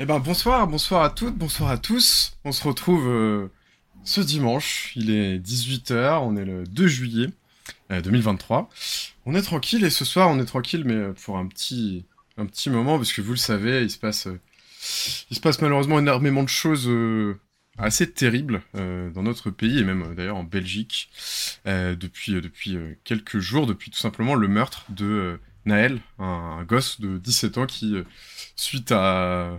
[0.00, 2.36] Eh ben bonsoir, bonsoir à toutes, bonsoir à tous.
[2.44, 3.46] On se retrouve euh,
[4.02, 7.28] ce dimanche, il est 18h, on est le 2 juillet
[7.90, 8.58] 2023.
[8.58, 8.74] Euh,
[9.24, 12.06] on est tranquille et ce soir on est tranquille mais euh, pour un petit
[12.38, 14.26] un petit moment parce que vous le savez, il se passe
[15.30, 16.90] il se passe malheureusement énormément de choses
[17.78, 21.08] assez terribles dans notre pays et même d'ailleurs en Belgique
[21.66, 27.58] depuis depuis quelques jours, depuis tout simplement le meurtre de Naël, un gosse de 17
[27.58, 27.94] ans qui
[28.56, 29.56] suite à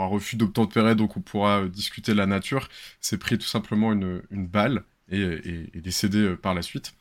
[0.00, 2.68] un refus d'obtempérer, donc on pourra euh, discuter de la nature,
[3.00, 6.94] s'est pris tout simplement une, balle et, décédé euh, par la suite.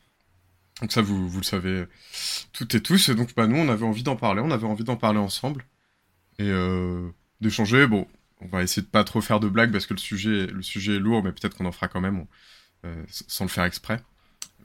[0.82, 1.86] Donc ça, vous, vous le savez
[2.54, 3.10] toutes et tous.
[3.10, 5.66] Et donc, bah, nous, on avait envie d'en parler, on avait envie d'en parler ensemble
[6.40, 7.88] et euh, d'échanger.
[7.88, 8.08] Bon,
[8.42, 11.24] on va essayer de pas trop faire de blagues parce que le sujet, est lourd,
[11.24, 12.26] mais peut-être qu'on en fera quand même
[13.08, 14.02] sans le faire exprès.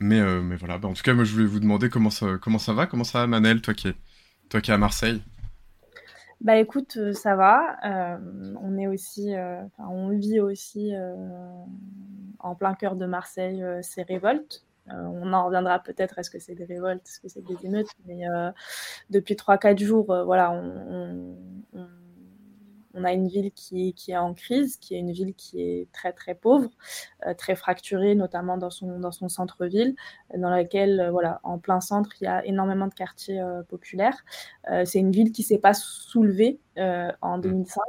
[0.00, 0.20] Mais,
[0.56, 2.86] voilà, bah, en tout cas, moi, je voulais vous demander comment ça, comment ça va,
[2.86, 3.92] comment ça va, Manel, toi qui
[4.48, 5.20] toi qui es à Marseille?
[6.40, 7.76] Bah écoute, euh, ça va.
[7.84, 10.92] Euh, on est aussi, euh, on vit aussi
[12.38, 14.64] en plein cœur de Marseille ces révoltes.
[14.88, 16.18] on en reviendra peut-être.
[16.18, 18.22] Est-ce que c'est des révoltes, est-ce que c'est des émeutes Mais
[19.10, 21.36] depuis 3-4 jours, voilà, on,
[21.72, 21.84] on
[23.04, 26.34] a une ville qui, est en crise, qui est une ville qui est très très
[26.34, 26.70] pauvre,
[27.26, 29.94] euh, très fracturée, notamment dans son, dans son centre-ville,
[30.36, 34.24] dans laquelle, euh, voilà, en plein centre, il y a énormément de quartiers euh, populaires.
[34.84, 36.58] c'est une ville qui ne s'est pas soulevée
[37.22, 37.82] en 2005,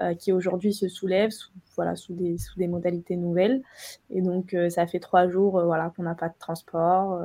[0.00, 0.16] mmh.
[0.16, 3.62] qui aujourd'hui se soulève sous, voilà, sous, des, sous des modalités nouvelles.
[4.10, 7.20] Et donc, ça fait trois jours voilà, qu'on n'a pas de transport,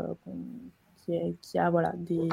[1.42, 2.28] qui, a voilà, des,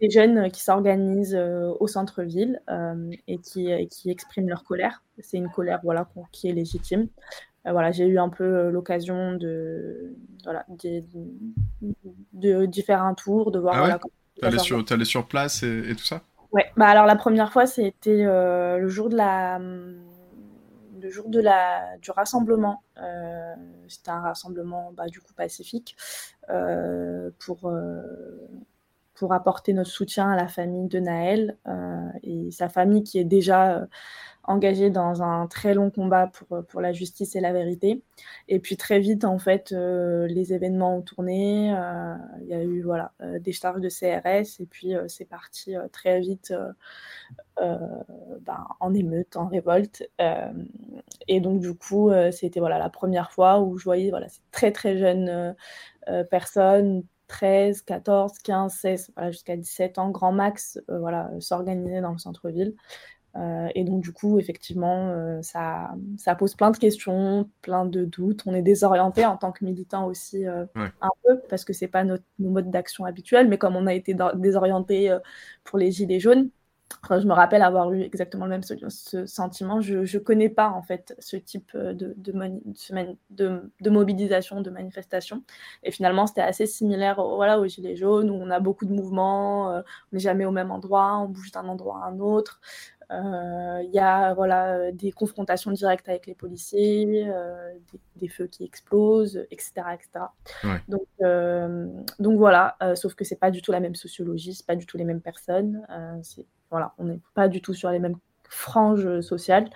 [0.00, 5.02] des jeunes qui s'organisent euh, au centre-ville euh, et qui, qui, expriment leur colère.
[5.20, 7.08] C'est une colère voilà, qui est légitime.
[7.66, 11.02] Euh, voilà, j'ai eu un peu l'occasion de, voilà, de,
[12.32, 13.74] de, de, faire un tour, de voir.
[13.76, 13.94] Ah ouais?
[14.38, 16.22] tu allais, sur, allé sur place et, et, tout ça?
[16.52, 19.58] Ouais, bah alors la première fois, c'était le jour de la
[21.04, 22.82] le jour du rassemblement.
[22.98, 23.54] Euh,
[23.88, 25.96] C'était un rassemblement bah, du coup pacifique
[26.48, 28.48] euh, pour, euh,
[29.14, 33.24] pour apporter notre soutien à la famille de Naël euh, et sa famille qui est
[33.24, 33.86] déjà
[34.44, 38.02] engagé dans un très long combat pour, pour la justice et la vérité.
[38.48, 41.68] Et puis très vite, en fait, les événements ont tourné.
[42.42, 46.52] Il y a eu voilà, des charges de CRS et puis c'est parti très vite
[47.58, 50.02] ben, en émeute, en révolte.
[51.28, 54.72] et donc, du coup, c'était voilà, la première fois où je voyais voilà, ces très
[54.72, 55.54] très jeunes
[56.30, 62.74] personnes 13, 14, 15, 16, jusqu'à 17 ans, grand max, voilà, s'organiser dans le centre-ville.
[63.36, 68.04] Euh, et donc, du coup, effectivement, euh, ça, ça, pose plein de questions, plein de
[68.04, 68.42] doutes.
[68.46, 71.90] On est désorienté en tant que militant aussi euh, un peu, parce que ce n'est
[71.90, 75.16] pas notre, nos modes d'action habituels, mais comme on a été désorienté
[75.64, 76.50] pour les Gilets jaunes,
[77.10, 79.80] je me rappelle avoir eu exactement le même ce, sentiment.
[79.80, 85.42] Je ne connais pas en fait ce type de, de, de, mobilisation, de manifestation.
[85.82, 89.68] Et finalement, c'était assez similaire voilà, aux Gilets jaunes, où on a beaucoup de mouvements,
[89.68, 89.82] on
[90.12, 92.60] n'est jamais au même endroit, on bouge d'un endroit à un autre.
[93.10, 97.72] Euh, il y a voilà, euh, des confrontations directes avec les policiers, euh,
[98.16, 99.72] des, feux qui explosent, etc.
[99.94, 100.26] etc.
[100.88, 101.06] Donc,
[102.18, 104.96] donc voilà, sauf que c'est pas du tout la même sociologie, c'est pas du tout
[104.96, 105.86] les mêmes personnes.
[106.74, 108.16] Voilà, on n'est pas du tout sur les mêmes
[108.48, 109.70] franges sociales.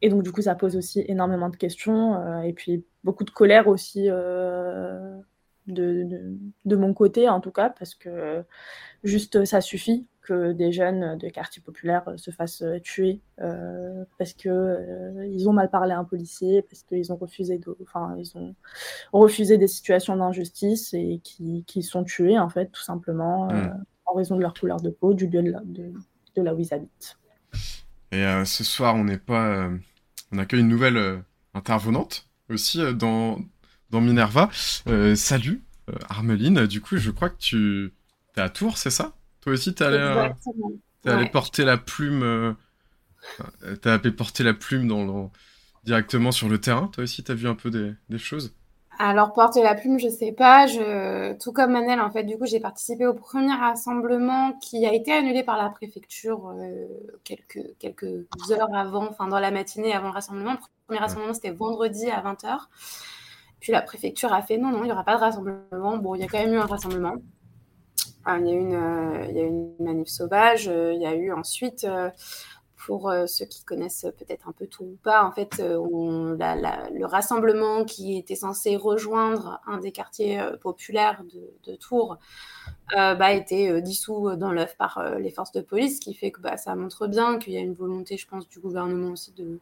[0.00, 3.68] Et donc, du coup, ça pose aussi énormément de questions et puis beaucoup de colère
[3.68, 5.22] aussi de,
[5.68, 8.42] de, de, mon côté, en tout cas, parce que
[9.04, 14.48] juste ça suffit que des jeunes de quartiers populaires se fassent tuer euh, parce que
[14.48, 18.36] euh, ils ont mal parlé à un policier, parce qu'ils ont refusé, de, enfin ils
[18.36, 18.54] ont
[19.12, 23.84] refusé des situations d'injustice et qui, qui, sont tués en fait tout simplement euh, mm.
[24.06, 25.92] en raison de leur couleur de peau, du lieu de, de,
[26.36, 27.18] de là où ils habitent.
[28.10, 29.70] Et ce soir, on n'est pas,
[30.32, 31.22] on accueille une nouvelle
[31.54, 33.38] intervenante aussi dans
[33.90, 34.50] dans Minerva.
[35.14, 35.62] salut,
[36.08, 36.66] Armeline.
[36.66, 37.92] Du coup, je crois que tu
[38.36, 39.14] es à Tours, c'est ça?
[39.42, 40.28] Toi aussi, t'es allé, euh,
[41.04, 42.22] allé porter la plume.
[42.22, 42.54] Euh,
[43.80, 45.32] t'as allé porter la plume dans,
[45.84, 46.88] directement sur le terrain.
[46.88, 48.54] Toi aussi, t'as vu un peu des, des, choses?
[48.98, 50.66] Alors porter la plume, je sais pas.
[50.66, 51.32] Je...
[51.38, 55.12] Tout comme Manel, en fait, du coup, j'ai participé au premier rassemblement qui a été
[55.12, 56.86] annulé par la préfecture euh,
[57.24, 60.52] quelques, quelques heures avant, enfin dans la matinée avant le rassemblement.
[60.52, 62.58] Le premier rassemblement, c'était vendredi à 20h.
[63.60, 65.96] Puis la préfecture a fait non, non, il n'y aura pas de rassemblement.
[65.96, 67.14] Bon, il y a quand même eu un rassemblement.
[68.24, 70.68] Ah, il, y a eu une, euh, il y a une manif sauvage.
[70.68, 72.10] Euh, il y a eu ensuite, euh,
[72.86, 77.04] pour euh, ceux qui connaissent peut-être un peu tout ou pas, en fait, euh, le
[77.04, 81.22] rassemblement qui était censé rejoindre un des quartiers euh, populaires
[81.64, 82.18] de, Tours
[82.92, 86.40] bah, a été dissous dans l'œuf par les forces de police, ce qui fait que
[86.40, 89.58] bah, ça montre bien qu'il y a une volonté, je pense, du gouvernement aussi de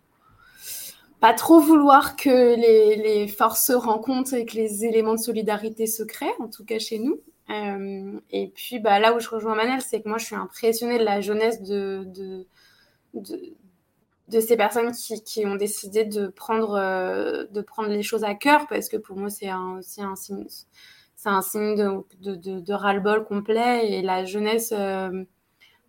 [1.20, 6.02] pas trop vouloir que les, forces se rencontrent et que les éléments de solidarité se
[6.02, 7.20] créent, en tout cas chez nous.
[8.30, 11.04] et puis bah, là où je rejoins Manel, c'est que moi je suis impressionnée de
[11.04, 12.46] la jeunesse de
[13.14, 18.66] de, ces personnes qui, ont décidé de prendre, euh, de prendre les choses à cœur,
[18.68, 20.46] parce que pour moi, c'est aussi un signe,
[21.16, 23.90] c'est un signe de, de, ras-le-bol complet.
[23.90, 25.24] Et la jeunesse euh,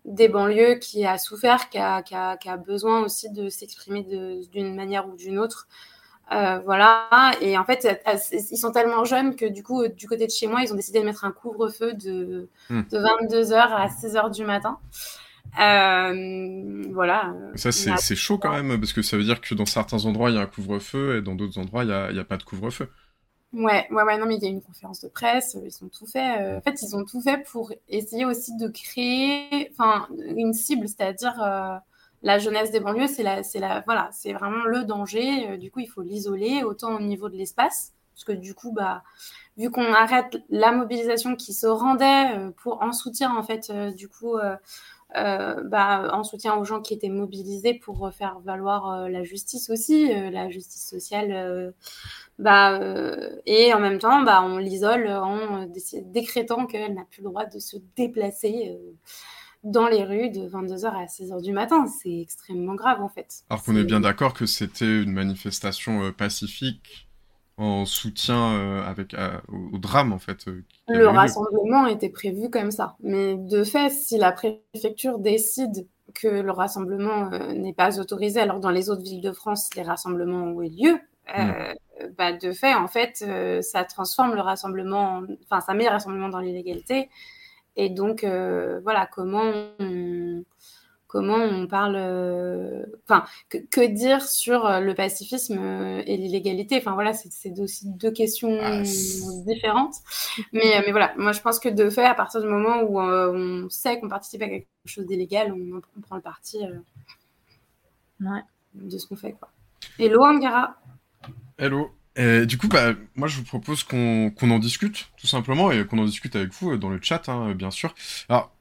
[0.04, 4.02] des banlieues qui a souffert, qui a, qui a, besoin aussi de s'exprimer
[4.50, 5.68] d'une manière ou d'une autre.
[6.32, 7.86] Euh, voilà, et en fait,
[8.32, 11.00] ils sont tellement jeunes que du coup, du côté de chez moi, ils ont décidé
[11.00, 12.82] de mettre un couvre-feu de, hmm.
[12.90, 14.78] de 22h à 6h du matin.
[15.60, 17.34] Euh, voilà.
[17.56, 20.36] Ça, c'est chaud quand même, parce que ça veut dire que dans certains endroits, il
[20.36, 22.88] y a un couvre-feu, et dans d'autres endroits, il n'y a, a, pas de couvre-feu.
[23.52, 26.06] Ouais, ouais, ouais, non, mais il y a une conférence de presse, ils ont tout
[26.06, 26.40] fait.
[26.40, 29.70] Euh, en fait, ils ont tout fait pour essayer aussi de créer
[30.36, 31.76] une cible, c'est-à-dire euh,
[32.22, 35.58] la jeunesse des banlieues, c'est la, la, voilà, c'est vraiment le danger.
[35.58, 39.02] du coup, il faut l'isoler, autant au niveau de l'espace, parce que du coup, bah,
[39.58, 44.38] vu qu'on arrête la mobilisation qui se rendait pour en soutien, en fait, du coup,
[44.38, 44.56] euh,
[45.14, 50.12] bah, en soutien aux gens qui étaient mobilisés pour faire valoir euh, la justice aussi,
[50.12, 51.74] euh, la justice sociale.
[52.38, 52.78] bah,
[53.46, 55.66] et en même temps, bah, on l'isole en
[56.04, 58.78] décrétant qu'elle n'a plus le droit de se déplacer
[59.62, 61.86] dans les rues de 22h à 6h du matin.
[61.86, 63.44] C'est extrêmement grave en fait.
[63.50, 67.08] Alors qu'on est bien d'accord que c'était une manifestation pacifique
[67.56, 70.48] en soutien euh, avec, euh, au, drame, en fait.
[70.48, 72.96] Euh, le rassemblement était prévu comme ça.
[73.00, 78.70] Mais de fait, si la préfecture décide que le rassemblement n'est pas autorisé, alors dans
[78.70, 80.98] les autres villes de France, les rassemblements ont eu lieu,
[81.34, 82.08] mm.
[82.18, 83.24] bah, de fait, en fait,
[83.62, 87.08] ça transforme le rassemblement, enfin, ça met le rassemblement dans l'illégalité.
[87.76, 90.42] Et donc, voilà, comment on,
[91.12, 96.94] comment on parle, euh, enfin, que, dire sur euh, le pacifisme euh, et l'illégalité Enfin
[96.94, 98.80] voilà, c'est aussi deux questions ah,
[99.46, 99.96] différentes.
[100.54, 103.68] Mais, mais voilà, moi je pense que de fait, à partir du moment où on
[103.68, 106.58] sait qu'on participe à quelque chose d'illégal, on, prend le parti
[108.74, 109.32] de ce qu'on fait.
[109.32, 109.50] Quoi.
[109.98, 110.76] Hello Angara
[111.58, 115.86] Hello et du coup, bah, moi je vous propose qu'on en discute, tout simplement, et
[115.86, 117.94] qu'on en discute avec vous dans le chat, hein, bien sûr.
[118.28, 118.52] Alors,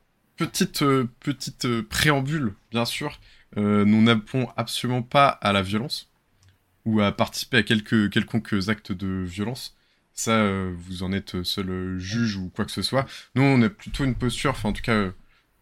[0.45, 1.07] petite, euh,
[1.65, 3.19] euh, préambule, bien sûr.
[3.57, 6.09] Euh, nous n'appelons absolument pas à la violence
[6.85, 9.77] ou à participer à quelques, quelconques actes de violence.
[10.13, 10.43] Ça,
[10.75, 13.05] vous en êtes seul juge ou quoi que ce soit.
[13.35, 15.11] Nous, on a plutôt une posture, enfin en tout cas,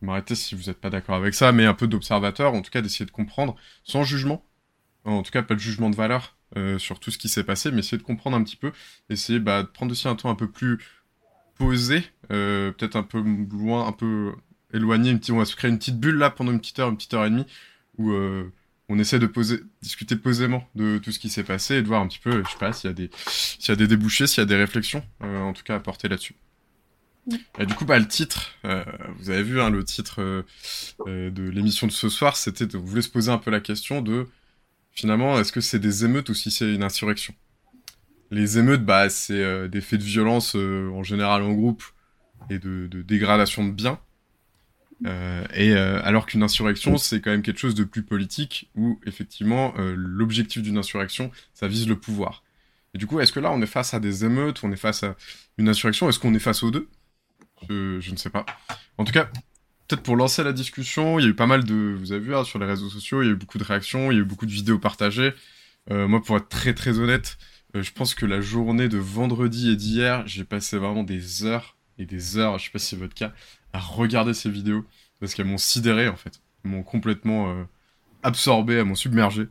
[0.02, 2.82] m'arrêtez si vous n'êtes pas d'accord avec ça, mais un peu d'observateur, en tout cas
[2.82, 4.44] d'essayer de comprendre, sans jugement,
[5.06, 6.36] en tout cas pas de jugement de valeur
[6.78, 8.72] sur tout ce qui s'est passé, mais essayer de comprendre un petit peu,
[9.10, 10.80] essayer bah, de prendre aussi un temps un peu plus
[11.56, 14.34] posé, peut-être un peu loin, un peu
[14.74, 16.90] éloigner, une petite, on va se créer une petite bulle là pendant une petite heure,
[16.90, 17.46] une petite heure et demie,
[17.98, 18.52] où euh,
[18.88, 22.02] on essaie de poser, discuter posément de tout ce qui s'est passé et de voir
[22.02, 24.28] un petit peu, je sais pas, s'il y a des, s'il y a des débouchés,
[24.28, 26.36] s'il y a des réflexions, euh, en tout cas à porter là-dessus.
[27.60, 28.84] Et du coup, bah, le titre, euh,
[29.20, 30.46] vous avez vu, hein, le titre
[31.06, 34.02] de l'émission de ce soir, c'était de, vous voulez se poser un peu la question
[34.02, 34.26] de,
[34.92, 37.36] finalement, est-ce que c'est des émeutes ou si c'est une insurrection?
[38.32, 41.84] Les émeutes, bah, c'est des faits de violence en général en groupe
[42.50, 44.00] et de, de dégradation de biens.
[45.06, 49.00] Euh, et euh, alors qu'une insurrection, c'est quand même quelque chose de plus politique, où
[49.06, 52.44] effectivement euh, l'objectif d'une insurrection, ça vise le pouvoir.
[52.94, 55.04] Et du coup, est-ce que là, on est face à des émeutes, on est face
[55.04, 55.16] à
[55.58, 56.90] une insurrection Est-ce qu'on est face aux deux?
[57.70, 58.46] Je, ne sais pas.
[58.98, 59.26] En tout cas,
[59.88, 62.36] peut-être pour lancer la discussion, il y a eu pas mal de, vous avez vu
[62.36, 64.22] hein, sur les réseaux sociaux, il y a eu beaucoup de réactions, il y a
[64.22, 65.34] eu beaucoup de vidéos partagées.
[65.90, 67.38] moi, pour être très très honnête,
[67.76, 72.06] je pense que la journée de vendredi et d'hier, j'ai passé vraiment des heures et
[72.06, 73.34] des heures, je sais pas si c'est votre cas,
[73.74, 74.86] à regarder ces vidéos
[75.20, 76.42] parce qu'elles m'ont sidéré en fait.
[76.64, 77.64] Elles m'ont complètement euh,
[78.24, 79.48] absorbé, elles m'ont submergé.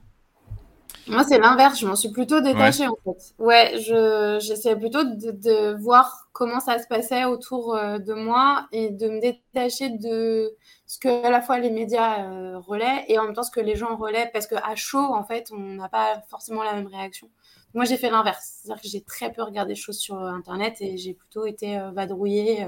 [1.07, 1.81] Moi, c'est l'inverse.
[1.81, 3.35] Je m'en suis plutôt détachée en fait.
[3.39, 8.91] Ouais, je, j'essayais plutôt de, voir comment ça se passait autour euh, de moi et
[8.91, 10.55] de me détacher de
[10.87, 13.61] ce que à la fois les médias euh, relaient et en même temps ce que
[13.61, 17.31] les gens relaient parce qu'à chaud, en fait, on n'a pas forcément la même réaction.
[17.73, 18.61] Moi, j'ai fait l'inverse.
[18.63, 22.67] C'est-à-dire que j'ai très peu regardé des choses sur Internet et j'ai plutôt été vadrouillée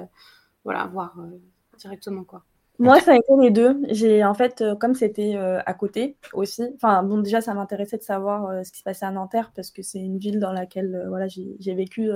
[0.65, 1.41] voilà, voir euh,
[1.79, 2.45] directement quoi.
[2.81, 3.79] Moi, ça a été les deux.
[3.91, 6.63] J'ai en fait, euh, comme c'était euh, à côté aussi.
[6.77, 9.83] Enfin, bon, déjà, ça m'intéressait de savoir ce qui se passait à Nanterre parce que
[9.83, 12.11] c'est une ville dans laquelle, voilà, j'ai vécu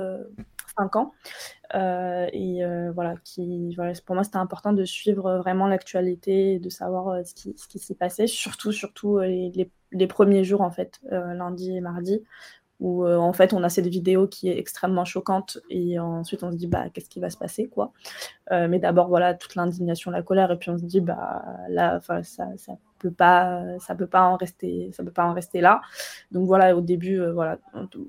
[0.79, 1.13] 5 ans.
[1.75, 2.63] et
[2.95, 3.15] voilà,
[4.07, 7.95] pour moi, c'était important de suivre vraiment l'actualité, de savoir ce qui, ce qui s'y
[7.95, 12.23] passait, surtout, surtout les, les, premiers jours, en fait, lundi et mardi,
[12.81, 16.57] où en fait on a cette vidéo qui est extrêmement choquante et ensuite on se
[16.57, 17.93] dit bah qu'est-ce qui va se passer quoi?
[18.51, 22.23] Mais d'abord voilà toute l'indignation la colère et puis on se dit bah là ça,
[22.57, 22.77] ça
[23.11, 25.81] pas, ça peut pas en rester, ça peut pas en rester là.
[26.31, 27.59] Donc voilà, au début, euh, voilà,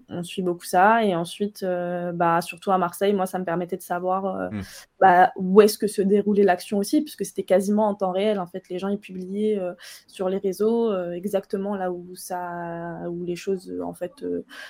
[0.09, 3.77] on, suit beaucoup ça, et ensuite, euh, bah surtout à Marseille, moi, ça me permettait
[3.77, 4.61] de savoir euh, mmh.
[4.99, 8.39] bah, où est-ce que se déroulait l'action aussi, puisque c'était quasiment en temps réel.
[8.39, 9.59] En fait, les gens ils publiaient
[10.07, 14.11] sur les réseaux exactement là où ça, où les choses en fait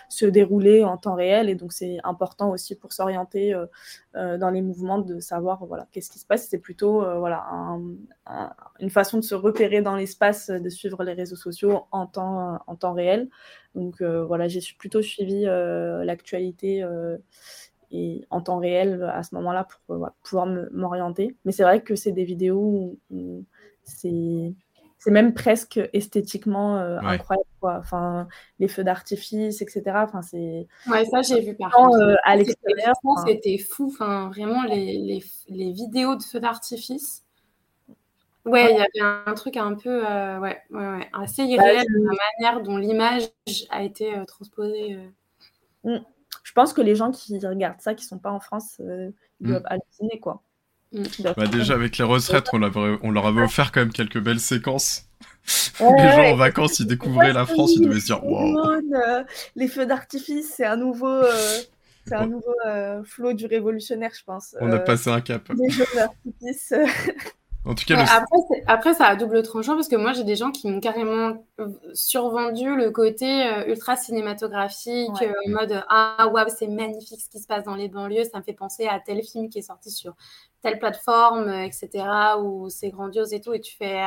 [0.09, 3.55] se déroulaient en temps réel, et donc c'est important aussi pour s'orienter
[4.13, 6.47] dans les mouvements de savoir voilà qu'est-ce qui se passe.
[6.49, 7.45] C'est plutôt voilà
[8.79, 12.59] une façon de se repérer dans les passe de suivre les réseaux sociaux en temps,
[12.65, 13.29] en temps réel.
[13.75, 17.17] Donc euh, voilà, j'ai plutôt suivi euh, l'actualité euh,
[17.91, 21.35] et en temps réel à ce moment-là pour pouvoir m'orienter.
[21.45, 23.45] Mais c'est vrai que c'est des vidéos où,
[23.83, 24.53] c'est
[24.97, 27.77] c'est même presque esthétiquement incroyable quoi.
[27.79, 28.27] Enfin,
[28.59, 29.81] les feux d'artifice, etc.
[29.95, 30.67] Enfin, c'est.
[30.87, 32.17] Ouais, ça j'ai vu par contre.
[32.23, 32.93] à l'extérieur.
[33.25, 33.87] C'était fou.
[33.91, 37.23] Enfin, vraiment les, les, les vidéos de feux d'artifice.
[38.45, 41.87] Ouais, il y avait un truc un peu euh, ouais, ouais, ouais, assez bah, irréel
[41.87, 43.23] de la manière dont l'image
[43.71, 44.93] a été euh, transposée.
[45.85, 45.97] Euh.
[45.97, 46.05] Mmh.
[46.43, 49.49] Je pense que les gens qui regardent ça, qui sont pas en France, ils mmh.
[49.49, 50.43] doivent halluciner, quoi.
[50.93, 51.03] Mmh.
[51.35, 52.61] Bah, déjà, avec les retraites, on,
[53.01, 55.05] on, leur avait offert quand même quelques belles séquences.
[55.79, 58.57] Les gens en vacances, ils découvraient la France, ils devaient se dire waouh.
[59.55, 61.21] les feux d'artifice, c'est un nouveau.
[62.07, 62.53] C'est un nouveau
[63.03, 64.55] flot du révolutionnaire, je pense.
[64.61, 65.49] On a passé un cap.
[65.57, 66.73] Les feux d'artifice.
[67.67, 70.51] En tout cas, après, après, ça a double tranchant parce que moi, j'ai des gens
[70.51, 76.47] qui m'ont carrément euh, survendu le côté euh, ultra cinématographique, euh, en mode Ah, waouh,
[76.55, 79.23] c'est magnifique ce qui se passe dans les banlieues, ça me fait penser à tel
[79.23, 80.13] film qui est sorti sur
[80.61, 81.89] telle plateforme, etc.,
[82.39, 83.53] où c'est grandiose et tout.
[83.53, 83.99] Et tu fais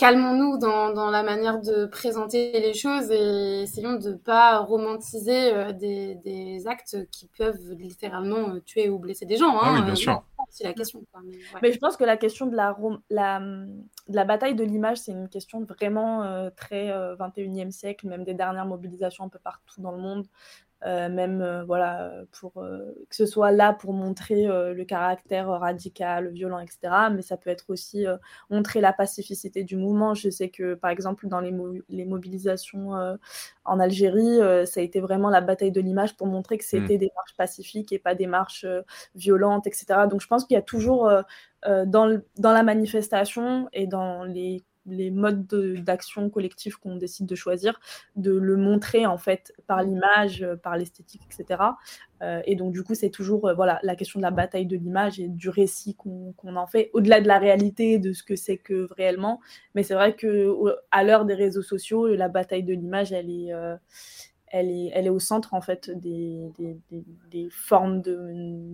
[0.00, 5.72] calmons-nous dans, la manière de présenter les choses et essayons de ne pas romantiser euh,
[5.72, 9.56] des, actes qui peuvent littéralement euh, tuer ou blesser des gens.
[9.56, 9.62] Hein.
[9.62, 10.24] Ah oui, bien sûr.
[10.48, 11.04] C'est la question.
[11.60, 12.74] Mais, je pense que la question de la,
[13.10, 13.42] la,
[14.08, 18.66] la bataille de l'image, c'est une question vraiment euh, très 21e siècle, même des dernières
[18.66, 20.26] mobilisations un peu partout dans le monde.
[20.86, 22.78] Euh, même euh, voilà pour euh,
[23.10, 26.78] que ce soit là pour montrer le caractère radical, violent, etc.
[27.12, 28.06] Mais ça peut être aussi
[28.48, 30.14] montrer la pacificité du mouvement.
[30.14, 31.54] Je sais que par exemple dans les,
[31.88, 32.92] les mobilisations
[33.64, 36.98] en Algérie, ça a été vraiment la bataille de l'image pour montrer que c'était mmh.
[36.98, 38.66] des marches pacifiques et pas des marches
[39.14, 40.06] violentes, etc.
[40.10, 41.10] Donc je pense qu'il y a toujours
[41.64, 45.46] dans, dans la manifestation et dans les les modes
[45.84, 47.80] d'action collectifs qu'on décide de choisir,
[48.16, 51.62] de le montrer en fait par l'image, euh, par l'esthétique, etc.
[52.22, 54.76] Euh, et donc du coup, c'est toujours euh, voilà la question de la bataille de
[54.76, 58.58] l'image et du récit qu'on en fait, au-delà de la réalité, de ce que c'est
[58.58, 59.40] que réellement.
[59.74, 60.54] Mais c'est vrai que
[60.90, 63.52] à l'heure des réseaux sociaux, la bataille de l'image, elle est
[64.52, 66.50] elle est, elle est, au centre en fait des,
[67.30, 68.18] des, formes de,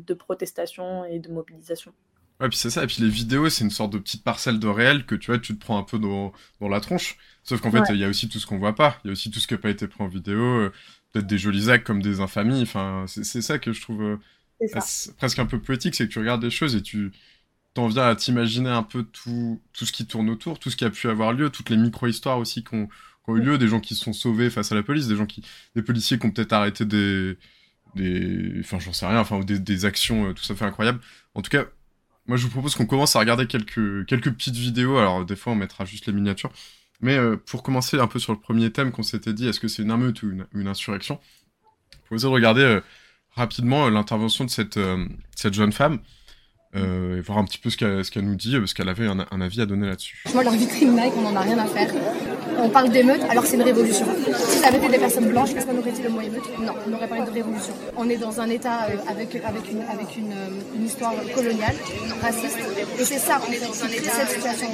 [0.06, 1.92] de, protestation et de mobilisation.
[2.40, 2.84] Ouais, puis c'est ça.
[2.84, 5.38] Et puis les vidéos, c'est une sorte de petite parcelle de réel que tu vois,
[5.38, 7.16] tu te prends un peu dans, dans la tronche.
[7.44, 8.98] Sauf qu'en fait, il y a aussi tout ce qu'on voit pas.
[9.04, 10.38] Il y a aussi tout ce qui n'a pas été pris en vidéo.
[10.38, 10.72] Euh,
[11.12, 12.62] peut-être des jolis actes comme des infamies.
[12.62, 14.16] Enfin, c'est ça que je trouve euh,
[15.16, 15.94] presque un peu poétique.
[15.94, 17.12] C'est que tu regardes des choses et tu
[17.76, 20.84] t'en viens à t'imaginer un peu tout, tout ce qui tourne autour, tout ce qui
[20.84, 22.88] a pu avoir lieu, toutes les micro-histoires aussi qui ont,
[23.28, 25.42] eu lieu, des gens qui se sont sauvés face à la police, des gens qui,
[25.74, 27.36] des policiers qui ont peut-être arrêté des,
[27.94, 31.00] des, enfin, j'en sais rien, enfin, des, des actions euh, tout à fait incroyables.
[31.34, 31.64] En tout cas,
[32.28, 34.98] moi, je vous propose qu'on commence à regarder quelques, quelques petites vidéos.
[34.98, 36.50] Alors, des fois, on mettra juste les miniatures.
[37.00, 39.68] Mais euh, pour commencer un peu sur le premier thème qu'on s'était dit, est-ce que
[39.68, 41.20] c'est une émeute ou une, insurrection?
[41.92, 42.80] Vous pouvez regarder euh,
[43.32, 44.78] rapidement euh, l'intervention de cette,
[45.34, 45.98] cette jeune femme.
[46.74, 47.76] et voir un petit peu ce
[48.10, 50.24] qu'elle nous dit, parce qu'elle avait un, avis à donner là-dessus.
[50.32, 51.92] Moi, leur vitrine Nike, on n'en a rien à faire
[52.58, 54.06] on parle d'émeute alors c'est une révolution.
[54.50, 56.44] Si ça avait été des personnes blanches, qu'est-ce qu'on aurait dit le mot émeute?
[56.60, 57.72] Non, on aurait parlé de révolution.
[57.96, 61.74] On est dans un état euh, avec, avec, une, avec une, euh, une, histoire coloniale,
[62.22, 62.58] raciste,
[62.98, 64.66] et c'est ça fait, c'est cette situation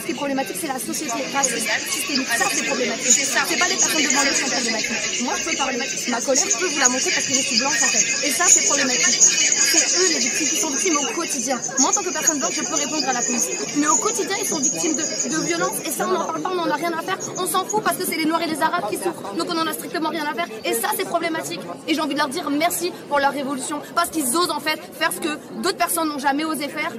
[0.00, 2.28] Ce qui est problématique, c'est la société raciste, systémique.
[2.28, 3.10] Ça, c'est problématique.
[3.10, 5.22] C'est pas les personnes de banlieue qui sont problématiques.
[5.24, 7.58] Moi, je peux parler, ma colère, je peux vous la montrer parce que je suis
[7.58, 8.26] blanche en fait.
[8.26, 9.20] Et ça, c'est problématique.
[9.20, 11.58] C'est eux les victimes qui sont victimes au quotidien.
[11.78, 13.48] Moi, en tant que personne blanche, je peux répondre à la police.
[13.76, 16.50] Mais au quotidien, ils sont victimes de, de violences, et ça, on n'en parle pas,
[16.50, 18.46] on n'en a rien à faire on s'en fout parce que c'est les Noirs et
[18.46, 19.34] les Arabes qui souffrent.
[19.36, 20.48] Donc on n'en a strictement rien à faire.
[20.64, 21.60] Et ça, c'est problématique.
[21.86, 23.80] Et j'ai envie de leur dire merci pour leur révolution.
[23.94, 26.92] Parce qu'ils osent en fait faire ce que d'autres personnes n'ont jamais osé faire.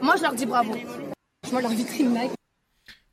[0.00, 0.74] Moi, je leur dis bravo.
[1.50, 2.14] Vois leur vitrine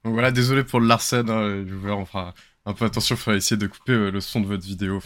[0.04, 1.30] Donc voilà, désolé pour le Larsen.
[1.30, 2.34] Hein, on fera
[2.66, 5.02] un peu attention, il faudrait essayer de couper le son de votre vidéo.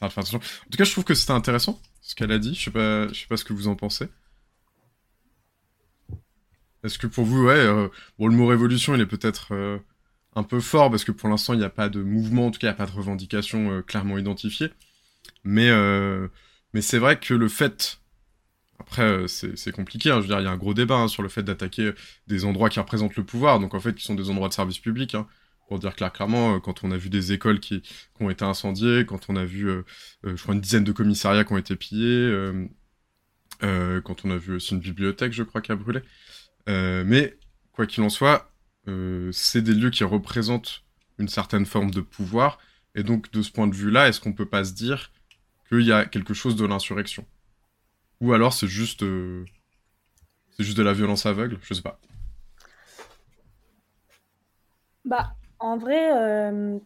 [0.00, 2.54] En tout cas, je trouve que c'était intéressant ce qu'elle a dit.
[2.54, 4.08] Je sais pas, sais pas ce que vous en pensez.
[6.84, 7.66] Est-ce que pour vous, ouais,
[8.18, 9.80] bon, le mot révolution, il est peut-être
[10.36, 12.60] un peu fort parce que pour l'instant, il n'y a pas de mouvement, en tout
[12.60, 14.70] cas, il n'y a pas de revendication clairement identifiée.
[15.42, 15.70] Mais,
[16.72, 17.98] mais c'est vrai que le fait
[18.78, 20.10] après, euh, c'est compliqué.
[20.10, 20.16] Hein.
[20.16, 21.92] Je veux dire, il y a un gros débat hein, sur le fait d'attaquer
[22.26, 24.78] des endroits qui représentent le pouvoir, donc en fait, qui sont des endroits de service
[24.78, 25.14] public.
[25.14, 25.26] Hein.
[25.68, 27.82] Pour dire clairement, euh, quand on a vu des écoles qui,
[28.20, 29.82] ont été incendiées, quand on a vu, euh,
[30.24, 32.32] je crois, une dizaine de commissariats qui ont été pillés,
[33.60, 36.00] quand on a vu aussi une bibliothèque, je crois, qui a brûlé.
[36.68, 37.36] mais,
[37.72, 38.52] quoi qu'il en soit,
[39.32, 40.82] c'est des lieux qui représentent
[41.18, 42.58] une certaine forme de pouvoir.
[42.94, 45.12] Et donc, de ce point de vue-là, est-ce qu'on peut pas se dire
[45.68, 47.24] qu'il y a quelque chose de l'insurrection?
[48.20, 49.44] Ou alors c'est juste, euh,
[50.56, 52.00] c'est juste de la violence aveugle, je sais pas.
[55.04, 56.78] Bah, en vrai, euh,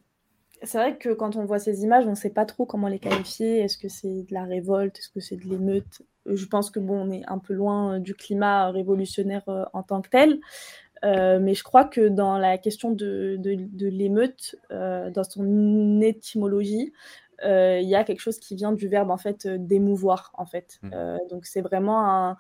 [0.63, 2.99] c'est vrai que quand on voit ces images, on ne sait pas trop comment les
[2.99, 3.61] qualifier.
[3.61, 4.99] Est-ce que c'est de la révolte?
[4.99, 6.03] Est-ce que c'est de l'émeute?
[6.27, 9.43] Je pense que bon, on est un peu loin euh, du climat révolutionnaire
[9.73, 10.41] en tant que tel.
[11.03, 16.93] Mais je crois que dans la question de, de, de l'émeute, dans son étymologie,
[17.45, 20.47] euh, il y a quelque chose qui vient du verbe en fait euh, d'émouvoir en
[20.47, 20.81] fait.
[20.93, 22.37] Euh, donc c'est vraiment un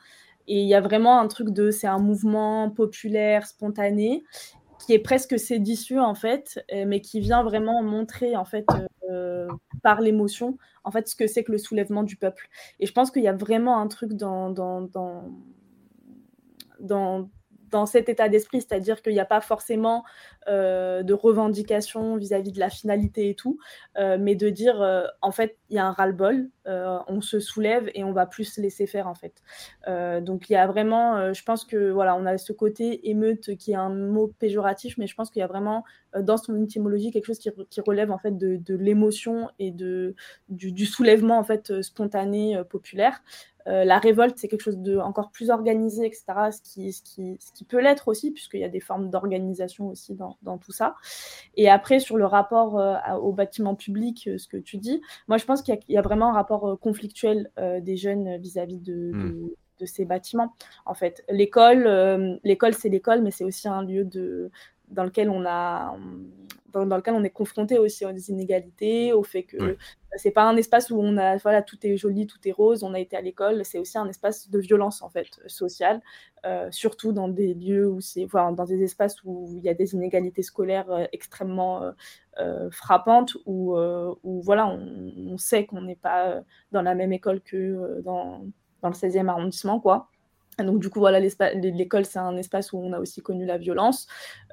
[0.46, 4.24] et il y a vraiment un truc de c'est un mouvement populaire spontané
[4.84, 8.66] qui est presque séditieux en fait, mais qui vient vraiment montrer en fait
[9.82, 12.48] par l'émotion en fait ce que c'est que le soulèvement du peuple.
[12.80, 15.30] Et je pense qu'il y a vraiment un truc dans, dans, dans,
[16.80, 17.28] dans
[17.70, 20.04] dans cet état d'esprit, c'est-à-dire qu'il n'y a pas forcément
[20.48, 23.58] euh, de revendication vis-à-vis de la finalité et tout,
[23.98, 27.90] euh, mais de dire euh, en fait il y a un ras-le-bol, on se soulève
[27.94, 29.42] et on va plus se laisser faire en fait.
[30.24, 33.72] donc il y a vraiment, je pense que voilà, on a ce côté émeute qui
[33.72, 35.84] est un mot péjoratif, mais je pense qu'il y a vraiment
[36.16, 40.14] dans son étymologie quelque chose qui, relève en fait de, l'émotion et de,
[40.48, 43.20] du, du, soulèvement en fait spontané populaire.
[43.66, 47.36] Euh, la révolte, c'est quelque chose de encore plus organisé, etc., ce qui, ce qui,
[47.40, 50.72] ce qui peut l'être aussi, puisqu'il y a des formes d'organisation aussi dans, dans, tout
[50.72, 50.94] ça.
[51.56, 55.36] Et après, sur le rapport euh, au bâtiment public, euh, ce que tu dis, moi,
[55.36, 57.50] je pense qu'il y, y, a vraiment un rapport conflictuel
[57.80, 59.22] des jeunes vis-à-vis de, hmm.
[59.22, 60.54] de, de, ces bâtiments.
[60.86, 64.50] En fait, l'école, l'école, c'est l'école, mais c'est aussi un lieu de,
[64.90, 65.96] dans lequel on a
[66.72, 69.76] dans, lequel on est confronté aussi aux inégalités, au fait que
[70.16, 72.94] c'est pas un espace où on a voilà tout est joli, tout est rose, on
[72.94, 76.00] a été à l'école, c'est aussi un espace de violence en fait sociale,
[76.46, 79.74] euh, surtout dans des lieux où c'est enfin, dans des espaces où il y a
[79.74, 81.92] des inégalités scolaires euh, extrêmement
[82.38, 87.40] euh, frappantes où, où voilà on, on sait qu'on n'est pas dans la même école
[87.40, 88.44] que dans,
[88.82, 90.08] dans le 16e arrondissement quoi.
[90.64, 94.06] Donc du coup, voilà, l'école, c'est un espace où on a aussi connu la violence,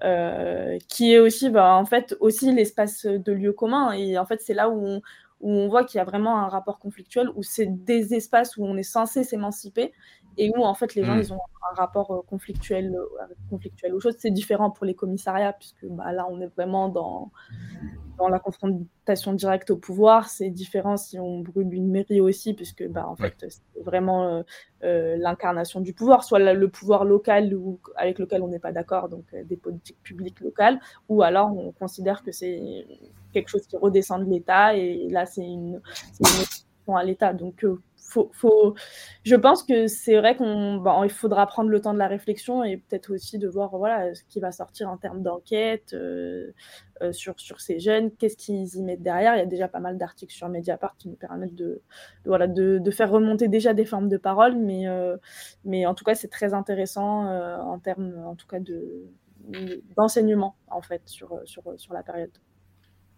[0.03, 3.91] euh, qui est aussi, bah, en fait, aussi l'espace de lieu commun.
[3.93, 5.01] Et en fait, c'est là où
[5.41, 8.65] où on voit qu'il y a vraiment un rapport conflictuel, où c'est des espaces où
[8.65, 9.93] on est censé s'émanciper
[10.37, 11.19] et où en fait les gens mmh.
[11.19, 11.39] ils ont
[11.71, 14.15] un rapport euh, conflictuel, euh, conflictuel aux choses.
[14.19, 17.31] C'est différent pour les commissariats puisque bah, là on est vraiment dans,
[18.17, 20.29] dans la confrontation directe au pouvoir.
[20.29, 24.43] C'est différent si on brûle une mairie aussi puisque bah, en fait c'est vraiment
[24.83, 29.09] euh, l'incarnation du pouvoir, soit le pouvoir local ou avec lequel on n'est pas d'accord,
[29.09, 32.85] donc des politiques publiques locales, ou alors on considère que c'est
[33.33, 35.81] quelque chose qui redescend de l'État et là c'est une,
[36.19, 37.33] une à l'État.
[37.33, 37.65] Donc
[38.07, 38.75] faut,
[39.23, 42.63] je pense que c'est vrai qu'on bah, il faudra prendre le temps de la réflexion
[42.63, 46.51] et peut-être aussi de voir voilà, ce qui va sortir en termes d'enquête euh,
[47.01, 49.35] euh, sur, ces jeunes, qu'est-ce qu'ils y mettent derrière.
[49.35, 51.81] Il y a déjà pas mal d'articles sur Mediapart qui nous permettent de,
[52.25, 55.17] de, de, faire remonter déjà des formes de parole, mais, euh,
[55.65, 58.59] en tout cas, c'est très intéressant en termes en tout cas
[59.95, 61.41] d'enseignement en fait sur
[61.91, 62.31] la période.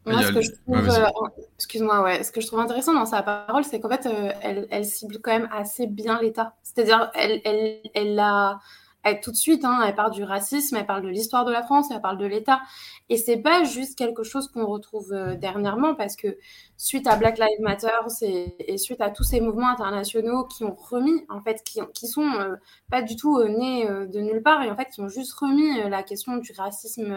[0.05, 1.09] Moi, ce que je trouve, euh,
[1.55, 4.67] excuse-moi, ouais, ce que je trouve intéressant dans sa parole, c'est qu'en fait, euh, elle,
[4.71, 6.55] elle, cible quand même assez bien l'État.
[6.63, 8.59] C'est-à-dire, elle, elle, elle a,
[9.03, 11.63] elle, tout de suite, hein, elle parle du racisme, elle parle de l'histoire de la
[11.63, 12.59] France, elle parle de l'État.
[13.07, 16.37] Et c'est pas juste quelque chose qu'on retrouve euh, dernièrement, parce que
[16.77, 17.87] suite à Black Lives Matter
[18.21, 22.27] et, suite à tous ces mouvements internationaux qui ont remis, en fait, qui, qui sont
[22.27, 22.55] euh,
[22.91, 25.81] pas du tout euh, nés de nulle part, et en fait, qui ont juste remis
[25.89, 27.15] la question du racisme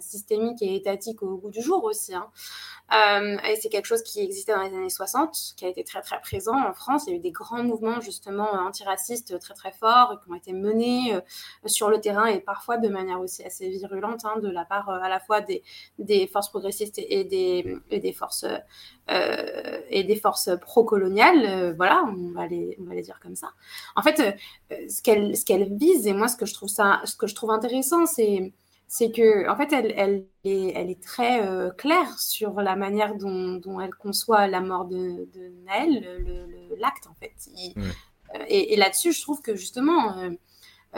[0.00, 2.14] systémique et étatique au goût du jour aussi.
[2.14, 2.28] Hein.
[3.44, 6.20] et c'est quelque chose qui existait dans les années 60, qui a été très très
[6.20, 7.04] présent en France.
[7.06, 10.52] Il y a eu des grands mouvements justement antiracistes très très forts qui ont été
[10.52, 11.09] menés
[11.66, 15.08] sur le terrain et parfois de manière aussi assez virulente hein, de la part à
[15.08, 15.62] la fois des,
[15.98, 18.46] des forces progressistes et des, et des forces
[19.10, 23.34] euh, et des forces pro-coloniales, euh, voilà, on va, les, on va les dire comme
[23.34, 23.48] ça.
[23.96, 27.00] En fait, euh, ce qu'elle ce qu'elle vise, et moi ce que je trouve ça,
[27.04, 28.52] ce que je trouve intéressant, c'est
[28.86, 33.16] c'est que en fait, elle, elle, est, elle est très euh, claire sur la manière
[33.16, 37.34] dont, dont, elle conçoit la mort de, de Naël, l'acte en fait.
[38.48, 40.30] Et, et, là-dessus, je trouve que justement, euh,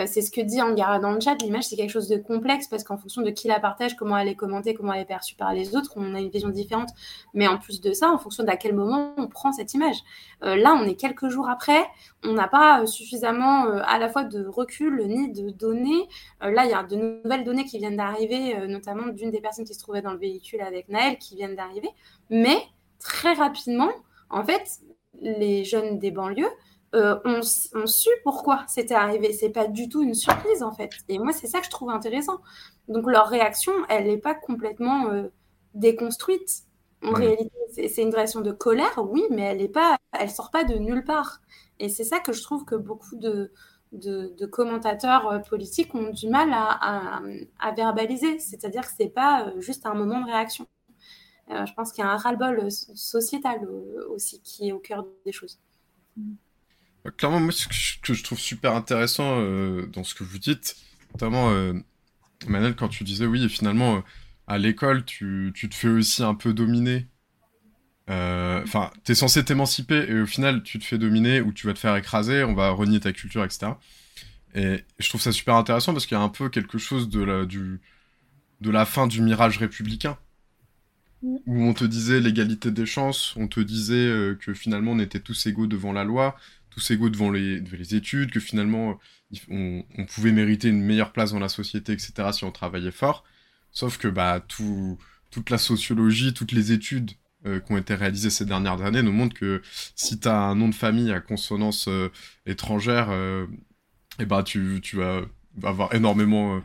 [0.07, 2.83] c'est ce que dit Angara dans le chat, l'image c'est quelque chose de complexe parce
[2.83, 5.53] qu'en fonction de qui la partage, comment elle est commentée, comment elle est perçue par
[5.53, 6.89] les autres, on a une vision différente.
[7.35, 9.97] Mais en plus de ça, en fonction d'à quel moment on prend cette image.
[10.45, 11.85] Euh, là, on est quelques jours après,
[12.25, 16.09] on n'a pas euh, suffisamment à la fois de recul ni de données.
[16.41, 19.75] là, il y a de nouvelles données qui viennent d'arriver, notamment d'une des personnes qui
[19.75, 21.89] se trouvait dans le véhicule avec Naël qui viennent d'arriver.
[22.31, 22.57] Mais
[22.99, 23.91] très rapidement,
[24.31, 24.81] en fait,
[25.21, 26.51] les jeunes des banlieues
[26.95, 29.33] euh, on, su pourquoi c'était arrivé.
[29.33, 30.91] C'est pas du tout une surprise en fait.
[31.09, 32.41] Et moi, c'est ça que je trouve intéressant.
[32.89, 35.29] Donc leur réaction, elle n'est pas complètement euh,
[35.75, 36.65] déconstruite.
[37.05, 40.63] En réalité, c'est une réaction de colère, oui, mais elle est pas, elle sort pas
[40.63, 41.41] de nulle part.
[41.81, 43.53] Et c'est ça que je trouve que beaucoup de,
[43.91, 47.21] de, commentateurs euh, politiques ont du mal à,
[47.59, 48.39] à, verbaliser.
[48.39, 50.69] C'est-à-dire que c'est pas juste un moment de réaction.
[51.49, 53.69] je pense qu'il y a un ras-le-bol sociétal
[54.11, 55.59] aussi qui est au cœur des choses.
[56.17, 56.35] Mm.
[57.17, 57.67] Clairement, moi, ce
[58.01, 60.77] que je trouve super intéressant euh, dans ce que vous dites,
[61.13, 61.73] notamment, euh,
[62.47, 64.01] Manel, quand tu disais, oui, finalement, euh,
[64.47, 67.07] à l'école, tu, tu, te fais aussi un peu dominer.
[68.11, 71.67] Euh, enfin, tu es censé t'émanciper, et au final, tu te fais dominer, ou tu
[71.67, 73.73] vas te faire écraser, on va renier ta culture, etc.
[74.55, 77.23] Et je trouve ça super intéressant parce qu'il y a un peu quelque chose de
[77.23, 77.81] la, du,
[78.61, 80.19] de la fin du mirage républicain.
[81.23, 85.47] Où on te disait l'égalité des chances, on te disait que finalement on était tous
[85.47, 86.37] égaux devant la loi,
[86.75, 88.99] tous égaux devant les, les études, que finalement
[89.49, 92.13] on, pouvait mériter une meilleure place dans la société, etc.
[92.33, 93.25] si on travaillait fort.
[93.71, 94.99] Sauf que bah, tout,
[95.31, 97.13] toute la sociologie, toutes les études
[97.47, 99.63] euh, qui ont été réalisées ces dernières années nous montrent que
[99.97, 102.11] si tu as un nom de famille à consonance euh,
[102.47, 103.47] étrangère, et euh,
[104.19, 105.23] eh bah, tu, tu vas
[105.63, 106.63] avoir énormément,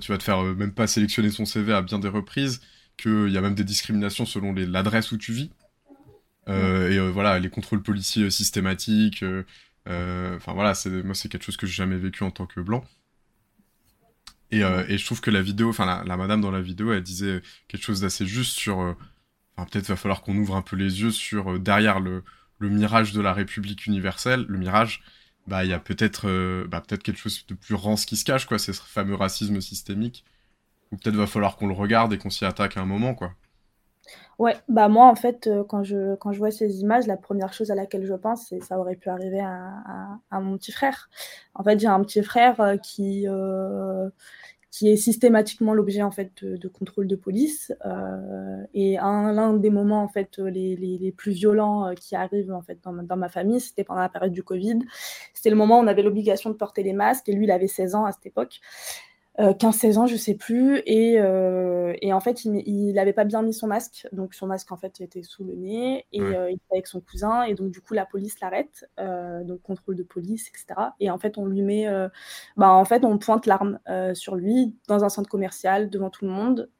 [0.00, 2.60] tu vas te faire même pas sélectionner son CV à bien des reprises,
[2.96, 5.50] qu'il y a même des discriminations selon l'adresse où tu vis.
[6.48, 9.24] Euh, et euh, voilà, les contrôles policiers euh, systématiques.
[9.86, 12.84] Enfin voilà, moi c'est quelque chose que j'ai jamais vécu en tant que blanc.
[14.52, 17.42] Et, et, je trouve que la vidéo, enfin la, madame dans la vidéo, elle disait
[17.68, 18.78] quelque chose d'assez juste sur.
[19.56, 22.22] Enfin, peut-être va falloir qu'on ouvre un peu les yeux sur derrière le,
[22.58, 25.02] le, mirage de la République universelle, le mirage,
[25.46, 26.26] bah il y a peut-être
[26.66, 29.60] bah, peut-être quelque chose de plus rance qui se cache, quoi, c'est ce fameux racisme
[29.60, 30.24] systémique.
[30.92, 33.34] Ou peut-être va falloir qu'on le regarde et qu'on s'y attaque à un moment, quoi.
[34.38, 37.54] Ouais, bah moi en fait, euh, quand je quand je vois ces images, la première
[37.54, 41.08] chose à laquelle je pense, c'est ça aurait pu arriver à, à, mon petit frère.
[41.54, 44.10] En fait, j'ai un petit frère euh, qui euh,
[44.70, 47.72] qui est systématiquement l'objet en fait de, de, contrôle de police
[48.74, 52.60] et un l'un des moments en fait les, les, les plus violents qui arrivent en
[52.62, 54.80] fait dans, dans ma famille, c'était pendant la période du Covid.
[55.32, 57.68] C'était le moment où on avait l'obligation de porter les masques et lui il avait
[57.68, 58.60] 16 ans à cette époque.
[59.38, 60.82] 15-16 euh, ans, je sais plus.
[60.86, 64.08] Et, euh, et en fait, il n'avait pas bien mis son masque.
[64.12, 66.06] Donc, son masque, en fait, était sous le nez.
[66.12, 67.42] Et euh, il était avec son cousin.
[67.42, 68.88] Et donc, du coup, la police l'arrête.
[68.98, 70.88] donc, contrôle de police, etc.
[71.00, 71.86] Et en fait, on lui met.
[72.56, 73.78] bah, en fait, on pointe l'arme
[74.14, 76.70] sur lui dans un centre commercial devant tout le monde.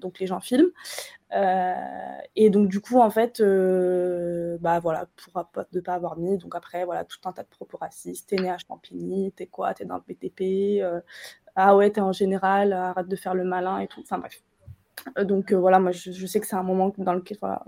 [0.00, 0.70] donc, les gens filment.
[2.36, 3.42] Et donc, du coup, en fait,
[4.60, 6.38] bah voilà, pour ne pas avoir mis.
[6.38, 8.28] Donc, après, voilà, tout un tas de propos racistes.
[8.28, 10.82] T'es né à Champigny, t'es quoi T'es dans le BTP
[11.56, 14.00] ah ouais, t'es en général, arrête de faire le malin et tout.
[14.00, 14.42] Enfin bref.
[15.18, 17.64] Euh, donc euh, voilà, moi je, sais que c'est un moment dans lequel, voilà,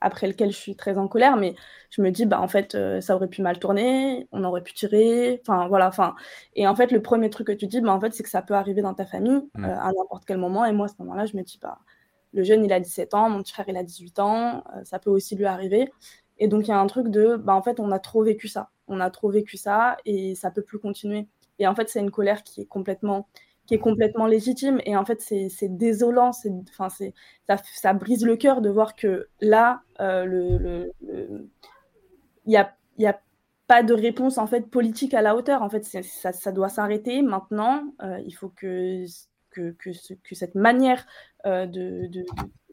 [0.00, 1.54] après lequel je suis très en colère, mais
[1.90, 4.74] je me dis, bah en fait, euh, ça aurait pu mal tourner, on aurait pu
[4.74, 6.14] tirer, enfin voilà, enfin.
[6.54, 8.42] Et en fait, le premier truc que tu dis, bah en fait, c'est que ça
[8.42, 9.64] peut arriver dans ta famille mmh.
[9.64, 10.64] à n'importe quel moment.
[10.64, 11.78] Et moi, à ce moment-là, je me dis, bah
[12.32, 15.10] le jeune, il a 17 ans, mon petit frère, il a 18 ans, ça peut
[15.10, 15.90] aussi lui arriver.
[16.38, 18.48] Et donc, il y a un truc de, bah en fait, on a trop vécu
[18.48, 18.70] ça.
[18.86, 21.26] On a trop vécu ça et ça peut plus continuer.
[21.58, 23.28] Et en fait, c'est une colère qui est complètement
[23.68, 24.80] qui est complètement légitime.
[24.86, 26.30] Et en fait, c'est désolant,
[26.70, 32.74] enfin, ça, ça brise le cœur de voir que là, euh, le, il n'y a,
[32.96, 33.20] y a
[33.66, 35.60] pas de réponse en fait politique à la hauteur.
[35.60, 37.92] En fait, ça, ça, doit s'arrêter maintenant.
[38.02, 39.04] Euh, il faut que,
[39.78, 39.92] que,
[40.34, 41.06] cette manière
[41.46, 42.08] euh, de,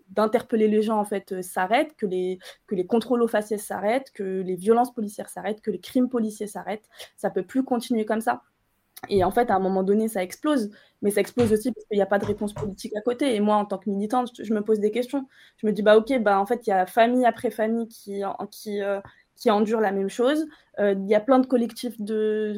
[0.09, 4.23] d'interpeller les gens en fait s'arrête, que les, que les contrôles aux faciès s'arrêtent, que
[4.23, 6.89] les violences policières s'arrêtent, que les crimes policiers s'arrêtent.
[7.17, 8.41] Ça peut plus continuer comme ça.
[9.09, 10.71] Et en fait, à un moment donné, ça explose.
[11.01, 13.35] Mais ça explose aussi parce qu'il n'y a pas de réponse politique à côté.
[13.35, 15.27] Et moi, en tant que militante, je me pose des questions.
[15.57, 18.21] Je me dis, bah ok, bah en fait, il y a famille après famille qui,
[18.51, 18.99] qui, euh,
[19.35, 20.45] qui endure la même chose.
[20.79, 21.95] Euh, il y a plein de collectifs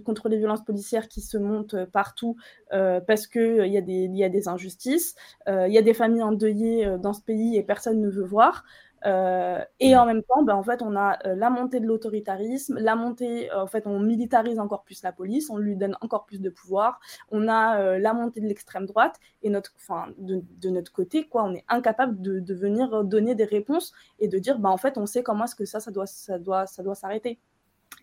[0.04, 2.36] contre les violences policières qui se montent euh, partout
[2.70, 5.16] parce qu'il il y, y, a des injustices.
[5.48, 8.64] Il y a des familles endeuillées dans ce pays et personne ne veut voir.
[9.06, 12.78] Euh, et en même temps, ben, en fait, on a euh, la montée de l'autoritarisme,
[12.80, 16.26] la montée, euh, en fait, on militarise encore plus la police, on lui donne encore
[16.26, 20.70] plus de pouvoir, on a la montée de l'extrême droite, et notre, enfin, de, de,
[20.70, 24.60] notre côté, quoi, on est incapable de, de, venir donner des réponses et de dire,
[24.60, 26.96] ben, en fait, on sait comment est-ce que ça, ça doit, ça doit, ça doit
[26.96, 27.40] s'arrêter.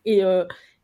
[0.05, 0.23] Et,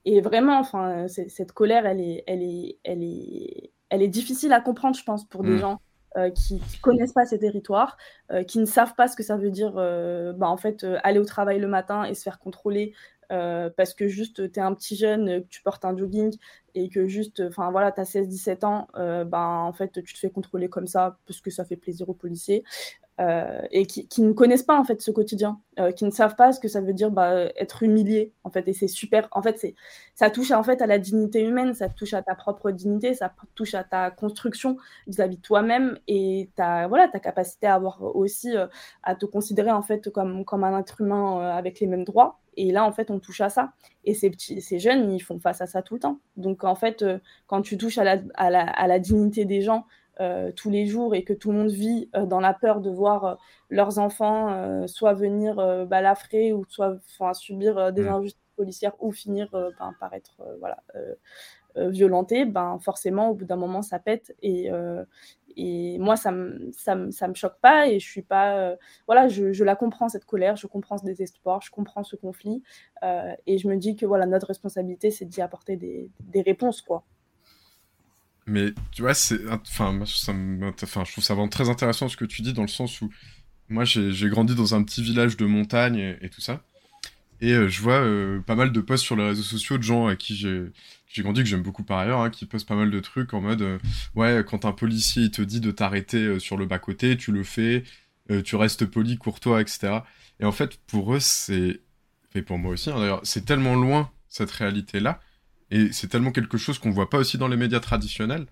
[0.05, 4.61] et vraiment, enfin, cette colère, elle est, elle est, elle est, elle est difficile à
[4.61, 5.59] comprendre, je pense, pour des mmh.
[5.59, 5.81] gens
[6.17, 7.97] euh, qui ne connaissent pas ces territoires,
[8.33, 11.21] euh, qui ne savent pas ce que ça veut dire euh, bah, en fait, aller
[11.21, 12.95] au travail le matin et se faire contrôler
[13.77, 16.37] parce que juste tu es un petit jeune, que tu portes un jogging
[16.75, 20.31] et que juste, enfin voilà, tu as 16-17 ans, bah, en fait, tu te fais
[20.31, 22.65] contrôler comme ça parce que ça fait plaisir aux policiers.
[23.21, 26.53] Euh, et qui, ne connaissent pas en fait ce quotidien, euh, qui ne savent pas
[26.53, 28.67] ce que ça veut dire bah, être humilié en fait.
[28.67, 29.29] Et c'est super.
[29.33, 29.75] En fait, c'est
[30.15, 33.31] ça touche en fait à la dignité humaine, ça touche à ta propre dignité, ça
[33.55, 38.57] touche à ta construction vis-à-vis de toi-même et ta voilà ta capacité à avoir aussi
[38.57, 38.67] euh,
[39.03, 42.40] à te considérer en fait comme comme un être humain avec les mêmes droits.
[42.57, 43.73] Et là, en fait, on touche à ça.
[44.05, 46.21] Et ces, petits, ces jeunes, ils font face à ça tout le temps.
[46.37, 47.05] Donc, en fait,
[47.47, 49.87] quand tu touches à la, à la, à la dignité des gens,
[50.21, 52.91] euh, tous les jours et que tout le monde vit euh, dans la peur de
[52.91, 53.35] voir euh,
[53.71, 55.55] leurs enfants soit venir
[55.87, 57.01] balafrer ou soit
[57.33, 60.83] subir des injustices policières ou finir ben, par être voilà,
[61.77, 64.35] violentés, ben, forcément, au bout d'un moment, ça pète.
[64.43, 64.71] Et,
[65.57, 68.75] et moi, ça me, ça, me, ça choque pas et je suis pas.
[69.07, 72.63] voilà, je, je, la comprends, cette colère, je comprends ce désespoir, je comprends ce conflit.
[73.03, 77.05] et je me dis que voilà, notre responsabilité, c'est d'y apporter des, des réponses, quoi.
[78.51, 79.39] Mais tu vois, c'est.
[79.49, 83.01] Enfin, enfin, je trouve ça vraiment très intéressant ce que tu dis dans le sens
[83.01, 83.09] où
[83.69, 86.61] moi j'ai grandi dans un petit village de montagne et, tout ça.
[87.41, 90.07] Et euh, je vois euh, pas mal de posts sur les réseaux sociaux de gens
[90.07, 93.01] à qui j'ai grandi, que j'aime beaucoup par ailleurs, hein, qui postent pas mal de
[93.01, 93.79] trucs en mode euh,
[94.15, 97.85] Ouais, quand un policier te dit de t'arrêter sur le bas-côté, tu le fais,
[98.45, 100.01] tu restes poli, courtois, etc.
[100.39, 101.81] Et en fait, pour eux, c'est.
[102.35, 105.21] Et pour moi aussi, hein, d'ailleurs, c'est tellement loin cette réalité-là
[105.73, 108.47] et c'est tellement quelque chose qu'on voit pas aussi dans les médias traditionnels.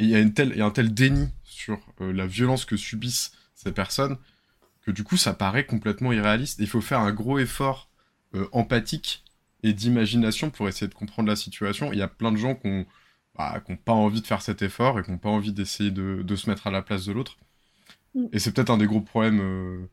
[0.00, 3.70] Et il y a une telle, un tel déni sur la violence que subissent ces
[3.70, 4.16] personnes
[4.84, 6.58] que du coup ça paraît complètement irréaliste.
[6.60, 7.90] Il faut faire un gros effort
[8.36, 9.24] euh, empathique
[9.62, 11.92] et d'imagination pour essayer de comprendre la situation.
[11.92, 12.86] Il y a plein de gens qui n'ont
[13.36, 16.36] bah, pas envie de faire cet effort et qui n'ont pas envie d'essayer de, de,
[16.36, 17.36] se mettre à la place de l'autre.
[18.14, 18.26] Mm.
[18.32, 19.88] Et c'est peut-être un des gros problèmes euh,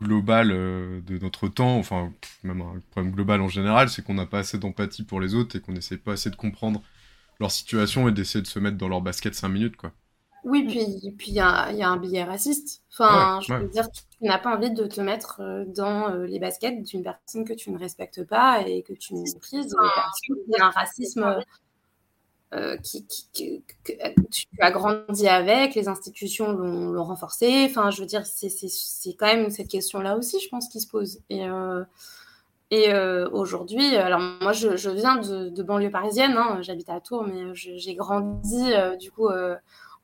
[0.00, 4.26] global euh, de notre temps, enfin même un problème global en général, c'est qu'on n'a
[4.26, 6.82] pas assez d'empathie pour les autres et qu'on n'essaie pas assez de comprendre
[7.40, 9.92] leur situation et d'essayer de se mettre dans leur basket 5 minutes quoi.
[10.44, 12.82] Oui, puis puis il y a, y a, un billet raciste.
[12.92, 16.38] Enfin, je veux dire, tu n'as pas envie de te mettre euh, dans euh, les
[16.38, 19.74] baskets d'une personne que tu ne respectes pas et que tu méprises
[20.26, 21.42] qu'il y a un racisme
[22.54, 27.66] euh, qui, que tu as grandi avec, les institutions l'ont renforcé.
[27.68, 31.18] Enfin, je veux dire, c'est quand même cette question-là aussi, je pense, qui se pose.
[31.30, 31.82] Et, euh,
[32.70, 37.24] et euh, aujourd'hui, alors moi, je, je viens de, banlieue parisienne, hein, j'habite à Tours,
[37.24, 39.28] mais j'ai grandi du coup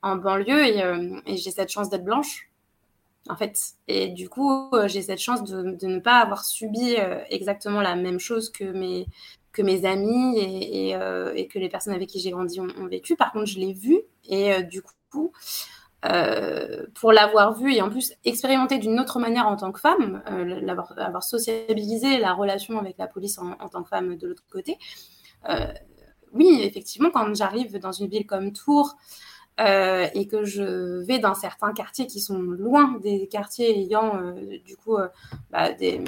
[0.01, 0.83] en banlieue et,
[1.25, 2.49] et j'ai cette chance d'être blanche
[3.29, 3.59] en fait.
[3.87, 6.95] Et du coup, j'ai cette chance de, ne pas avoir subi
[7.29, 9.05] exactement la même chose que mes,
[9.51, 13.15] que mes amis et, euh, que les personnes avec qui j'ai grandi ont, vécu.
[13.15, 15.31] Par contre, je l'ai vu et euh, du coup,
[16.05, 20.23] euh, pour l'avoir vu et en plus expérimenté d'une autre manière en tant que femme,
[20.61, 24.77] l'avoir avoir sociabilisé la relation avec la police en tant que femme de l'autre côté,
[26.33, 28.95] oui, effectivement, quand j'arrive dans une ville comme Tours,
[29.61, 34.57] euh, et que je vais dans certains quartiers qui sont loin des quartiers ayant euh,
[34.65, 35.07] du coup euh,
[35.51, 36.03] bah, des,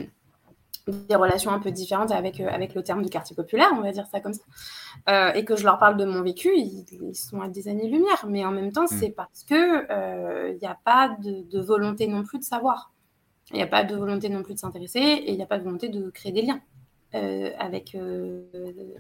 [0.88, 4.08] des relations un peu différentes avec, avec le terme de quartier populaire, on va dire
[4.08, 7.68] ça comme ça, et que je leur parle de mon vécu, ils, sont à des
[7.68, 8.26] années-lumière.
[8.28, 8.98] Mais en même temps, mm.
[9.00, 12.92] c'est parce qu'il il n'y a pas de, volonté non plus de savoir.
[13.52, 15.60] Il n'y a pas de volonté non plus de s'intéresser, et il n'y a pas
[15.60, 16.60] de volonté de créer des liens.
[17.14, 17.96] Avec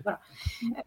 [0.03, 0.19] voilà.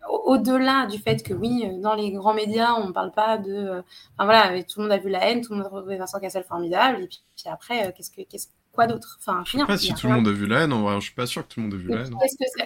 [0.09, 3.83] Au-delà du fait que oui, dans les grands médias, on ne parle pas de.
[4.19, 6.21] Enfin voilà, tout le monde a vu la haine, tout le monde a trouvé Vincent
[6.21, 9.17] Cassel formidable, et puis, après, qu'est-ce que qu'est-ce quoi d'autre?
[9.19, 11.07] Enfin, Je sais pas si tout le monde a vu la haine, en vrai, je
[11.07, 12.15] suis pas sûr que tout le monde a vu la haine.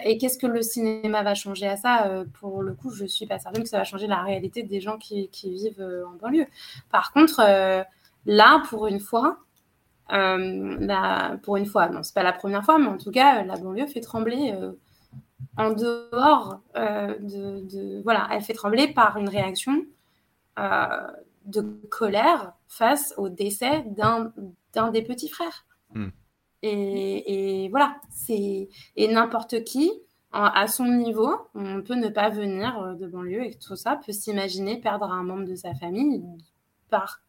[0.05, 2.09] et qu'est-ce que le cinéma va changer à ça?
[2.09, 4.81] Euh, Pour le coup, je suis pas certaine que ça va changer la réalité des
[4.81, 6.47] gens qui, vivent euh, en banlieue.
[6.91, 7.83] Par contre, euh,
[8.27, 9.39] là, pour une fois,
[11.43, 13.87] pour une fois, non, c'est pas la première fois, mais en tout cas, la banlieue
[13.87, 14.55] fait trembler
[15.57, 19.85] en dehors de, Voilà, elle fait trembler par une réaction
[20.57, 25.65] de colère face au décès d'un des petits frères.
[25.95, 26.09] Hmm.
[26.63, 29.91] Et, voilà, c'est et n'importe qui
[30.33, 34.13] à son niveau, on peut ne pas venir euh, de banlieue et tout ça peut
[34.13, 36.23] s'imaginer perdre un membre de sa famille
[36.89, 37.21] par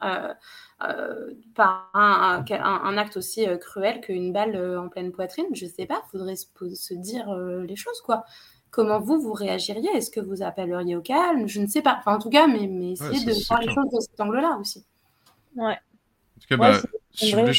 [0.00, 5.46] par un, un, acte aussi cruel qu'une balle en pleine poitrine.
[5.54, 8.24] Je sais pas, faudrait se, se dire les choses, quoi.
[8.70, 9.90] Comment vous, vous réagiriez?
[9.96, 11.48] Est-ce que vous appelleriez au calme?
[11.48, 11.96] Je ne sais pas.
[11.98, 14.84] Enfin, en tout cas, mais, mais essayez de voir les choses de cet angle-là aussi.
[15.56, 15.72] Ouais.
[15.72, 16.80] En tout cas, bah,
[17.20, 17.52] je voulais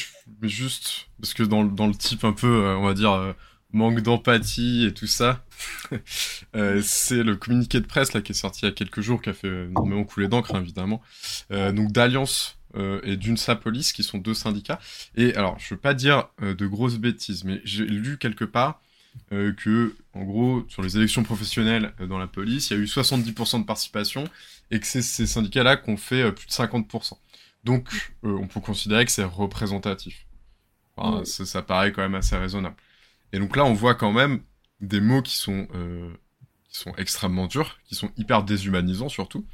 [0.44, 3.36] juste, parce que dans, dans, le type un peu, on va dire,
[3.74, 5.44] manque d'empathie et tout ça,
[6.56, 9.22] euh, c'est le communiqué de presse là qui est sorti il y a quelques jours,
[9.22, 11.02] qui a fait énormément couler d'encre hein, évidemment.
[11.52, 14.80] Euh, donc d'Alliance euh, et d'UNSA Police, qui sont deux syndicats.
[15.16, 18.82] Et alors, je veux pas dire de grosses bêtises, mais j'ai lu quelque part
[19.30, 23.60] que, en gros, sur les élections professionnelles dans la police, il y a eu 70%
[23.60, 24.24] de participation
[24.72, 27.18] et que c'est ces syndicats-là qui ont fait plus de 50%.
[27.66, 27.90] Donc,
[28.24, 30.26] on peut considérer que c'est représentatif.
[30.96, 32.76] Enfin, ça, ça paraît quand même assez raisonnable.
[33.34, 34.42] Et donc là, on voit quand même
[34.82, 36.12] des mots qui sont, euh,
[36.70, 39.46] qui sont extrêmement durs, qui sont hyper déshumanisants surtout.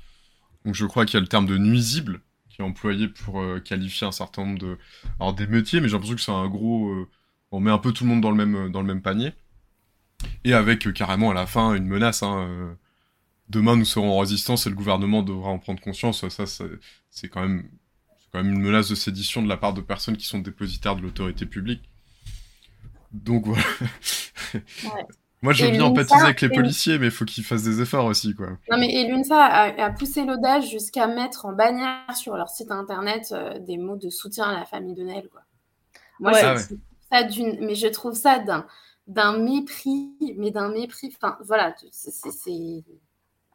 [0.66, 3.60] Donc je crois qu'il y a le terme de nuisible qui est employé pour euh,
[3.60, 4.78] qualifier un certain nombre de,
[5.20, 7.08] alors des métiers, mais j'ai l'impression que c'est un gros, euh,
[7.52, 9.34] on met un peu tout le monde dans le même, dans le même panier.
[10.44, 12.24] Et avec carrément à la fin une menace.
[12.24, 12.76] Hein,
[13.50, 16.28] demain nous serons en résistance et le gouvernement devra en prendre conscience.
[16.28, 17.70] Ça, c'est quand même,
[18.32, 21.02] quand même une menace de sédition de la part de personnes qui sont dépositaires de
[21.02, 21.88] l'autorité publique.
[23.12, 23.64] Donc voilà.
[25.44, 28.06] Moi, je veux bien empathiser avec les policiers, mais il faut qu'ils fassent des efforts
[28.06, 28.48] aussi, quoi.
[28.72, 33.28] Non, mais et l'UNSA a, poussé l'audace jusqu'à mettre en bannière sur leur site internet
[33.32, 35.42] euh, des mots de soutien à la famille de Nel, quoi.
[36.20, 36.56] Moi, ah
[37.12, 38.66] ça d'une, mais je trouve ça d'un,
[39.06, 41.14] d'un mépris, mais d'un mépris.
[41.16, 42.12] Enfin, voilà, c'est,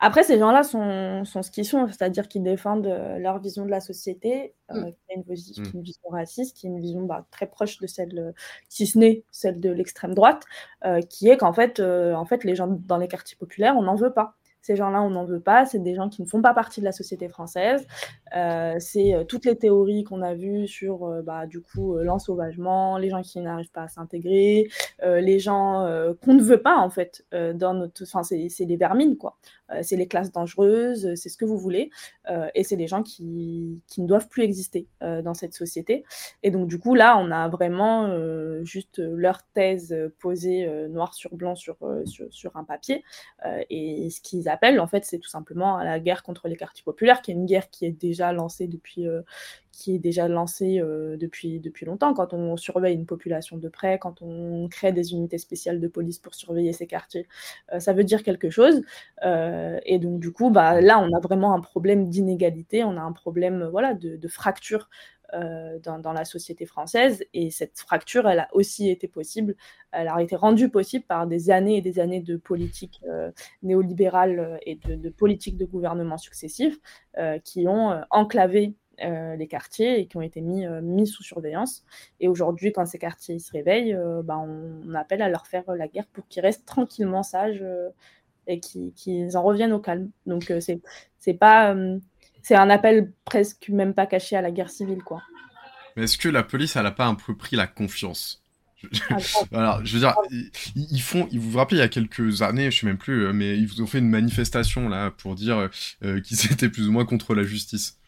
[0.05, 3.71] après, ces gens-là sont, sont, ce qu'ils sont, c'est-à-dire qu'ils défendent euh, leur vision de
[3.71, 4.91] la société, euh, mm.
[4.91, 5.71] qui, une, vision, mm.
[5.75, 8.33] une, vision raciste, qui est une vision bah, très proche de celle, euh,
[8.69, 10.43] si ce n'est celle de l'extrême droite,
[11.09, 14.13] qui est qu'en fait, en fait, les gens dans les quartiers populaires, on n'en veut
[14.13, 14.35] pas.
[14.63, 15.67] Ces gens-là, on n'en veut pas.
[15.67, 17.87] C'est des gens qui ne font pas partie de la société française.
[18.35, 22.97] Euh, c'est euh, toutes les théories qu'on a vues sur, euh, bah, du coup, l'ensauvagement,
[22.97, 24.69] les gens qui n'arrivent pas à s'intégrer,
[25.03, 25.87] les gens
[26.23, 28.05] qu'on ne veut pas, en fait, dans notre...
[28.05, 29.37] Enfin, c'est les vermines, quoi.
[29.83, 31.91] c'est les classes dangereuses, c'est ce que vous voulez.
[32.55, 36.05] et c'est les gens qui, qui, ne doivent plus exister dans cette société.
[36.43, 38.15] Et donc, du coup, là, on a vraiment
[38.65, 43.03] juste leur thèse posée noir sur blanc sur, sur, sur un papier.
[43.71, 47.23] et ce qu'ils appellent, en fait, c'est tout simplement la guerre contre les quartiers populaires,
[47.23, 49.23] qui est une guerre qui est déjà lancée depuis, euh,
[49.73, 52.15] qui est déjà lancée euh, depuis, depuis longtemps.
[52.15, 56.19] Quand on surveille une population de près, quand on crée des unités spéciales de police
[56.19, 57.27] pour surveiller ces quartiers,
[57.73, 58.83] euh, ça veut dire quelque chose.
[59.85, 63.13] et donc, du coup, bah, là, on a vraiment un problème d'inégalité, on a un
[63.13, 64.89] problème voilà, de fracture
[65.35, 67.25] euh, dans, la société française.
[67.33, 69.57] Et cette fracture, elle a aussi été possible,
[69.91, 73.31] elle a été rendue possible par des années et des années de politique euh,
[73.63, 76.79] néolibérale euh, et de, de politique de gouvernement successifs
[77.45, 81.85] qui ont enclavé les quartiers et qui ont été mis, mis sous surveillance.
[82.21, 86.07] Et aujourd'hui, quand ces quartiers se réveillent, bah, on, appelle à leur faire la guerre
[86.13, 87.65] pour qu'ils restent tranquillement sages
[88.47, 90.11] et qu'ils en reviennent au calme.
[90.27, 91.75] Donc, c'est pas
[92.43, 95.23] c'est un appel presque même pas caché à la guerre civile, quoi.
[95.97, 98.43] Mais est-ce que la police, elle a pas un peu pris la confiance?
[99.53, 100.15] Alors, je veux dire,
[100.75, 103.27] ils, font, ils vous vous rappelez, il y a quelques années, je sais même plus,
[103.27, 105.69] euh, mais ils vous ont fait une manifestation là pour dire
[106.03, 107.99] euh, qu'ils étaient plus ou moins contre la justice.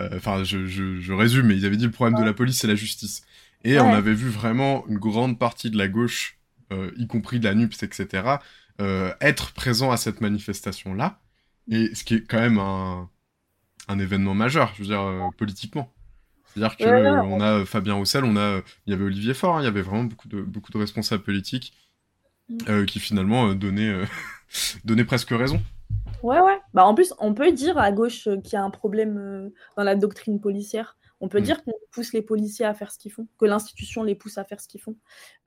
[0.00, 2.74] Euh, enfin, je, résume, mais ils avaient dit le problème de la police, c'est la
[2.74, 3.22] justice.
[3.64, 6.38] Et on avait vu vraiment une grande partie de la gauche,
[6.96, 8.38] y compris de la NUPS, etc.,
[9.20, 11.20] être présent à cette manifestation-là.
[11.70, 13.08] Et ce qui est quand même un,
[13.88, 15.92] un événement majeur, je veux dire, euh, politiquement.
[16.46, 19.68] C'est-à-dire qu'on a Fabien Roussel, on a, il y avait Olivier Faure, hein, il y
[19.68, 21.72] avait vraiment beaucoup de, beaucoup de responsables politiques
[22.48, 22.58] mm.
[22.68, 24.04] euh, qui finalement euh, donnaient,
[24.84, 25.62] donnaient presque raison.
[26.22, 26.58] Ouais, ouais.
[26.74, 29.96] Bah, en plus, on peut dire à gauche qu'il y a un problème dans la
[29.96, 30.96] doctrine policière.
[31.22, 31.44] On peut mm.
[31.44, 34.44] dire qu'on pousse les policiers à faire ce qu'ils font, que l'institution les pousse à
[34.44, 34.96] faire ce qu'ils font.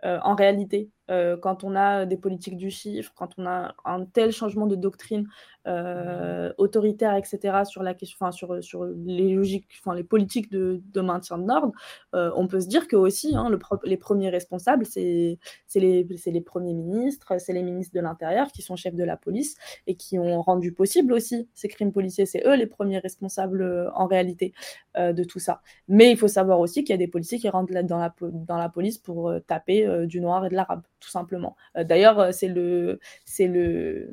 [0.04, 4.68] en réalité, quand on a des politiques du chiffre, quand on a un tel changement
[4.68, 5.28] de doctrine
[5.68, 10.82] euh, autoritaire, etc., sur la question, enfin, sur, sur les logiques, enfin, les politiques de,
[10.94, 11.72] de maintien de l'ordre,
[12.14, 15.40] euh, on peut se dire que aussi, hein, le les premiers responsables, c'est
[15.74, 19.56] les, les premiers ministres, c'est les ministres de l'Intérieur qui sont chefs de la police
[19.88, 22.28] et qui ont rendu possible aussi ces crimes policiers.
[22.28, 24.54] C'est eux les premiers responsables euh, en réalité
[24.98, 25.62] de tout ça.
[25.88, 28.98] Mais il faut savoir aussi qu'il y a des policiers qui rentrent dans la, police
[28.98, 31.56] pour taper du noir et de l'arabe, tout simplement.
[31.76, 34.10] D'ailleurs, c'est le, c'est le,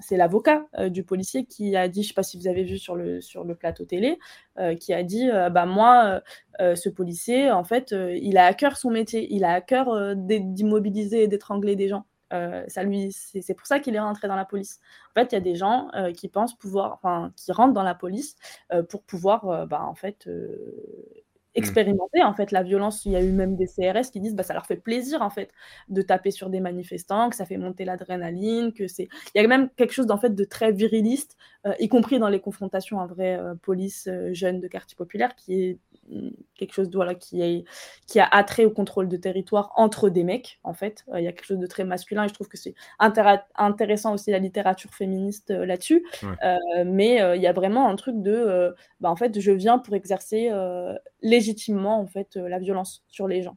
[0.00, 2.64] c'est l'avocat euh, du policier qui a dit, je ne sais pas si vous avez
[2.64, 4.18] vu sur le, sur le plateau télé,
[4.58, 6.22] euh, qui a dit, euh, bah moi,
[6.60, 11.22] ce policier, en fait, il a à cœur son métier, il a à cœur d'immobiliser
[11.22, 12.04] et d'étrangler des gens.
[12.30, 14.80] Ça lui, c'est pour ça qu'il est rentré dans la police.
[15.10, 17.94] En fait, il y a des gens qui pensent pouvoir, enfin, qui rentrent dans la
[17.94, 18.36] police
[18.88, 20.28] pour pouvoir, bah, en fait,
[21.58, 21.60] Mmh.
[21.60, 23.04] expérimenter en fait la violence.
[23.04, 25.30] Il y a eu même des CRS qui disent bah ça leur fait plaisir en
[25.30, 25.50] fait
[25.88, 29.48] de taper sur des manifestants, que ça fait monter l'adrénaline, que c'est il y a
[29.48, 33.06] même quelque chose en fait de très viriliste, euh, y compris dans les confrontations en
[33.06, 35.78] vrai euh, police euh, jeune de quartier populaire qui est
[36.56, 37.64] quelque chose de, voilà, qui, est,
[38.06, 41.04] qui a attrait au contrôle de territoire entre des mecs, en fait.
[41.08, 44.14] Euh, il y a quelque chose de très masculin et je trouve que c'est intéressant
[44.14, 46.04] aussi la littérature féministe euh, là-dessus.
[46.44, 49.94] Euh, mais il y a vraiment un truc de, bah, en fait, je viens pour
[49.94, 50.50] exercer
[51.22, 53.56] légitimement, en fait, la violence sur les gens.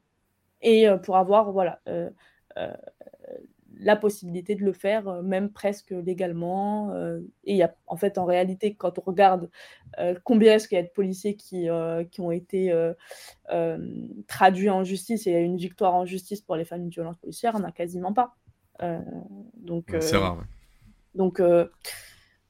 [0.61, 1.79] Et pour avoir, voilà,
[3.81, 6.91] la possibilité de le faire, euh, même presque légalement.
[6.91, 9.49] Euh, et il y a, en fait, en réalité, quand on regarde
[9.99, 11.67] euh, combien est-ce qu'il y a de policiers qui,
[12.11, 12.73] qui ont été
[14.27, 16.93] traduits en justice et il y a une victoire en justice pour les familles de
[16.93, 18.35] violences policières, on n'a quasiment pas.
[19.55, 20.43] donc, c'est rare.
[21.13, 21.41] Donc,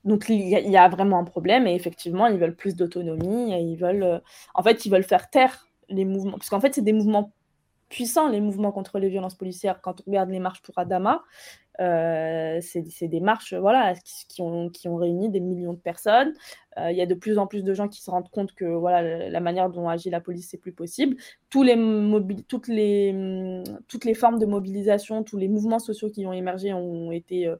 [0.03, 3.59] donc il y, y, a vraiment un problème et effectivement, ils veulent plus d'autonomie et
[3.59, 4.21] ils veulent,
[4.53, 7.33] en fait, ils veulent faire taire les mouvements, parce qu'en fait, c'est des mouvements
[7.91, 9.81] puissants, les mouvements contre les violences policières.
[9.81, 11.23] Quand on regarde les marches pour Adama,
[11.79, 13.93] euh, c'est des marches voilà,
[14.29, 16.33] qui, ont, qui ont réuni des millions de personnes.
[16.77, 18.65] Euh, il y a de plus en plus de gens qui se rendent compte que
[18.65, 21.17] voilà, la manière dont agit la police, c'est plus possible.
[21.49, 21.75] Tous les
[22.47, 27.11] toutes, les, toutes les formes de mobilisation, tous les mouvements sociaux qui ont émergé ont
[27.11, 27.47] été...
[27.47, 27.57] Euh,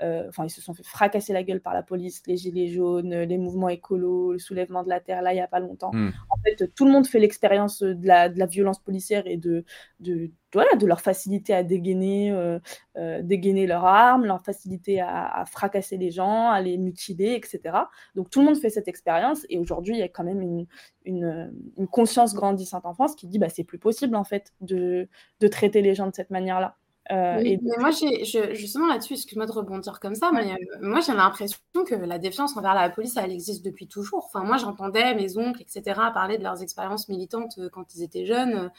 [0.00, 3.38] enfin, ils se sont fait fracasser la gueule par la police, les gilets jaunes, les
[3.38, 5.90] mouvements écolos, le soulèvement de la terre, là, il n'y a pas longtemps.
[5.92, 6.10] Hmm.
[6.30, 9.64] En fait, tout le monde fait l'expérience de la, de la, violence policière et de,
[10.00, 12.58] de, voilà, de leur facilité à dégainer, euh,
[12.96, 17.76] euh, dégainer leurs armes, leur facilité à, fracasser les gens, à les mutiler, etc.
[18.14, 20.66] Donc, tout le monde fait cette expérience et aujourd'hui, il y a quand même une,
[21.04, 25.08] une, une, conscience grandissante en France qui dit bah, c'est plus possible, en fait, de,
[25.40, 26.76] de traiter les gens de cette manière-là.
[27.10, 31.14] Euh, mais, moi, je, justement là-dessus, excuse-moi de rebondir comme ça, mais euh, moi j'ai
[31.14, 34.26] l'impression que la défiance envers la police, elle existe depuis toujours.
[34.26, 35.82] Enfin, moi j'entendais mes oncles, etc.,
[36.12, 38.70] parler de leurs expériences militantes euh, quand ils étaient jeunes,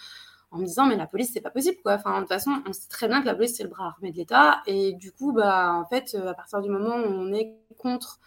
[0.51, 1.93] en me disant mais la police c'est pas possible quoi.
[1.93, 4.11] Enfin, de toute façon, on sait très bien que la police c'est le bras armé
[4.11, 7.55] de l'État, et du coup, bah en fait, à partir du moment où on est
[7.79, 8.19] contre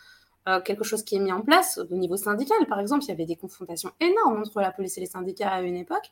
[0.64, 3.26] quelque chose qui est mis en place au niveau syndical, par exemple, il y avait
[3.26, 6.10] des confrontations énormes entre la police et les syndicats à une époque.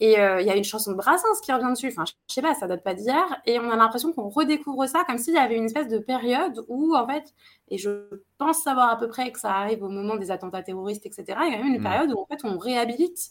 [0.00, 1.88] Et euh, il y a une chanson de Brassens qui revient dessus.
[1.88, 3.24] Enfin, je sais pas, ça date pas d'hier.
[3.44, 6.64] Et on a l'impression qu'on redécouvre ça comme s'il y avait une espèce de période
[6.68, 7.34] où, en fait,
[7.68, 11.04] et je pense savoir à peu près que ça arrive au moment des attentats terroristes,
[11.04, 11.24] etc.
[11.46, 11.82] Il y a même une mm.
[11.82, 13.30] période où, en fait, on réhabilite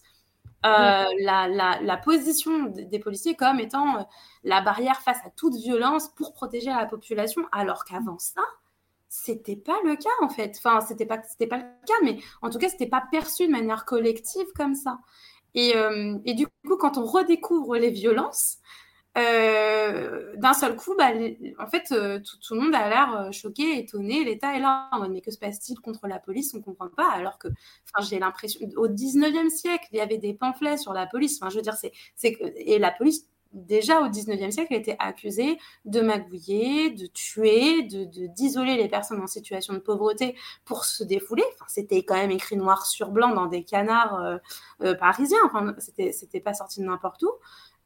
[0.66, 4.04] euh, la, la, la, position des policiers comme étant euh,
[4.44, 8.42] la barrière face à toute violence pour protéger la population, alors qu'avant ça,
[9.08, 10.56] c'était pas le cas en fait.
[10.58, 13.52] Enfin, c'était pas c'était pas le cas, mais en tout cas, c'était pas perçu de
[13.52, 15.00] manière collective comme ça.
[15.58, 18.58] Euh, et, du coup, quand on redécouvre les violences,
[19.18, 21.12] euh, d'un seul coup, bah,
[21.60, 24.24] en fait, euh, tout, le monde a l'air choqué, étonné.
[24.24, 26.54] L'État est là en mode mais que se passe-t-il contre la police?
[26.54, 27.10] On comprend pas.
[27.10, 27.47] Alors que,
[28.02, 31.39] j'ai l'impression, au 19e siècle, il y avait des pamphlets sur la police.
[31.41, 31.91] Enfin, je veux dire, c'est,
[32.56, 38.78] et la police déjà au 19e siècle, était accusé de magouiller, de tuer, de, d'isoler
[38.78, 40.36] les personnes en situation de pauvreté
[40.66, 41.43] pour se défouler.
[41.56, 44.38] Enfin, c'était quand même écrit noir sur blanc dans des canards euh,
[44.84, 45.39] euh, parisiens.
[45.45, 47.32] Enfin, c'était, pas sorti de n'importe où.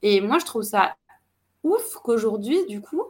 [0.01, 0.95] Et moi, je trouve ça
[1.63, 3.03] ouf qu'aujourd'hui, du coup,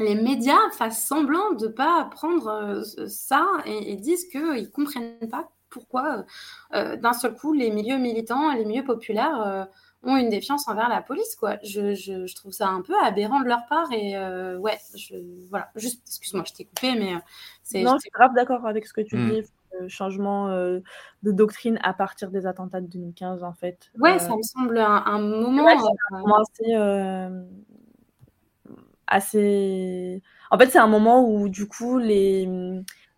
[0.00, 5.50] les médias fassent semblant de pas prendre euh, ça et, disent qu'ils ne comprennent pas
[5.68, 6.24] pourquoi,
[6.72, 9.68] d'un seul coup, les milieux militants, les milieux populaires
[10.02, 11.56] ont une défiance envers la police, quoi.
[11.62, 15.16] Je, je, je trouve ça un peu aberrant de leur part et euh, ouais, je,
[15.48, 15.70] voilà.
[15.76, 17.18] Juste, excuse-moi, je t'ai coupé, mais euh,
[17.62, 17.82] c'est.
[17.82, 19.30] Non, je suis grave d'accord avec ce que tu hmm.
[19.30, 19.42] dis.
[19.78, 20.80] Le changement euh,
[21.22, 23.90] de doctrine à partir des attentats de 2015, en fait.
[23.98, 25.64] Ouais, ça me semble un, moment,
[26.40, 26.74] assez,
[29.06, 30.22] assez.
[30.50, 32.48] En fait, c'est un moment où, du coup, les,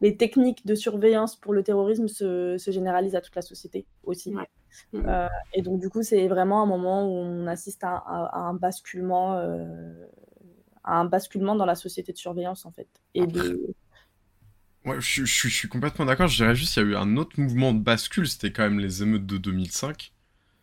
[0.02, 4.34] les techniques de surveillance pour le terrorisme se, se généralisent à toute la société aussi.
[4.34, 4.48] Ouais.
[4.94, 8.02] Euh, et donc, du coup, c'est vraiment un moment où on assiste à,
[8.34, 9.92] un basculement, euh,
[10.82, 12.88] à un basculement dans la société de surveillance, en fait.
[13.14, 13.64] Et de...
[14.84, 16.26] Ouais, je, je, suis complètement d'accord.
[16.26, 18.80] Je dirais juste qu'il y a eu un autre mouvement de bascule, c'était quand même
[18.80, 20.12] les émeutes de 2005,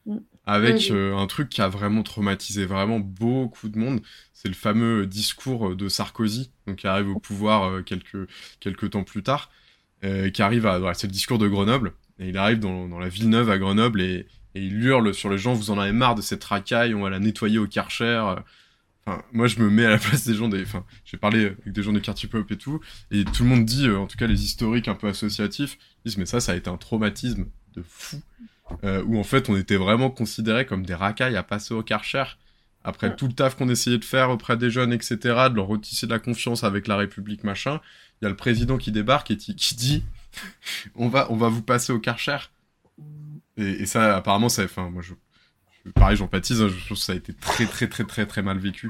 [0.08, 0.18] mmh.
[0.52, 4.02] Avec euh, un truc qui a vraiment traumatisé vraiment beaucoup de monde.
[4.34, 8.30] C'est le fameux discours de Sarkozy, donc qui arrive au pouvoir quelques,
[8.60, 9.52] quelques temps plus tard,
[10.02, 10.94] qui arrive à...
[10.94, 14.02] c'est le discours de Grenoble, et il arrive dans, dans, la ville neuve à Grenoble
[14.02, 17.02] et, et, il hurle sur les gens, vous en avez marre de cette racaille, on
[17.02, 18.24] va la nettoyer au Karcher.
[19.06, 20.62] Enfin, moi, je me mets à la place des gens des.
[20.62, 22.80] Enfin, j'ai parlé avec des gens des quartier pop et tout,
[23.12, 26.18] et tout le monde dit, euh, en tout cas les historiques un peu associatifs, disent
[26.18, 27.46] mais ça, ça a été un traumatisme
[27.76, 28.22] de fou,
[28.84, 32.24] euh, où en fait on était vraiment considérés comme des racailles à passer au Karcher.
[32.84, 35.18] Après tout le taf qu'on essayait de faire auprès des jeunes, etc.,
[35.50, 37.82] de leur retisser de la confiance avec la République, machin,
[38.22, 40.04] il y a le président qui débarque et qui, dit
[40.96, 42.38] on, va, on va vous passer au Karcher.
[43.58, 44.64] Et, ça, apparemment, ça.
[44.64, 45.14] Enfin, moi, je,
[45.92, 48.58] pareil, j'empathise, hein, je trouve que ça a été très, très, très, très, très mal
[48.58, 48.90] vécu.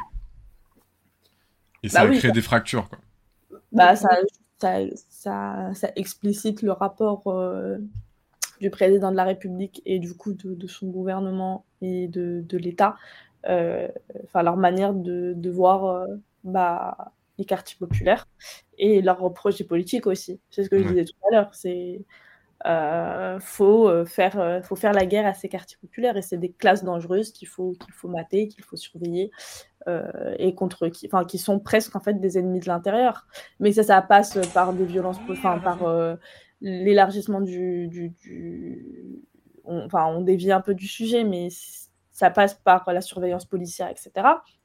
[1.82, 3.00] Et bah ça a créé des fractures, quoi.
[3.72, 4.10] Bah, ça,
[4.60, 7.78] ça, ça, explicite le rapport euh,
[8.60, 12.96] du président de la République et du coup de, son gouvernement et de, de l'État,
[13.48, 13.88] euh,
[14.26, 16.06] enfin leur manière de, de voir euh,
[16.44, 18.28] bah, les quartiers populaires
[18.78, 20.40] et leurs projets politiques aussi.
[20.50, 21.56] C'est ce que je disais tout à l'heure.
[21.56, 22.02] C'est
[22.66, 26.84] euh, faut faire faut faire la guerre à ces quartiers populaires et c'est des classes
[26.84, 29.32] dangereuses qu'il faut qu'il faut mater, qu'il faut surveiller
[30.38, 33.26] et contre qui enfin qui sont presque en fait des ennemis de l'intérieur.
[33.62, 36.18] Mais ça ça passe par des violences enfin par
[36.62, 39.24] l'élargissement du, du, du...
[39.66, 41.50] On, enfin, on dévie un peu du sujet, mais
[42.20, 44.12] ça passe par la surveillance policière, etc.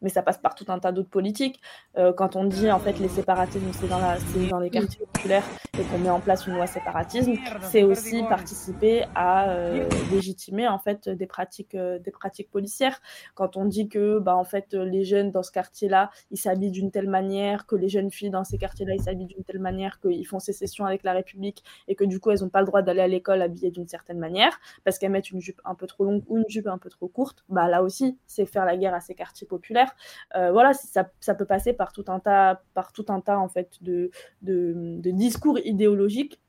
[0.03, 1.61] Mais ça passe par tout un tas d'autres politiques.
[1.97, 4.17] Euh, quand on dit en fait les séparatismes, c'est dans, la,
[4.51, 5.45] dans les quartiers populaires
[5.79, 10.81] et qu'on met en place une loi séparatisme, c'est aussi participer à euh, légitimer en
[10.81, 13.01] fait des pratiques, euh, des pratiques policières.
[13.37, 16.91] Quand on dit que bah, en fait les jeunes dans ce quartier-là, ils s'habillent d'une
[16.91, 20.27] telle manière, que les jeunes filles dans ces quartiers-là, ils s'habillent d'une telle manière, qu'ils
[20.27, 23.03] font sécession avec la République et que du coup elles n'ont pas le droit d'aller
[23.03, 26.25] à l'école habillées d'une certaine manière parce qu'elles mettent une jupe un peu trop longue
[26.27, 29.01] ou une jupe un peu trop courte bah, là aussi, c'est faire la guerre à
[29.01, 29.95] ces quartiers populaires.
[30.37, 33.49] Euh, voilà, ça, ça, peut passer par tout un tas, par tout un tas en
[33.49, 34.11] fait, de,
[34.43, 36.41] de, discours idéologiques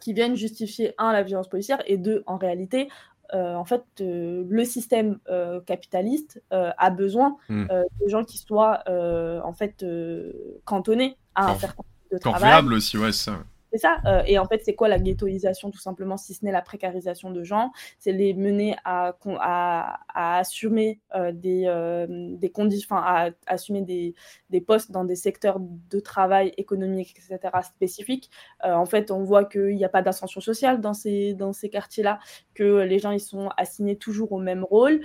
[0.00, 2.88] qui viennent justifier, un, la violence policière, et deux, en réalité,
[3.34, 5.18] euh, en fait, euh, le système
[5.66, 7.66] capitaliste a besoin hmm.
[7.66, 9.84] de gens qui soient en fait
[10.64, 12.64] cantonnés à un certain de travail.
[12.72, 13.44] aussi, ouais, ça.
[13.72, 13.98] C'est ça.
[14.06, 17.30] Euh, et en fait, c'est quoi la ghettoisation, tout simplement, si ce n'est la précarisation
[17.30, 17.70] de gens?
[17.98, 24.14] C'est les mener à, à, assumer euh, des, euh, des conditions, à, assumer des,
[24.50, 28.30] des, postes dans des secteurs de travail économique, etc., spécifiques.
[28.62, 32.18] en fait, on voit qu'il n'y a pas d'ascension sociale dans ces, dans ces quartiers-là,
[32.54, 35.00] que les gens ils sont assignés toujours au même rôle,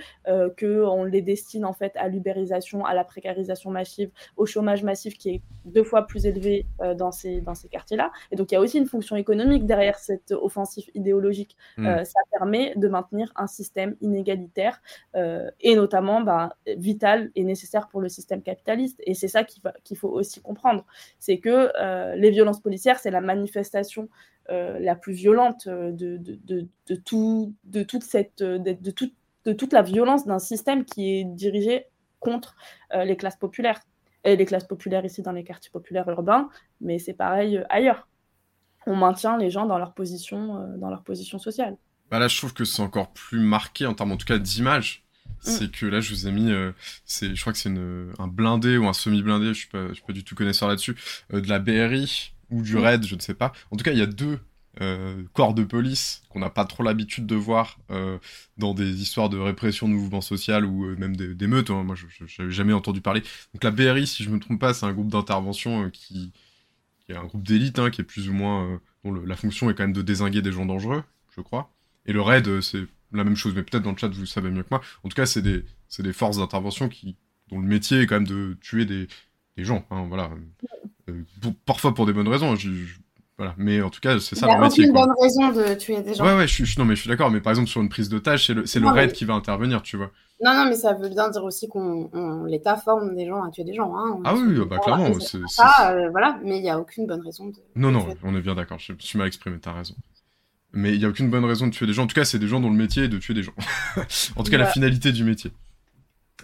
[0.58, 5.30] qu'on les destine en fait à l'ubérisation, à la précarisation massive, au chômage massif qui
[5.30, 8.10] est deux fois plus élevé dans ces, dans ces quartiers-là.
[8.30, 11.56] Et donc, il y a aussi une fonction économique derrière cette offensive idéologique.
[11.76, 11.86] Mm.
[11.86, 14.80] Euh, ça permet de maintenir un système inégalitaire
[15.14, 19.00] euh, et notamment bah, vital et nécessaire pour le système capitaliste.
[19.04, 20.84] Et c'est ça qu'il faut aussi comprendre.
[21.18, 24.08] C'est que euh, les violences policières, c'est la manifestation
[24.48, 26.38] la plus violente de, de,
[26.86, 29.10] de, tout, de, toute cette, de, tout,
[29.44, 31.86] de toute la violence d'un système qui est dirigé
[32.20, 32.54] contre
[32.94, 33.80] les classes populaires.
[34.22, 36.48] Et les classes populaires ici dans les quartiers populaires urbains,
[36.80, 38.06] mais c'est pareil ailleurs
[38.86, 41.76] on maintient les gens dans leur position, euh, dans leur position sociale.
[42.10, 45.04] Bah là, je trouve que c'est encore plus marqué en termes, en tout cas, d'image.
[45.26, 45.30] Mm.
[45.40, 46.72] C'est que là, je vous ai mis, euh,
[47.04, 50.04] c'est, je crois que c'est un blindé ou un semi-blindé, je suis pas, je suis
[50.04, 50.96] pas du tout connaisseur là-dessus,
[51.34, 52.78] euh, de la BRI ou du mm.
[52.78, 53.52] RAID, je ne sais pas.
[53.72, 54.38] En tout cas, il y a deux
[55.32, 57.78] corps de police qu'on n'a pas trop l'habitude de voir
[58.58, 61.70] dans des histoires de répression de mouvements sociaux ou même d'émeutes.
[61.70, 61.82] Hein.
[61.82, 63.22] Moi, je n'avais jamais entendu parler.
[63.54, 66.30] Donc la BRI, si je me trompe pas, c'est un groupe d'intervention qui,
[67.06, 68.66] qui est un groupe d'élite, hein, qui est plus ou moins.
[68.66, 71.02] Euh, dont la fonction est quand même de désinguer des gens dangereux,
[71.34, 71.72] je crois.
[72.06, 74.50] Et le raid, euh, c'est la même chose, mais peut-être dans le chat vous savez
[74.50, 74.80] mieux que moi.
[75.04, 75.64] En tout cas, c'est des,
[75.98, 77.16] des forces d'intervention qui,
[77.48, 79.08] dont le métier est quand même de tuer des,
[79.56, 79.86] gens.
[79.90, 80.30] Hein, voilà.
[81.08, 81.22] Euh,
[81.64, 82.56] parfois pour des bonnes raisons.
[82.56, 82.68] Je,
[83.38, 83.54] voilà.
[83.58, 84.84] Mais en tout cas, c'est ça leur métier.
[84.84, 86.24] Il n'y a aucune bonne raison de tuer des gens.
[86.24, 87.30] Ouais, ouais, je, je, non, mais je suis d'accord.
[87.30, 89.96] Mais par exemple, sur une prise d'otage, c'est le, le raid qui va intervenir, tu
[89.96, 90.10] vois.
[90.42, 93.64] Non, non, mais ça veut bien dire aussi qu'on l'État forme des gens à tuer
[93.64, 93.94] des gens.
[93.96, 94.20] Hein.
[94.24, 95.18] Ah oui, bah, clairement.
[95.20, 97.56] C'est, euh, voilà, mais il n'y a aucune bonne raison de.
[97.74, 98.78] Non, non, on est bien d'accord.
[98.78, 99.94] Je, suis mal exprimé, t'as raison.
[100.72, 102.04] Mais il n'y a aucune bonne raison de tuer des gens.
[102.04, 103.54] En tout cas, c'est des gens dont le métier est de tuer des gens.
[104.36, 105.52] en tout cas, la finalité du métier.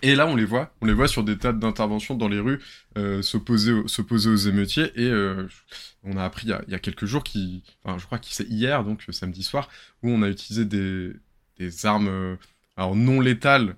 [0.02, 2.60] Et là, on les voit, on les voit sur des tas d'interventions dans les rues
[2.98, 4.90] euh, s'opposer, aux émeutiers.
[4.96, 5.46] Et euh,
[6.02, 8.84] on a appris il y a, quelques jours, qui, enfin, je crois que c'est hier,
[8.84, 9.68] donc samedi soir,
[10.02, 11.12] où on a utilisé des,
[11.58, 12.36] des armes
[12.76, 13.76] alors non létales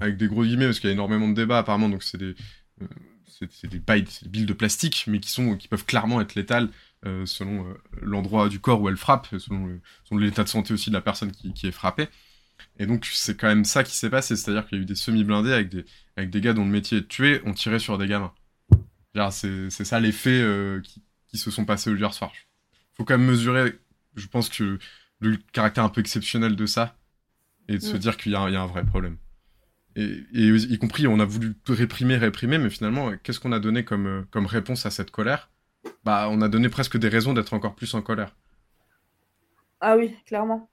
[0.00, 2.34] avec des gros guillemets, parce qu'il y a énormément de débats apparemment, donc c'est des,
[2.82, 2.86] euh,
[3.26, 6.70] c'est, des pailles, des billes de plastique, mais qui, sont, qui peuvent clairement être létales
[7.06, 9.78] euh, selon euh, l'endroit du corps où elles frappent, selon,
[10.12, 12.08] l'état de santé aussi de la personne qui est frappée.
[12.78, 14.94] Et donc c'est quand même ça qui s'est passé, c'est-à-dire qu'il y a eu des
[14.94, 15.84] semi-blindés avec des,
[16.16, 18.32] avec des gars dont le métier est de tuer, on tirait sur des gamins.
[19.32, 22.32] C'est, ça les faits qui, qui, se sont passés au hier soir.
[22.94, 23.72] Faut quand même mesurer,
[24.14, 24.78] je pense que
[25.18, 26.96] le caractère un peu exceptionnel de ça,
[27.68, 27.98] et de se mm.
[27.98, 29.16] dire qu'il y, y, a un vrai problème.
[29.96, 34.06] Et, y compris, on a voulu réprimer, réprimer, mais finalement, qu'est-ce qu'on a donné comme,
[34.06, 35.50] euh, comme réponse à cette colère?
[36.04, 38.36] Bah, on a donné presque des raisons d'être encore plus en colère.
[39.80, 40.70] Ah oui, clairement.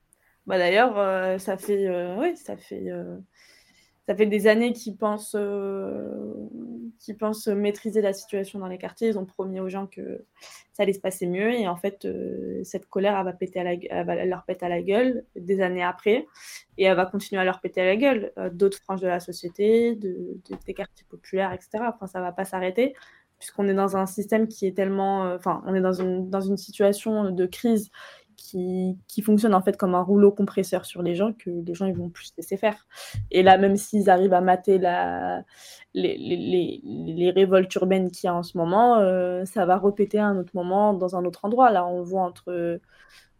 [0.47, 2.91] Bah d'ailleurs, euh, ça fait, euh, oui, ça fait,
[4.07, 6.47] ça fait des années qu'ils pensent, euh,
[7.17, 9.09] pensent maîtriser la situation dans les quartiers.
[9.09, 10.25] Ils ont promis aux gens que
[10.73, 11.51] ça allait se passer mieux.
[11.53, 14.69] Et en fait, euh, cette colère, elle va, péter à la, va leur péter à
[14.69, 16.27] la gueule des années après.
[16.77, 19.19] Et elle va continuer à leur péter à la gueule euh, d'autres franges de la
[19.19, 21.83] société, de, des quartiers populaires, etc.
[21.87, 22.93] Enfin, ça ne va pas s'arrêter
[23.37, 25.33] puisqu'on est dans un système qui est tellement...
[25.33, 27.91] Enfin, on est dans une, dans une situation de crise
[28.55, 31.85] qui, qui, fonctionne en fait comme un rouleau compresseur sur les gens que les gens
[31.85, 32.87] ils vont plus laisser faire.
[33.31, 35.43] Et là, même s'ils arrivent à mater la,
[35.93, 40.19] les, les, les, révoltes urbaines qu'il y a en ce moment, euh, ça va répéter
[40.19, 41.69] à un autre moment dans un autre endroit.
[41.71, 42.79] Là, on voit entre,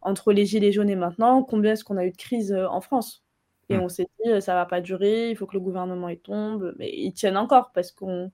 [0.01, 2.81] entre les gilets jaunes et maintenant combien est-ce qu'on a eu de crise euh, en
[2.81, 3.23] France?
[3.69, 3.81] Et mm.
[3.81, 6.75] on s'est dit, euh, ça va pas durer, il faut que le gouvernement y tombe.
[6.77, 8.31] Mais ils tiennent encore parce qu'on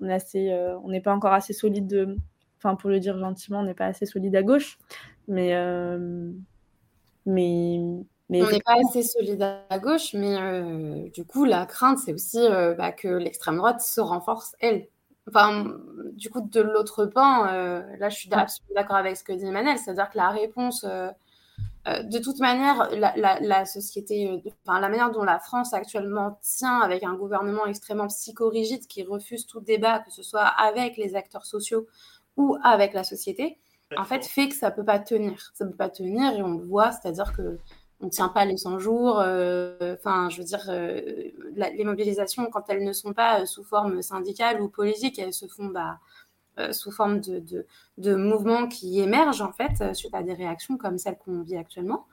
[0.00, 0.52] on est assez,
[0.82, 2.16] on n'est pas encore assez solide de,
[2.58, 4.78] enfin pour le dire gentiment, on n'est pas assez solide à gauche.
[5.28, 6.30] Mais, euh,
[7.26, 7.78] mais,
[8.28, 12.12] mais on n'est pas assez solide à gauche, mais euh, du coup, la crainte, c'est
[12.12, 14.88] aussi euh, bah, que l'extrême droite se renforce, elle.
[15.28, 15.76] Enfin,
[16.14, 19.78] du coup, de l'autre pan, là, je suis absolument d'accord avec ce que dit Manel,
[19.78, 25.22] c'est-à-dire que la réponse, de toute manière, la, la, la société, enfin, la manière dont
[25.22, 30.24] la France actuellement tient avec un gouvernement extrêmement psychorigide qui refuse tout débat, que ce
[30.24, 31.86] soit avec les acteurs sociaux
[32.36, 33.58] ou avec la société,
[33.96, 35.50] en fait, fait que ça peut pas tenir.
[35.54, 37.58] Ça peut pas tenir et on le voit, c'est-à-dire que
[38.02, 39.20] on tient pas les 100 jours.
[39.20, 41.00] Euh, enfin, je veux dire, euh,
[41.56, 45.46] les mobilisations, quand elles ne sont pas euh, sous forme syndicale ou politique, elles se
[45.46, 45.98] font bah,
[46.72, 47.66] sous forme de, de,
[47.98, 52.06] de, mouvements qui émergent, en fait, suite à des réactions comme celles qu'on vit actuellement.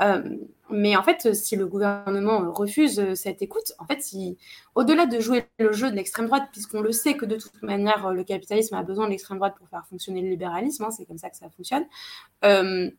[0.00, 0.22] Euh,
[0.70, 4.04] mais en fait, si le gouvernement refuse cette écoute, en fait,
[4.74, 8.12] au-delà de jouer le jeu de l'extrême droite, puisqu'on le sait que de toute manière,
[8.12, 11.18] le capitalisme a besoin de l'extrême droite pour faire fonctionner le libéralisme, hein, c'est comme
[11.18, 11.84] ça que ça fonctionne.
[12.44, 12.90] Euh,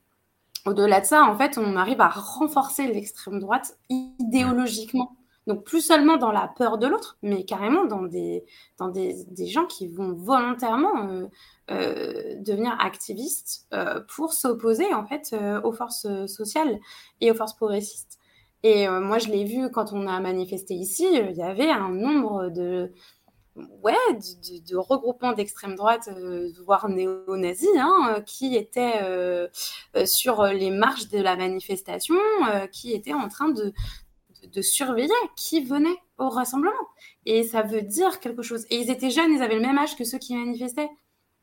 [0.65, 5.16] au-delà de ça, en fait, on arrive à renforcer l'extrême droite idéologiquement.
[5.47, 8.43] Donc, plus seulement dans la peur de l'autre, mais carrément dans des,
[8.77, 11.27] dans des, des gens qui vont volontairement euh,
[11.71, 15.33] euh, devenir activistes euh, pour s'opposer, en fait,
[15.63, 16.79] aux forces sociales
[17.21, 18.19] et aux forces progressistes.
[18.63, 22.49] Et moi, je l'ai vu quand on a manifesté ici, il y avait un nombre
[22.49, 22.91] de,
[23.55, 26.09] ouais, de regroupements d'extrême droite,
[26.65, 28.99] voire néo-nazis, hein, qui étaient
[30.05, 32.15] sur les marches de la manifestation,
[32.71, 33.71] qui étaient en train de,
[34.51, 36.73] de surveiller qui venait au rassemblement.
[37.25, 38.65] Et ça veut dire quelque chose.
[38.69, 40.89] Et ils étaient jeunes, ils avaient le même âge que ceux qui manifestaient.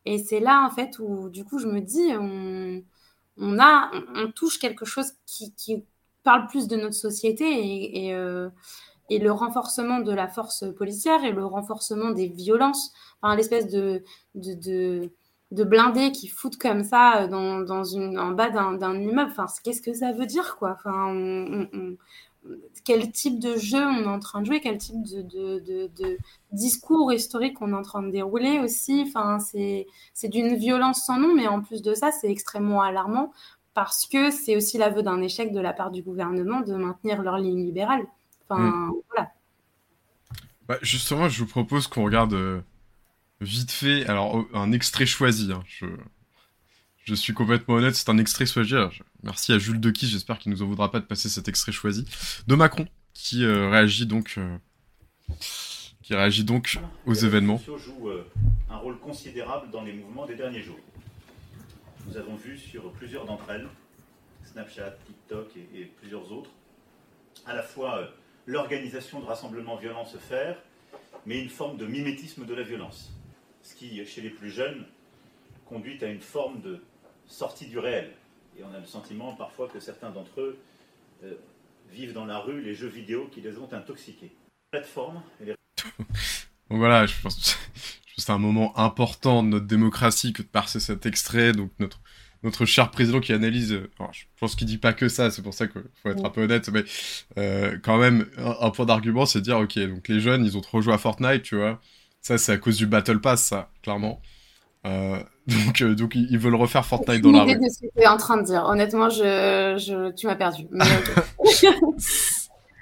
[0.07, 2.83] Et c'est là, en fait, où du coup, je me dis, on,
[3.39, 5.85] on a, on, touche quelque chose qui, qui,
[6.23, 8.49] parle plus de notre société et, et, euh,
[9.11, 14.03] le renforcement de la force policière et le renforcement des violences, enfin, l'espèce de,
[14.35, 15.13] de, de,
[15.51, 19.31] de blindés qui foutent comme ça dans, dans une, en bas d'un immeuble.
[19.31, 20.79] Enfin, qu'est-ce que ça veut dire, quoi?
[20.79, 21.15] Enfin,
[22.85, 26.19] quel type de jeu on est en train de jouer, quel type de, de, de,
[26.53, 29.05] discours historique on est en train de dérouler aussi.
[29.07, 29.87] Enfin, c'est
[30.29, 33.33] d'une violence sans nom, mais en plus de ça, c'est extrêmement alarmant
[33.73, 37.39] parce que c'est aussi l'aveu d'un échec de la part du gouvernement de maintenir leur
[37.39, 38.07] ligne libérale.
[38.49, 38.93] Enfin, mm.
[39.11, 39.33] voilà.
[40.69, 42.61] Bah, justement, je vous propose qu'on regarde euh,
[43.41, 45.51] vite fait, alors un extrait choisi.
[45.53, 45.63] Hein.
[45.67, 45.87] je,
[47.05, 48.75] je suis complètement honnête, c'est un extrait choisi.
[49.25, 52.05] Merci à Jules Dequis, j'espère qu'il nous en voudra pas de passer cet extrait choisi
[52.47, 54.57] de Macron qui euh, réagit donc euh,
[56.03, 57.61] qui réagit donc aux les événements.
[57.67, 58.31] Les jouent euh,
[58.71, 60.79] un rôle considérable dans les mouvements des derniers jours.
[62.07, 63.67] Nous avons vu sur plusieurs d'entre elles,
[64.45, 66.51] Snapchat, TikTok et, et plusieurs autres,
[67.47, 68.11] à la fois
[68.47, 70.59] l'organisation de rassemblements violents se faire,
[71.25, 73.11] mais une forme de mimétisme de la violence.
[73.63, 74.85] Ce qui, chez les plus jeunes,
[75.65, 76.83] conduit à une forme de
[77.27, 78.13] sortie du réel.
[78.59, 80.59] Et on a le sentiment parfois que certains d'entre eux
[81.25, 81.35] euh,
[81.91, 84.33] vivent dans la rue les jeux vidéo qui les ont intoxiqués.
[84.71, 85.23] Plateforme.
[86.71, 90.81] Donc voilà, je pense, que c'est un moment important de notre démocratie que de passer
[90.81, 91.53] cet extrait.
[91.53, 92.01] Donc notre
[92.45, 95.55] notre cher président qui analyse, euh, je pense qu'il dit pas que ça, c'est pour
[95.55, 96.85] ça qu'il faut être un peu honnête, mais
[97.39, 100.61] euh, quand même un, point d'argument, c'est de dire ok, donc les jeunes ils ont
[100.61, 101.81] trop joué à Fortnite, tu vois,
[102.21, 104.21] ça c'est à cause du Battle Pass, ça, clairement.
[104.87, 107.57] Euh, donc, euh, donc ils veulent refaire Fortnite dans la rue.
[107.57, 108.65] de ce que tu es en train de dire.
[108.65, 110.67] Honnêtement, je, je tu m'as perdu.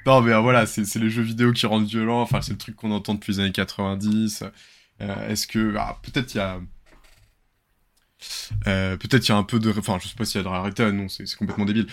[0.07, 2.23] non, mais euh, voilà, c'est les jeux vidéo qui rendent violents.
[2.23, 4.45] Enfin, c'est le truc qu'on entend depuis les années 90.
[5.01, 6.61] Est-ce que ah, peut-être il y a
[8.65, 10.49] peut-être il y a un peu de enfin je sais pas s'il y a de
[10.49, 11.89] réalité non c'est complètement débile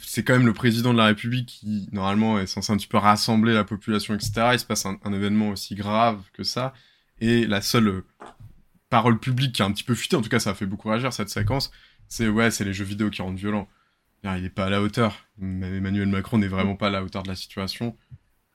[0.00, 2.96] c'est quand même le président de la République qui normalement est censé un petit peu
[2.96, 6.72] rassembler la population etc il se passe un, un événement aussi grave que ça
[7.20, 8.02] et la seule
[8.94, 10.88] parole publique qui a un petit peu fuité, en tout cas ça a fait beaucoup
[10.88, 11.72] réagir cette séquence,
[12.06, 13.68] c'est ouais, c'est les jeux vidéo qui rendent violents.
[14.22, 15.26] Il n'est pas à la hauteur.
[15.42, 17.96] Emmanuel Macron n'est vraiment pas à la hauteur de la situation.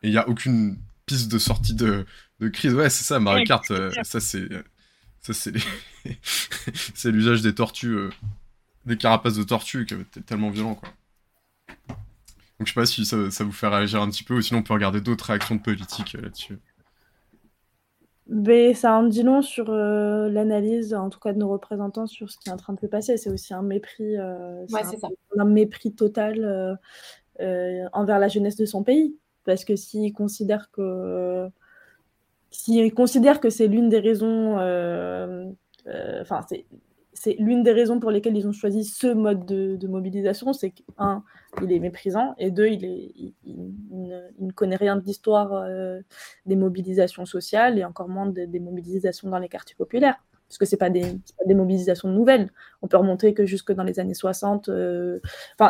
[0.02, 2.06] et il n'y a aucune piste de sortie de,
[2.40, 2.74] de crise.
[2.74, 4.48] Ouais, c'est ça, Mario Kart, euh, ça c'est.
[5.20, 5.52] Ça c'est
[6.96, 8.10] c'est l'usage des tortues, euh,
[8.86, 10.88] des carapaces de tortues qui est tellement violent quoi.
[11.68, 14.62] Donc je sais pas si ça, ça, vous fait réagir un petit peu ou sinon
[14.62, 16.58] on peut regarder d'autres réactions de politique là-dessus.
[18.30, 22.38] Mais ça en dit long sur l'analyse, en tout cas de nos représentants, sur ce
[22.38, 23.18] qui est en train de se passer.
[23.18, 24.82] C'est aussi un mépris, ouais,
[25.38, 26.78] un, un, mépris total
[27.40, 29.16] envers la jeunesse de son pays.
[29.46, 31.48] Parce que s'ils considèrent que
[32.52, 34.54] s'ils considèrent que c'est l'une des raisons,
[35.88, 36.66] enfin c'est
[37.20, 41.22] c'est l'une des raisons pour lesquelles ils ont choisi ce mode de, mobilisation, c'est qu'un,
[41.62, 43.12] il est méprisant, et deux, il, est,
[43.44, 46.00] il, ne, connaît rien de l'histoire euh,
[46.46, 50.18] des mobilisations sociales, et encore moins des mobilisations dans les quartiers populaires
[50.50, 52.50] parce que ce pas, des, pas des mobilisations nouvelles.
[52.82, 55.20] On peut remonter que jusque dans les années 60, euh,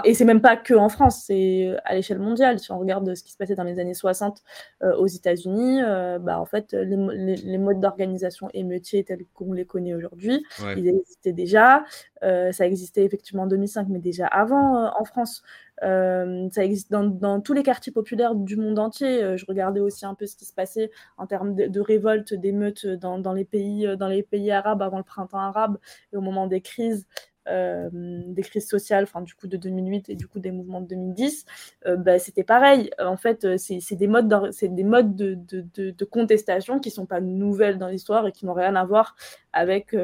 [0.06, 2.60] et c'est même pas que en France, c'est à l'échelle mondiale.
[2.60, 4.42] Si on regarde ce qui se passait dans les années 60
[4.84, 9.66] euh, aux États-Unis, euh, bah, en fait, les, les, modes d'organisation émeutiers tels qu'on les
[9.66, 10.46] connaît aujourd'hui,
[10.78, 11.84] ils existaient déjà.
[12.22, 15.44] ça existait effectivement en 2005, mais déjà avant en France.
[15.84, 19.24] Euh, ça existe dans, tous les quartiers populaires du monde entier.
[19.24, 22.34] Euh, je regardais aussi un peu ce qui se passait en termes de, de révolte,
[22.34, 25.78] d'émeutes dans, dans, les pays, euh, les pays arabes avant le printemps arabe
[26.14, 27.08] et au moment des crises.
[27.52, 31.46] Des crises sociales, enfin du coup de 2008 et du coup des mouvements de 2010,
[31.88, 32.92] euh, bah, c'était pareil.
[33.00, 38.46] En fait, c'est des modes, de, contestation qui sont pas nouvelles dans l'histoire et qui
[38.46, 39.16] n'ont rien à voir
[39.52, 39.96] avec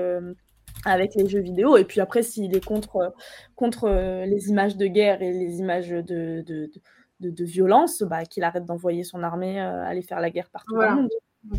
[0.85, 1.77] avec les jeux vidéo.
[1.77, 3.13] Et puis après, s'il est contre,
[3.55, 6.71] contre euh, les images de guerre et les images de, de,
[7.19, 10.75] de, de violence, bah, qu'il arrête d'envoyer son armée euh, aller faire la guerre partout
[10.75, 11.09] dans le monde.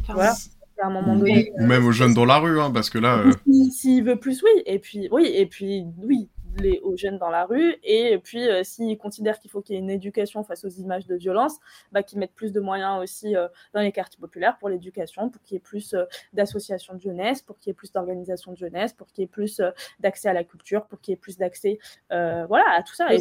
[0.09, 0.35] Voilà.
[0.83, 3.25] À un moment donné, ou, même aux jeunes dans la rue, hein, parce que là.
[3.73, 4.63] S'il veut plus, oui.
[4.67, 6.29] Et puis, oui, et puis, oui,
[6.61, 7.77] les, aux jeunes dans la rue.
[7.83, 11.07] Et puis, euh, s'ils considèrent qu'il faut qu'il y ait une éducation face aux images
[11.07, 11.57] de violence,
[11.93, 15.43] bah, qu'ils mettent plus de moyens aussi euh, dans les quartiers populaires pour l'éducation, pour
[15.43, 18.57] qu'il y ait plus euh, d'associations de jeunesse, pour qu'il y ait plus d'organisations de
[18.57, 19.61] jeunesse, pour qu'il y ait plus
[20.01, 21.79] d'accès à la culture, pour qu'il y ait plus d'accès
[22.11, 23.13] voilà, à tout ça.
[23.13, 23.19] Et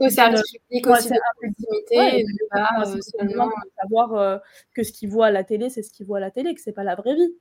[0.00, 1.10] au service public aussi,
[1.90, 2.24] ouais,
[3.80, 4.40] savoir
[4.74, 6.60] que ce qu'ils voient à la télé, c'est ce qu'ils voient à la télé, que
[6.60, 7.34] c'est pas la vraie vie.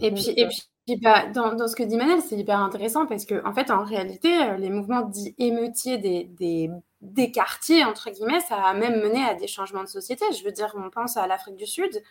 [0.00, 3.24] Et puis, et puis bah, dans, dans, ce que dit Manel, c'est hyper intéressant parce
[3.24, 6.70] que, en fait, en réalité, euh, les mouvements dits émeutiers des, des,
[7.02, 10.24] des, quartiers, entre guillemets, ça a même mené à des changements de société.
[10.36, 12.02] Je veux dire, on pense à l'Afrique du Sud,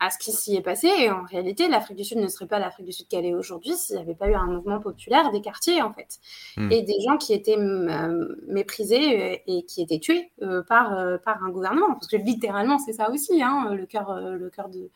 [0.00, 0.88] à ce qui s'y est passé.
[0.88, 3.74] Et en réalité, l'Afrique du Sud ne serait pas l'Afrique du Sud qu'elle est aujourd'hui
[3.76, 6.18] s'il n'y avait pas eu un mouvement populaire des quartiers, en fait.
[6.56, 6.72] Hmm.
[6.72, 10.32] Et des gens qui étaient euh, méprisés euh, et qui étaient tués
[10.68, 11.94] par, par un gouvernement.
[11.94, 14.90] Parce que littéralement, c'est ça aussi, hein, le cœur le cœur de,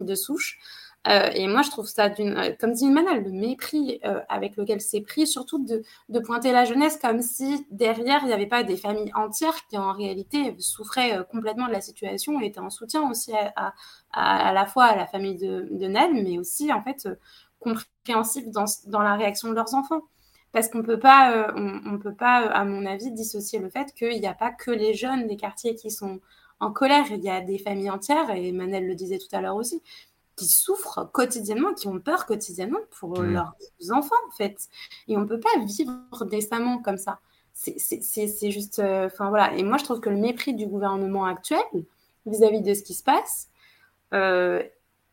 [0.00, 0.58] de souche.
[1.08, 4.80] Euh, et moi, je trouve ça, euh, comme dit Manal, le mépris euh, avec lequel
[4.80, 8.76] c'est pris, surtout de, pointer la jeunesse comme si derrière, il n'y avait pas des
[8.76, 13.32] familles entières qui, en réalité, souffraient complètement de la situation et étaient en soutien aussi
[13.56, 13.74] à,
[14.12, 17.08] à, la fois à la famille de, de mais aussi, en fait,
[17.58, 20.02] compréhensifs dans, dans la réaction de leurs enfants.
[20.52, 24.26] Parce qu'on peut pas, on, peut pas, à mon avis, dissocier le fait qu'il n'y
[24.26, 26.20] a pas que les jeunes des quartiers qui sont
[26.60, 27.06] en colère.
[27.10, 29.82] Il y a des familles entières, et Manel le disait tout à l'heure aussi,
[30.36, 33.32] qui souffrent quotidiennement, qui ont peur quotidiennement pour mmh.
[33.32, 33.54] leurs
[33.90, 34.68] enfants, en fait.
[35.08, 37.20] Et on ne peut pas vivre décemment comme ça.
[37.54, 38.78] C'est juste.
[38.78, 39.54] Euh, enfin, voilà.
[39.54, 41.62] Et moi, je trouve que le mépris du gouvernement actuel
[42.26, 43.48] vis-à-vis de ce qui se passe,
[44.14, 44.62] euh,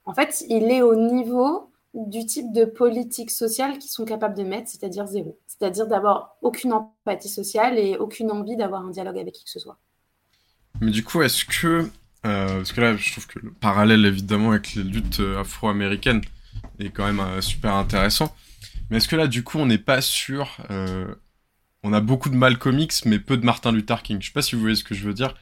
[0.05, 4.43] en fait, il est au niveau du type de politique sociale qu'ils sont capables de
[4.43, 5.38] mettre, c'est-à-dire zéro.
[5.47, 9.59] C'est-à-dire d'avoir aucune empathie sociale et aucune envie d'avoir un dialogue avec qui que ce
[9.59, 9.78] soit.
[10.82, 11.89] Mais du coup, est-ce que
[12.26, 16.22] euh, parce que là, je trouve que le parallèle évidemment avec les luttes euh, afro-américaines
[16.80, 18.36] est quand même euh, super intéressant.
[18.89, 20.57] Mais est-ce que là, du coup, on n'est pas sûr
[21.84, 24.17] On a beaucoup de Malcolm X, mais peu de Martin Luther King?
[24.20, 25.36] Je sais pas si vous voyez ce que je veux dire,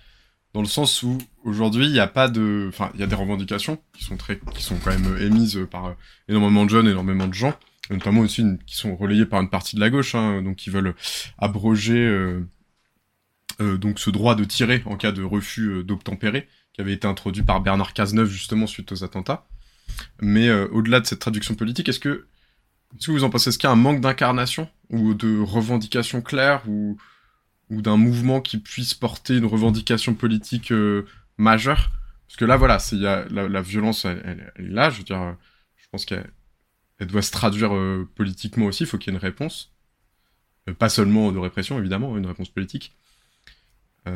[0.54, 3.16] dans le sens où aujourd'hui, il n'y a pas de, enfin, il y a des
[3.16, 5.96] revendications qui sont très, qui sont quand même émises par
[6.28, 7.58] énormément de jeunes, énormément de gens,
[7.90, 10.94] notamment aussi qui sont relayées par une partie de la gauche, hein, donc qui veulent
[11.38, 12.38] abroger.
[13.60, 16.48] donc ce droit de tirer en cas de refus d'obtempérer,
[16.78, 19.48] qui avait été introduit par Bernard Cazeneuve justement suite aux attentats.
[20.22, 22.28] Mais euh, au-delà de cette traduction politique, est-ce que,
[23.00, 26.62] si vous en pensez, est-ce qu'il y a un manque d'incarnation ou de revendication claire
[26.70, 26.96] ou,
[27.72, 31.08] ou d'un mouvement qui puisse porter une revendication politique euh,
[31.38, 31.90] majeure?
[32.28, 35.36] Parce que là, voilà, y a, la, violence, elle, est là, je veux dire,
[35.78, 36.30] je pense qu'elle
[37.00, 39.74] elle doit se traduire euh, politiquement aussi, il faut qu'il y ait une réponse.
[40.78, 42.94] pas seulement de répression, évidemment, une réponse politique.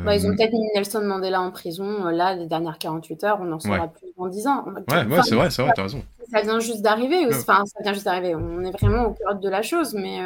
[0.04, 3.24] Bah, ils ont euh, peut-être mis Nelson Mandela en prison, euh, là, les dernières 48
[3.24, 4.64] heures, on en saura plus dans 10 ans.
[4.88, 6.02] Ouais, ouais c'est vrai, c'est vrai, t'as raison.
[6.30, 9.48] Ça vient juste d'arriver, enfin, ça vient juste d'arriver, on est vraiment au cœur de
[9.48, 10.20] la chose, mais,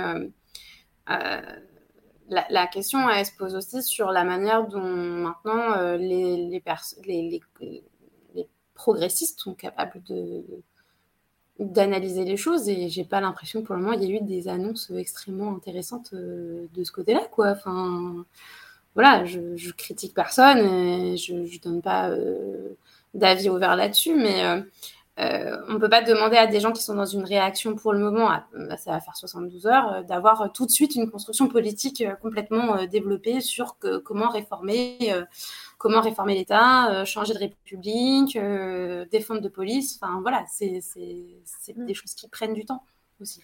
[1.10, 1.40] euh,
[2.28, 6.62] la, question, elle se pose aussi sur la manière dont maintenant les, les,
[7.06, 7.42] les,
[8.34, 10.44] les, progressistes sont capables de
[11.58, 12.68] d'analyser les choses.
[12.68, 15.54] Et j'ai pas l'impression que pour le moment il y a eu des annonces extrêmement
[15.54, 17.52] intéressantes de ce côté-là quoi.
[17.52, 18.26] Enfin
[18.96, 22.10] voilà je, je critique personne et je, je donne pas
[23.14, 24.42] d'avis ouvert là-dessus mais
[25.18, 27.94] euh, on ne peut pas demander à des gens qui sont dans une réaction pour
[27.94, 31.48] le moment, bah, ça va faire 72 heures, euh, d'avoir tout de suite une construction
[31.48, 35.14] politique euh, complètement développée sur comment réformer,
[35.78, 38.38] comment réformer l'État, changer de république,
[39.22, 39.98] fonds de police.
[40.00, 40.80] Enfin voilà, c'est
[41.74, 41.86] mm.
[41.86, 42.82] des choses qui prennent du temps
[43.20, 43.40] aussi.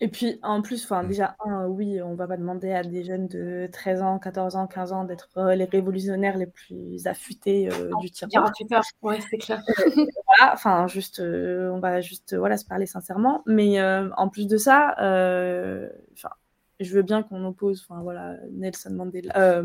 [0.00, 1.08] Et puis, en plus, enfin, mmh.
[1.08, 1.36] déjà,
[1.68, 5.04] oui, on va pas demander à des jeunes de 13 ans, 14 ans, 15 ans
[5.04, 8.52] d'être euh, les révolutionnaires les plus affûtés euh, du tiroir.
[9.02, 9.62] ouais, c'est clair.
[9.94, 13.42] voilà, enfin, juste, euh, on va juste, voilà, se parler sincèrement.
[13.46, 16.30] Mais en plus de ça, enfin,
[16.78, 19.62] je veux bien qu'on oppose, enfin, voilà, Nelson Mandela.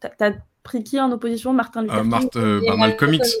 [0.00, 1.52] T'as pris qui en opposition?
[1.52, 2.10] Martin Luther King?
[2.10, 3.38] Marthe, bah, Malcolm X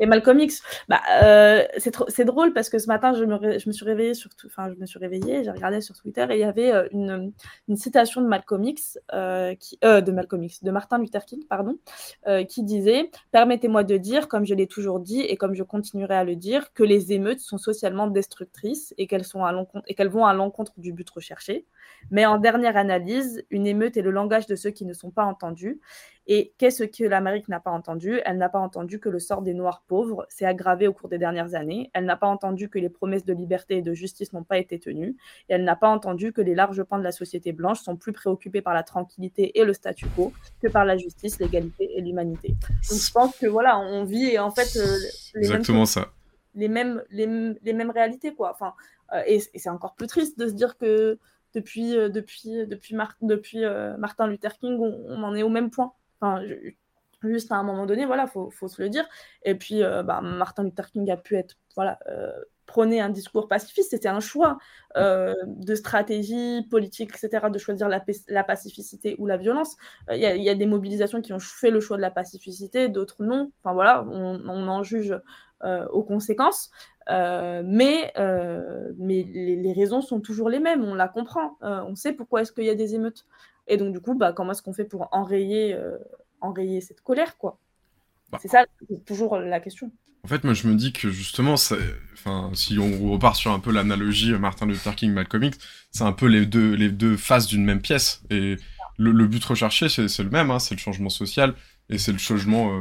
[0.00, 1.62] et Malcolm X, bah, euh,
[2.08, 4.80] c'est drôle parce que ce matin, je me, je me suis réveillée sur enfin, je
[4.80, 7.32] me suis réveillée, j'ai regardé sur Twitter et il y avait euh, une,
[7.68, 8.64] une citation de Malcolm
[9.12, 11.76] euh, qui, euh, de Malcolm de Martin Luther King, pardon,
[12.48, 16.24] qui disait Permettez-moi de dire, comme je l'ai toujours dit et comme je continuerai à
[16.24, 19.54] le dire, que les émeutes sont socialement destructrices et qu'elles sont à
[19.86, 21.66] et qu'elles vont à l'encontre du but recherché.
[22.10, 25.24] Mais en dernière analyse, une émeute est le langage de ceux qui ne sont pas
[25.24, 25.80] entendus
[26.32, 28.20] et qu'est-ce que l'Amérique n'a pas entendu?
[28.24, 31.18] Elle n'a pas entendu que le sort des Noirs pauvres s'est aggravé au cours des
[31.18, 31.90] dernières années.
[31.92, 34.78] Elle n'a pas entendu que les promesses de liberté et de justice n'ont pas été
[34.78, 35.16] tenues.
[35.48, 38.12] Et elle n'a pas entendu que les larges pans de la société blanche sont plus
[38.12, 42.54] préoccupés par la tranquillité et le statu quo que par la justice, l'égalité et l'humanité.
[42.88, 44.86] Donc je pense que voilà, on vit en fait euh,
[45.34, 46.12] les Exactement mêmes ça.
[46.54, 47.26] Les mêmes, les,
[47.60, 48.52] les, mêmes réalités quoi.
[48.52, 48.74] Enfin,
[49.14, 51.18] euh, et, c'est encore plus triste de se dire que
[51.54, 53.64] depuis, euh, depuis, depuis, depuis
[53.98, 55.92] Martin Luther King, on en est au même point.
[56.20, 56.42] Enfin,
[57.28, 59.06] juste à un moment donné, voilà, faut, faut se le dire.
[59.44, 62.32] Et puis, euh, bah, Martin Luther King a pu être, voilà, euh,
[62.66, 63.90] prôner un discours pacifiste.
[63.90, 64.58] C'était un choix
[64.96, 69.76] euh, de stratégie politique, etc., de choisir la, la pacificité ou la violence.
[70.12, 73.50] Il y, a des mobilisations qui ont fait le choix de la pacificité, d'autres non.
[73.62, 75.18] Enfin voilà, on, en juge
[75.64, 76.70] aux conséquences.
[77.08, 81.58] mais mais les, raisons sont toujours les mêmes, on la comprend.
[81.62, 83.26] on sait pourquoi est-ce qu'il y a des émeutes.
[83.70, 85.96] Et donc, du coup, bah, comment est-ce qu'on fait pour enrayer, euh,
[86.40, 87.58] enrayer cette colère, quoi?
[88.30, 88.38] Bah.
[88.42, 88.66] C'est ça,
[89.06, 89.92] toujours la question.
[90.24, 93.70] En fait, moi, je me dis que justement, enfin, si on repart sur un peu
[93.70, 95.58] l'analogie Martin Luther King, Malcolm X,
[95.92, 98.22] c'est un peu les deux, les deux faces d'une même pièce.
[98.28, 98.56] Et
[98.98, 101.54] le, but recherché, c'est le même, hein, c'est le changement social
[101.88, 102.80] et c'est le changement euh,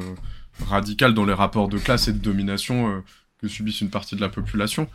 [0.68, 3.00] radical dans les rapports de classe et de domination euh,
[3.38, 4.90] que subissent une partie de la population.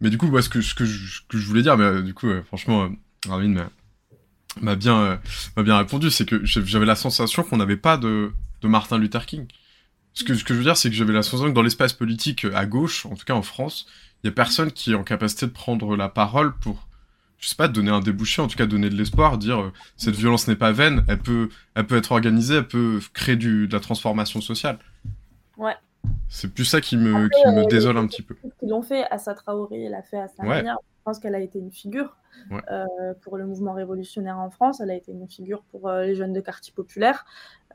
[0.00, 2.28] Mais du coup, ce, que, ce que, je, que je voulais dire, mais du coup,
[2.46, 2.88] franchement,
[3.28, 3.64] Ravine, mais
[4.60, 5.16] m'a bien, euh,
[5.56, 8.32] m'a bien répondu, c'est que j'avais la sensation qu'on n'avait pas de,
[8.62, 9.46] de Martin Luther King.
[10.12, 11.92] Ce que, ce que je veux dire, c'est que j'avais la sensation que dans l'espace
[11.92, 13.86] politique à gauche, en tout cas en France,
[14.22, 16.86] il y a personne qui est en capacité de prendre la parole pour,
[17.38, 20.14] je sais pas, donner un débouché, en tout cas donner de l'espoir, dire euh, cette
[20.14, 23.72] violence n'est pas vaine, elle peut, elle peut être organisée, elle peut créer du, de
[23.72, 24.78] la transformation sociale.
[25.56, 25.74] Ouais.
[26.28, 28.36] C'est plus ça qui me, qui me euh, désole un petit peu.
[28.42, 30.76] Ce qu'ils l'ont fait, Assa Traoré l'a fait à sa manière.
[31.04, 32.16] Je pense qu'elle a été une figure.
[32.70, 34.80] Euh, pour le mouvement révolutionnaire en France.
[34.80, 37.24] Elle a été une figure pour euh, les jeunes de quartier populaire.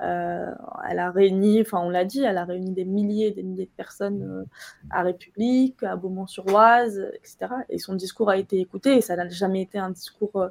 [0.02, 0.54] Euh,
[0.90, 3.66] elle a réuni, enfin on l'a dit, elle a réuni des milliers et des milliers
[3.66, 4.46] de personnes
[4.92, 7.54] à République, à Beaumont-sur-Oise, etc.
[7.68, 10.48] Et son discours a été écouté et ça n'a jamais été un discours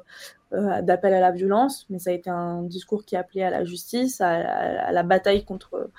[0.51, 4.21] d'appel à la violence, mais ça a été un discours qui appelait à la justice,
[4.21, 5.89] à, la bataille contre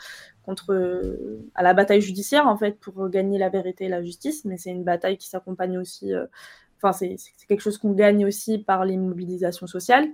[0.44, 1.18] contre
[1.54, 4.70] à la bataille judiciaire en fait pour gagner la vérité et la justice mais c'est
[4.70, 6.12] une bataille qui s'accompagne aussi
[6.82, 7.16] Enfin, c'est
[7.48, 10.08] quelque chose qu'on gagne aussi par les mobilisations sociales.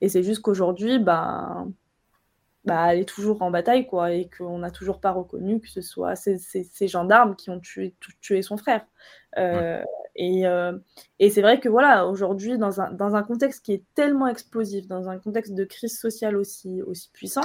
[0.00, 1.64] Et c'est juste qu'aujourd'hui, bah,
[2.64, 5.80] bah, elle est toujours en bataille, quoi, et qu'on n'a toujours pas reconnu que ce
[5.80, 8.86] soit ces, ces, gendarmes qui ont tué, tué son frère.
[9.38, 9.82] Euh,
[10.20, 10.76] et, euh,
[11.20, 14.88] et c'est vrai que voilà, aujourd'hui, dans un, dans un contexte qui est tellement explosif,
[14.88, 17.44] dans un contexte de crise sociale aussi, aussi puissant,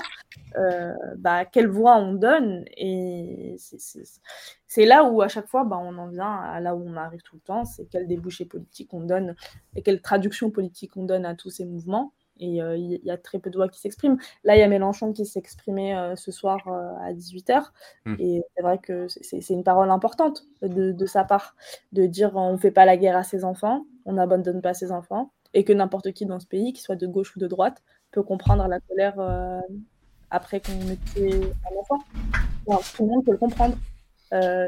[0.58, 3.58] euh, bah, quelle voix on donne Et
[4.68, 7.22] c'est là où, à chaque fois, bah, on en vient à là où on arrive
[7.22, 9.36] tout le temps, c'est quel débouché politique on donne
[9.76, 13.18] et quelle traduction politique on donne à tous ces mouvements et euh, il y a
[13.18, 14.18] très peu de voix qui s'expriment.
[14.44, 17.66] Là, il y a Mélenchon qui s'exprimait euh, ce soir euh, à 18h,
[18.06, 18.16] mmh.
[18.20, 21.56] et c'est vrai que c'est une parole importante de, de, sa part,
[21.92, 24.92] de dire on ne fait pas la guerre à ses enfants, on n'abandonne pas ses
[24.92, 27.84] enfants, et que n'importe qui dans ce pays, qu'il soit de gauche ou de droite,
[28.12, 29.16] peut comprendre la colère
[30.30, 32.04] après qu'on ait tué un enfant.
[32.96, 33.76] tout le monde peut le comprendre.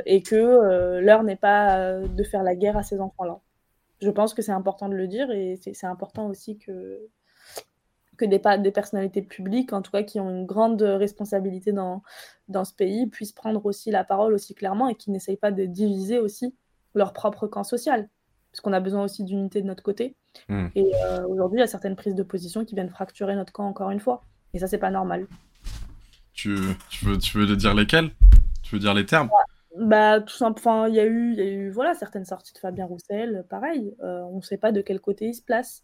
[0.05, 3.39] et que l'heure n'est pas de faire la guerre à ces enfants-là.
[4.01, 7.07] Je pense que c'est important de le dire et c'est important aussi que
[8.17, 12.03] que des, des personnalités publiques, en tout cas qui ont une grande responsabilité dans,
[12.47, 15.65] dans ce pays, puissent prendre aussi la parole aussi clairement et qui n'essayent pas de
[15.65, 16.55] diviser aussi
[16.93, 18.09] leur propre camp social.
[18.51, 20.15] Parce qu'on a besoin aussi d'unité de notre côté.
[20.47, 20.67] Hmm.
[20.75, 23.65] Et euh, aujourd'hui, il y a certaines prises de position qui viennent fracturer notre camp
[23.65, 24.23] encore une fois.
[24.53, 25.27] Et ça, c'est pas normal.
[26.33, 26.57] Tu,
[26.89, 28.11] tu, veux, tu veux dire lesquels
[28.63, 29.29] Tu veux dire les termes?
[29.77, 32.59] Bah, tout simplement, il y a eu, il y a eu voilà, certaines sorties de
[32.59, 33.93] Fabien Roussel, pareil.
[34.01, 35.83] Euh, on ne sait pas de quel côté il se place.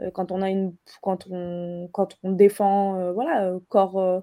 [0.00, 4.22] Euh, quand on a une quand on quand on défend euh, voilà euh, corps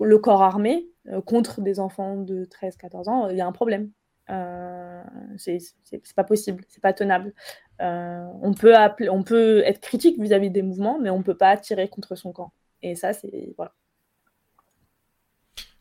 [0.00, 0.86] le corps armé
[1.26, 3.90] contre des enfants de 13 14 ans il y a un problème.
[5.36, 5.58] C'est
[6.14, 7.32] pas possible c'est pas tenable.
[7.80, 11.88] On peut appeler, on peut être critique vis-à-vis des mouvements mais on peut pas tirer
[11.88, 12.52] contre son camp.
[12.82, 13.72] Et ça c'est voilà.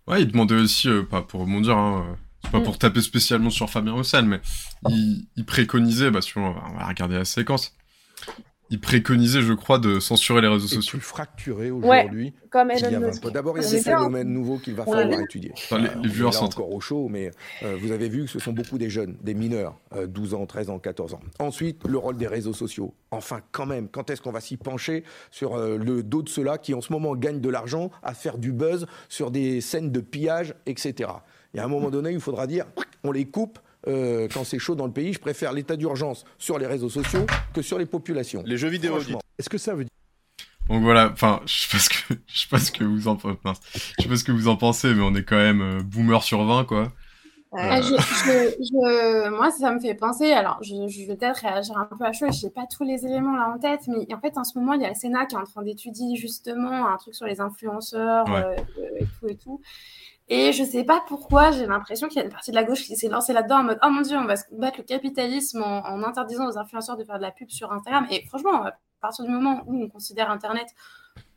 [0.08, 2.18] Ouais il demandait aussi pas pour rebondir hein,
[2.52, 2.64] pas mm.
[2.64, 4.40] pour taper spécialement sur Fabien Roussel mais
[4.90, 7.78] il, préconisait bah si on va regarder la séquence
[8.70, 10.98] il préconisait, je crois, de censurer les réseaux sociaux.
[10.98, 12.34] plus fracturé aujourd'hui.
[12.50, 13.30] comme Elon Musk.
[13.32, 15.52] D'abord, il y a des phénomènes nouveaux qu'il va falloir étudier.
[15.54, 17.32] Enfin, les, les viewers sont encore au chaud, mais
[17.64, 20.46] euh, vous avez vu que ce sont beaucoup des jeunes, des mineurs, 12 euh, ans,
[20.46, 21.20] 13 ans, 14 ans.
[21.40, 22.94] Ensuite, le rôle des réseaux sociaux.
[23.12, 26.58] Enfin, quand même, quand est-ce qu'on va s'y pencher sur euh, le dos de ceux-là
[26.58, 30.02] qui, en ce moment, gagnent de l'argent à faire du buzz sur des scènes de
[30.02, 31.10] pillage, etc.
[31.54, 32.66] Il y a un moment donné, il faudra dire,
[33.04, 35.14] on les coupe euh, quand c'est chaud dans le pays.
[35.14, 38.44] Je préfère l'état d'urgence sur les réseaux sociaux que sur les populations.
[38.46, 39.00] Les jeux vidéo.
[39.38, 39.92] Est-ce que ça veut dire
[40.70, 43.18] donc voilà, enfin, je sais pas ce que, je sais pas ce que vous en,
[43.18, 46.22] je sais pas ce que vous en pensez, mais on est quand même euh, boomer
[46.22, 46.92] sur 20, quoi.
[47.54, 47.82] Euh...
[47.82, 50.32] Je, moi, ça me fait penser.
[50.32, 52.28] Alors, je, vais peut-être réagir un peu à chaud.
[52.32, 54.74] Je n'ai pas tous les éléments là en tête, mais en fait, en ce moment,
[54.74, 57.40] il y a le Sénat qui est en train d'étudier justement un truc sur les
[57.40, 58.56] influenceurs euh,
[59.00, 59.62] et tout et tout.
[60.30, 62.84] Et je sais pas pourquoi, j'ai l'impression qu'il y a une partie de la gauche
[62.84, 65.62] qui s'est lancée là-dedans en mode Oh mon dieu, on va se battre le capitalisme
[65.64, 68.06] en, interdisant aux influenceurs de faire de la pub sur Instagram.
[68.12, 70.68] Et franchement, à partir du moment où on considère Internet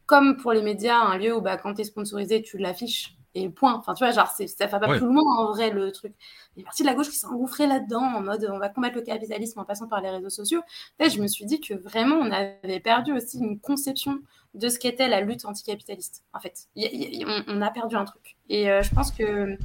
[0.06, 3.74] comme pour les médias un lieu où bah, quand tu sponsorisé, tu l'affiches et point.
[3.74, 6.12] Enfin, tu vois, genre, ça fait pas tout le monde en vrai le truc.
[6.56, 8.58] Il y a une partie de la gauche qui s'est engouffrée là-dedans en mode on
[8.58, 10.62] va combattre le capitalisme en passant par les réseaux sociaux.
[10.98, 14.20] Je me suis dit que vraiment, on avait perdu aussi une conception
[14.54, 16.24] de ce qu'était la lutte anticapitaliste.
[16.32, 16.68] En fait,
[17.46, 18.36] on, a perdu un truc.
[18.48, 19.56] Et euh, je pense que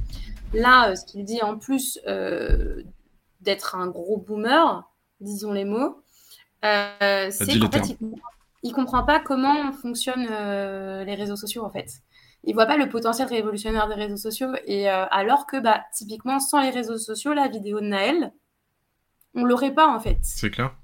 [0.54, 2.82] là, euh, ce qu'il dit en plus euh,
[3.40, 4.88] d'être un gros boomer,
[5.20, 6.02] disons les mots,
[6.62, 7.96] c'est qu'en fait,
[8.62, 12.02] il, comprend pas comment fonctionnent les réseaux sociaux en fait.
[12.46, 14.52] Il voit pas le potentiel révolutionnaire des réseaux sociaux.
[14.66, 18.32] Et alors que, bah, typiquement, sans les réseaux sociaux, la vidéo de Naël,
[19.34, 20.18] on l'aurait pas en fait.
[20.22, 20.74] C'est clair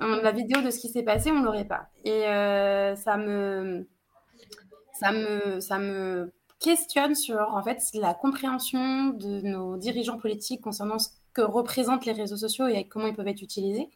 [0.00, 1.88] la vidéo de ce qui s'est passé, on l'aurait pas.
[2.04, 3.86] Et euh, ça me,
[4.92, 10.98] ça me, ça me questionne sur en fait la compréhension de nos dirigeants politiques concernant
[10.98, 13.88] ce que représentent les réseaux sociaux et comment ils peuvent être utilisés,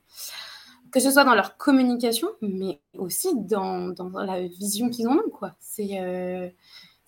[0.93, 5.31] que ce soit dans leur communication, mais aussi dans, dans la vision qu'ils en ont.
[5.33, 5.55] Quoi.
[5.61, 6.49] C'est, euh,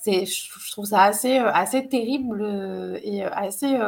[0.06, 3.78] je trouve ça assez, euh, assez terrible et assez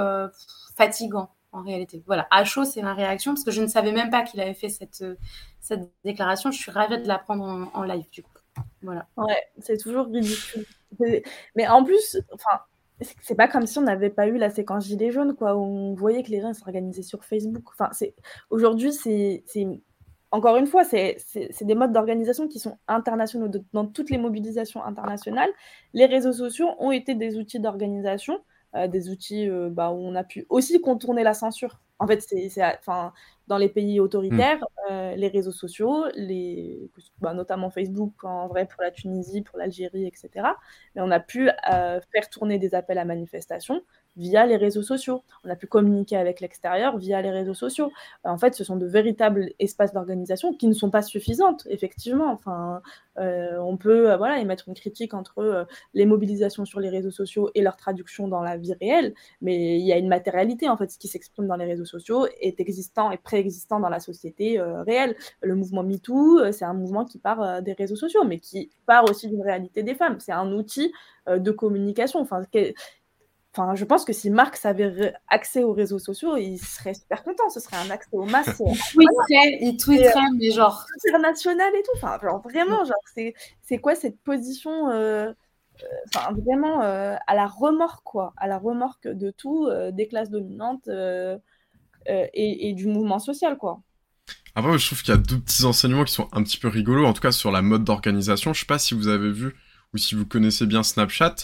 [0.76, 2.02] fatigant en réalité.
[2.06, 4.54] Voilà, à chaud, c'est ma réaction parce que je ne savais même pas qu'il avait
[4.54, 5.16] fait cette, euh,
[5.60, 6.50] cette déclaration.
[6.50, 8.30] Je suis ravie de l'apprendre en, en live, du coup.
[8.82, 9.06] Voilà.
[9.16, 10.66] Ouais, c'est toujours ridicule.
[11.54, 12.60] Mais en plus, enfin,
[13.22, 15.94] c'est pas comme si on n'avait pas eu la séquence Gilets jaunes, quoi, où on
[15.94, 17.64] voyait que les gens s'organisaient sur Facebook.
[17.72, 18.14] Enfin, c'est
[18.50, 19.44] aujourd'hui, c'est
[20.36, 21.16] encore une fois, c'est
[21.62, 23.48] des modes d'organisation qui sont internationaux.
[23.72, 25.48] Dans toutes les mobilisations internationales,
[25.94, 28.38] les réseaux sociaux ont été des outils d'organisation
[28.74, 31.80] euh, des outils euh, bah, où on a pu aussi contourner la censure.
[31.98, 33.14] En fait, c'est, enfin,
[33.46, 34.92] dans les pays autoritaires, mm.
[34.92, 40.06] euh, les réseaux sociaux, les, bah, notamment Facebook, en vrai pour la Tunisie, pour l'Algérie,
[40.06, 40.28] etc.
[40.94, 43.80] Mais on a pu faire tourner des appels à manifestation
[44.16, 45.22] via les réseaux sociaux.
[45.44, 47.92] On a pu communiquer avec l'extérieur via les réseaux sociaux.
[48.24, 52.32] Euh, en fait, ce sont de véritables espaces d'organisation qui ne sont pas suffisantes, effectivement.
[52.32, 52.80] Enfin,
[53.18, 57.50] euh, on peut euh, voilà, émettre une critique entre les mobilisations sur les réseaux sociaux
[57.54, 60.90] et leur traduction dans la vie réelle, mais il y a une matérialité, en fait,
[60.90, 65.16] ce qui s'exprime dans les réseaux sociaux est existant et préexistant dans la société réelle.
[65.40, 69.28] Le mouvement MeToo, c'est un mouvement qui part des réseaux sociaux, mais qui part aussi
[69.28, 70.18] d'une réalité des femmes.
[70.20, 70.92] C'est un outil
[71.28, 72.20] de communication.
[72.20, 72.42] Enfin,
[73.58, 77.48] Enfin, je pense que si Marx avait accès aux réseaux sociaux, il serait super content.
[77.48, 78.60] Ce serait un accès aux masses.
[78.60, 80.84] il tweeterait, il tweeterait, euh, mais genre.
[81.08, 81.92] International et tout.
[81.94, 83.32] Enfin, vraiment, genre,
[83.62, 88.34] c'est quoi cette position euh, euh, Enfin, vraiment à la remorque, quoi.
[88.36, 91.38] À la remorque de tout, des classes dominantes et,
[92.34, 93.80] et, du mouvement social, quoi.
[94.54, 97.06] Après, je trouve qu'il y a deux petits enseignements qui sont un petit peu rigolos,
[97.06, 98.52] en tout cas sur la mode d'organisation.
[98.52, 99.56] Je sais pas si vous avez vu
[99.94, 101.36] ou si vous connaissez bien Snapchat,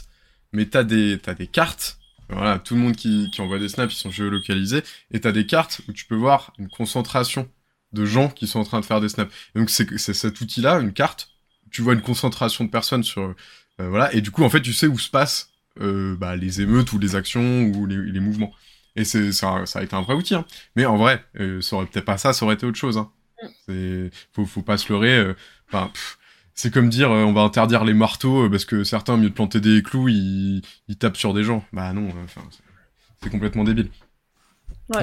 [0.53, 1.99] mais t'as des, as des cartes
[2.29, 4.83] voilà, tout le monde qui, qui envoie des snaps, ils sont géolocalisés.
[5.11, 7.49] Et t'as des cartes où tu peux voir une concentration
[7.93, 9.33] de gens qui sont en train de faire des snaps.
[9.55, 11.29] donc c'est cet outil-là, une carte,
[11.70, 13.35] tu vois une concentration de personnes sur
[13.79, 16.99] voilà et du coup en fait tu sais où se passent bah, les émeutes ou
[16.99, 18.53] les actions ou les, mouvements
[18.95, 20.45] et c'est ça, ça a été un vrai outil hein.
[20.77, 21.25] mais en vrai
[21.61, 23.11] ça aurait peut-être pas ça ça aurait été autre chose hein.
[23.66, 24.09] Mm.
[24.33, 25.35] faut faut pas se leurrer
[25.68, 25.91] enfin
[26.55, 29.61] c'est comme dire on va interdire les marteaux parce que certains au lieu de planter
[29.61, 32.42] des clous ils, ils tapent sur des gens bah non enfin
[33.22, 33.88] c'est complètement débile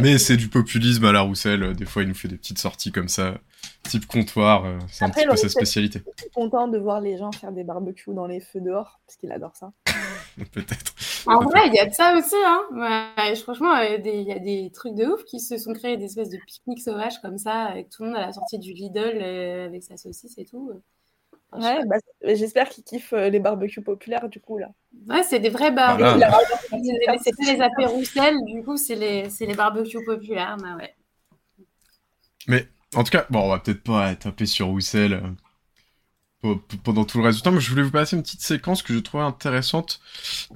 [0.02, 1.74] mais c'est du populisme à la Roussel.
[1.74, 3.36] Des fois, il nous fait des petites sorties comme ça,
[3.84, 4.66] type comptoir.
[4.66, 6.02] Euh, c'est un petit peu sa spécialité.
[6.18, 9.18] Je suis content de voir les gens faire des barbecues dans les feux dehors, parce
[9.18, 9.72] qu'il adore ça.
[10.52, 10.94] Peut-être.
[11.26, 12.36] En vrai, il y a de ça aussi.
[12.46, 13.34] Hein.
[13.44, 16.38] franchement, il y a des trucs de ouf qui se sont créés, des espèces de
[16.46, 19.84] pique-niques sauvages comme ça, avec tout le monde à la sortie du Lidl, euh, avec
[19.84, 20.72] sa saucisse et tout.
[21.52, 24.70] Ouais, bah, j'espère qu'ils kiffent euh, les barbecues populaires du coup là.
[25.08, 26.24] Ouais, c'est des vrais barbecues.
[27.24, 30.94] C'était les apéroussels, du coup c'est les, les barbecues populaires, bah ouais.
[32.48, 35.22] Mais en tout cas, bon, on va peut-être pas taper sur Roussel
[36.44, 38.84] euh, pendant tout le reste du temps, mais je voulais vous passer une petite séquence
[38.84, 40.02] que je trouvais intéressante,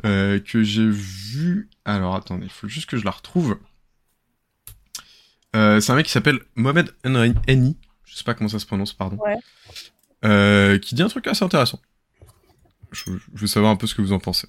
[0.05, 1.69] euh, que j'ai vue.
[1.85, 3.57] Alors attendez, il faut juste que je la retrouve.
[5.53, 6.93] c'est un mec qui s'appelle Mohamed
[7.47, 7.77] Eni.
[8.05, 9.17] Je sais pas comment ça se prononce, pardon.
[9.17, 9.37] Ouais.
[10.24, 11.80] Euh, qui dit un truc assez intéressant.
[12.91, 13.03] Je,
[13.34, 14.47] veux savoir un peu ce que vous en pensez.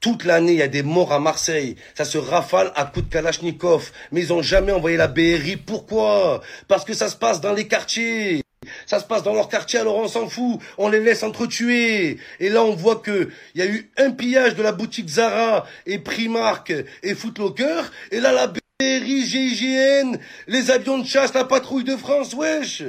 [0.00, 1.76] Toute l'année, il y a des morts à Marseille.
[1.94, 3.92] Ça se rafale à coups de Kalachnikov.
[4.10, 5.56] Mais ils ont jamais envoyé la BRI.
[5.56, 6.42] Pourquoi?
[6.68, 8.42] Parce que ça se passe dans les quartiers.
[8.86, 10.60] Ça se passe dans leur quartier, alors on s'en fout.
[10.78, 12.18] On les laisse entretuer.
[12.40, 15.66] Et là, on voit que il y a eu un pillage de la boutique Zara
[15.86, 16.72] et Primark
[17.02, 17.82] et Footlocker.
[18.10, 22.82] Et là, la BRI, GIGN, les avions de chasse, la patrouille de France, wesh.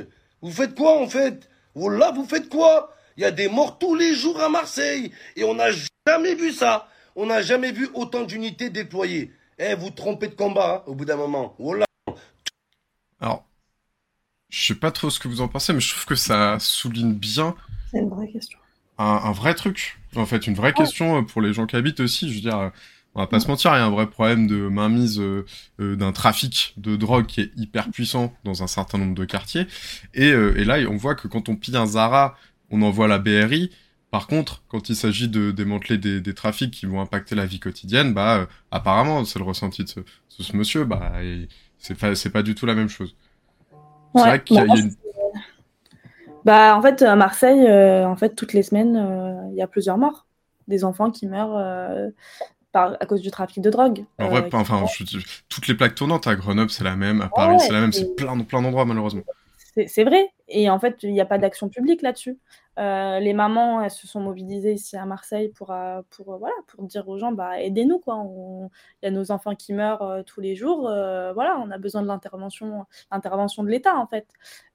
[0.44, 1.50] Vous faites quoi en fait?
[1.74, 2.94] Voilà, vous faites quoi?
[3.16, 5.70] Il y a des morts tous les jours à Marseille et on n'a
[6.06, 6.90] jamais vu ça.
[7.16, 9.32] On n'a jamais vu autant d'unités déployées.
[9.58, 11.56] Eh, vous trompez de combat hein, au bout d'un moment.
[11.60, 11.86] Voilà.
[13.22, 13.46] Alors,
[14.50, 17.14] je sais pas trop ce que vous en pensez, mais je trouve que ça souligne
[17.14, 17.56] bien.
[17.90, 18.60] C'est une vraie question.
[18.98, 19.98] Un, vrai truc.
[20.18, 22.30] En fait, une vraie question euh, pour les gens qui habitent aussi.
[22.30, 22.72] Je veux dire,
[23.16, 25.46] on va pas se mentir, il y a un vrai problème de mainmise euh,
[25.80, 29.68] euh, d'un trafic de drogue qui est hyper puissant dans un certain nombre de quartiers.
[30.14, 32.36] Et, euh, et, là, on voit que quand on pille un Zara,
[32.72, 33.72] on envoie la BRI.
[34.10, 37.60] Par contre, quand il s'agit de démanteler des, des, trafics qui vont impacter la vie
[37.60, 40.00] quotidienne, bah apparemment, c'est le ressenti de ce,
[40.30, 41.14] ce, monsieur, bah
[41.80, 43.16] c'est pas c'est pas du tout la même chose.
[44.16, 44.94] C'est vrai qu'il y a, une...
[46.46, 47.68] Bah en fait à Marseille,
[48.06, 50.28] en fait toutes les semaines, il y a plusieurs morts,
[50.68, 52.12] des enfants qui meurent
[52.74, 54.06] à cause du trafic de drogue.
[54.20, 54.84] En vrai, euh, enfin,
[55.50, 58.16] toutes les plaques tournantes à Grenoble, c'est la même, à Paris, c'est la même, c'est
[58.16, 59.24] plein, plein d'endroits, malheureusement.
[59.88, 60.30] C'est vrai.
[60.50, 62.38] Et en fait, il n'y a pas d'action publique là-dessus.
[62.78, 66.84] Euh, les mamans, elles se sont mobilisées ici à Marseille pour, euh, pour, voilà, pour
[66.84, 68.02] dire aux gens, bah, aidez-nous.
[68.08, 68.70] Il
[69.04, 70.82] y a nos enfants qui meurent tous les jours.
[70.82, 74.28] voilà, on a besoin de l'intervention, l'intervention de l'État, en fait.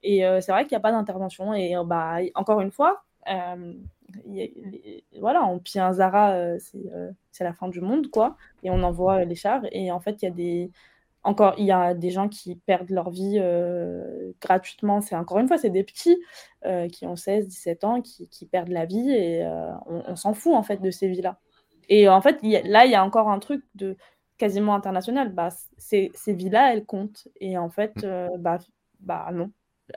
[0.03, 1.55] Et c'est vrai qu'il n'y a pas d'intervention.
[1.55, 3.05] Et bah, encore une fois,
[5.21, 8.37] voilà, on pille un Zara, euh, euh, c'est la fin du monde, quoi.
[8.63, 9.63] Et on envoie les chars.
[9.73, 10.71] Et en fait, il y a des.
[11.25, 15.01] Encore, il y a des gens qui perdent leur vie euh, gratuitement.
[15.01, 16.19] C'est encore une fois, c'est des petits
[16.93, 19.45] qui ont 16, 17 ans, qui, qui perdent la vie et
[19.87, 21.39] on, s'en fout en fait de ces vies-là.
[21.89, 23.97] Et en fait, là, il y a encore un truc de
[24.39, 25.33] quasiment international.
[25.33, 25.49] Bah,
[25.79, 27.29] ces, ces vies-là, elles comptent.
[27.41, 28.07] Et en fait,
[28.39, 28.59] bah,
[29.01, 29.51] bah non,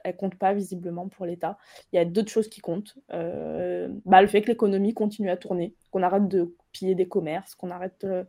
[0.04, 1.58] elle compte pas visiblement pour l'État.
[1.92, 2.96] Il y a d'autres choses qui comptent.
[3.14, 7.56] Euh, bah, le fait que l'économie continue à tourner, qu'on arrête de piller des commerces,
[7.56, 8.24] qu'on arrête euh,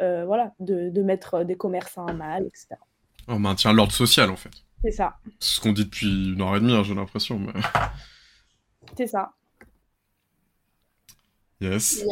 [0.00, 2.76] euh, voilà, de, de, mettre des commerçants à mal, etc.
[3.26, 4.50] On maintient l'ordre social en fait.
[4.82, 5.16] C'est ça.
[5.40, 7.38] C'est ce qu'on dit depuis une heure et demie, hein, j'ai l'impression.
[7.38, 7.52] Mais...
[8.96, 9.32] C'est ça.
[11.60, 12.04] Yes.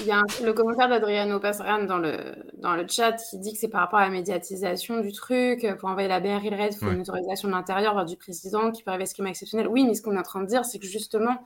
[0.00, 3.58] Il y a, le commentaire d'Adriano Passeran dans le, dans le chat qui dit que
[3.58, 5.64] c'est par rapport à la médiatisation du truc.
[5.78, 8.90] Pour envoyer la BRI, RED, il faut une autorisation de l'intérieur du président qui peut
[8.90, 9.68] arriver à ce est exceptionnel.
[9.68, 11.44] Oui, mais ce qu'on est en train de dire, c'est que justement,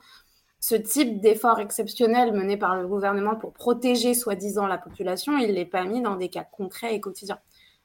[0.59, 5.65] ce type d'effort exceptionnel mené par le gouvernement pour protéger soi-disant la population, il n'est
[5.65, 7.39] pas mis dans des cas concrets et quotidiens.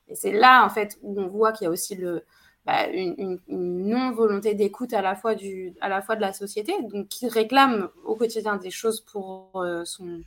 [0.08, 2.24] Et c'est là, en fait, où on voit qu'il y a aussi le,
[2.68, 5.34] bah, une, non-volonté d'écoute à, la fois
[5.80, 9.86] à la fois de la société, donc qui réclame au quotidien des choses pour euh,
[9.86, 10.20] son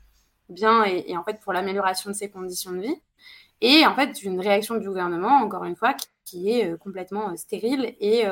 [0.49, 2.95] bien et, en fait pour l'amélioration de ses conditions de vie,
[3.61, 5.93] et en fait une réaction du gouvernement, encore une fois,
[6.25, 8.23] qui, est euh, complètement euh, stérile et,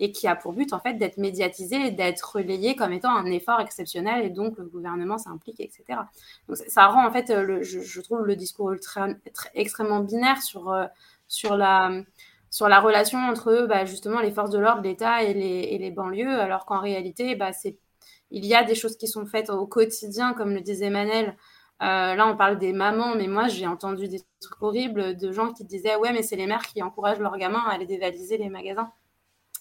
[0.00, 3.26] et qui a pour but en fait d'être médiatisé et d'être relayé comme étant un
[3.26, 6.00] effort exceptionnel et donc le gouvernement s'implique, etc.
[6.48, 8.74] Donc ça, rend en fait, le, je, trouve le discours
[9.54, 10.74] extrêmement binaire sur,
[11.28, 12.02] sur la
[12.56, 16.64] sur la relation entre bah, justement les forces de l'ordre, l'État et les, banlieues, alors
[16.64, 17.50] qu'en réalité, bah,
[18.30, 21.36] il y a des choses qui sont faites au quotidien, comme le disait Manel.
[21.82, 25.52] Euh, là, on parle des mamans, mais moi, j'ai entendu des trucs horribles de gens
[25.52, 28.48] qui disaient Ouais, mais c'est les mères qui encouragent leurs gamins à aller dévaliser les
[28.48, 28.90] magasins.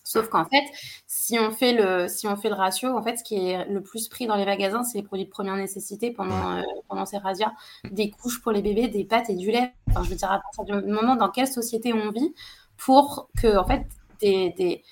[0.06, 0.64] Sauf qu'en fait,
[1.06, 3.82] si on fait le, si on fait le ratio, en fait, ce qui est le
[3.82, 7.18] plus pris dans les magasins, c'est les produits de première nécessité pendant, euh, pendant ces
[7.18, 7.52] razzias,
[7.92, 9.74] des couches pour les bébés, des pâtes et du lait.
[9.90, 12.34] Enfin, je veux dire, à partir du moment dans quelle société on vit,
[12.77, 13.85] pour que, en fait,
[14.22, 14.84] des, des,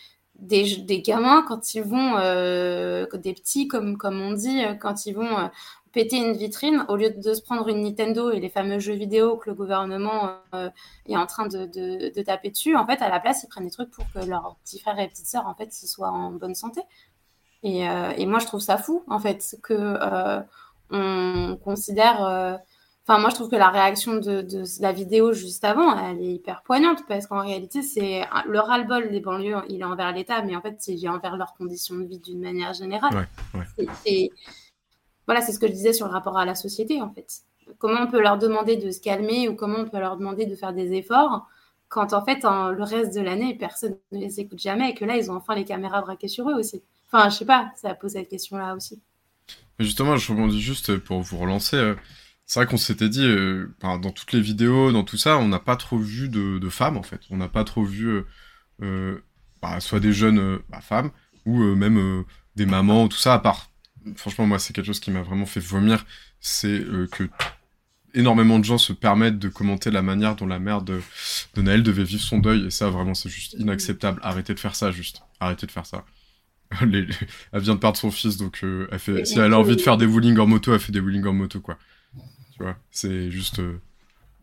[0.80, 5.14] des, gamins, quand ils vont, euh, des petits, comme, comme on dit, euh, quand ils
[5.14, 5.50] vont
[5.94, 9.38] péter une vitrine, au lieu de se prendre une Nintendo et les fameux jeux vidéo
[9.38, 10.70] que le gouvernement euh,
[11.08, 13.72] est en train de, de, taper dessus, en fait, à la place, ils prennent des
[13.72, 16.82] trucs pour que leurs petits frères et petites sœurs, en fait, soient en bonne santé.
[17.62, 20.42] Et, euh, et moi, je trouve ça fou, en fait, que euh,
[20.90, 22.60] on considère...
[23.06, 26.36] Enfin, moi, je trouve que la réaction de, de, la vidéo juste avant, elle est
[26.36, 30.56] hyper poignante parce qu'en réalité, c'est le ras-le-bol des banlieues, il est envers l'État, mais
[30.56, 33.28] en fait, c'est envers leurs conditions de vie d'une manière générale.
[33.54, 34.30] Ouais, ouais
[35.26, 37.42] voilà, c'est ce que je disais sur le rapport à la société, en fait.
[37.78, 40.56] Comment on peut leur demander de se calmer ou comment on peut leur demander de
[40.56, 41.48] faire des efforts
[41.90, 45.06] quand, en fait, en, le reste de l'année, personne ne les écoute jamais et que
[45.06, 46.82] là, ils ont enfin les caméras braquées sur eux aussi.
[47.12, 49.00] Enfin, je sais pas, ça pose cette question-là aussi.
[49.78, 51.78] Justement, je rebondis juste pour vous relancer.
[51.78, 51.96] Euh,
[52.46, 55.60] c'est vrai qu'on s'était dit, euh, dans toutes les vidéos, dans tout ça, on n'a
[55.60, 57.22] pas trop vu de, femmes, en fait.
[57.30, 58.24] On n'a pas trop vu
[58.82, 59.18] euh,
[59.62, 61.12] bah, soit des jeunes bah, femmes
[61.46, 62.24] ou même
[62.56, 63.70] des mamans, tout ça, à part
[64.16, 66.06] franchement, moi, c'est quelque chose qui m'a vraiment fait vomir.
[66.40, 67.30] C'est euh, que
[68.14, 71.02] énormément de gens se permettent de commenter la manière dont la mère de,
[71.56, 72.68] de Naël devait vivre son deuil.
[72.68, 74.20] Et ça, vraiment, c'est juste inacceptable.
[74.24, 75.22] Arrêtez de faire ça, juste.
[75.40, 76.06] Arrêtez de faire ça.
[76.82, 77.08] elle
[77.54, 78.88] vient de perdre son fils, donc euh,
[79.26, 81.34] si elle a envie de faire des wheelings en moto, elle fait des wheelings en
[81.34, 81.78] moto, quoi.
[82.92, 83.80] C'est juste euh,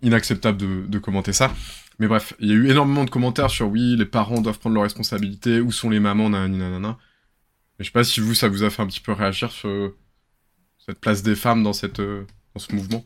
[0.02, 1.52] inacceptable de, commenter ça.
[1.98, 4.74] Mais bref, il y a eu énormément de commentaires sur oui, les parents doivent prendre
[4.74, 6.98] leurs responsabilités, où sont les mamans, nanana, nanana
[7.80, 9.94] je sais pas si vous, ça vous a fait un petit peu réagir sur
[10.78, 13.02] cette place des femmes dans, cette, euh, dans ce mouvement.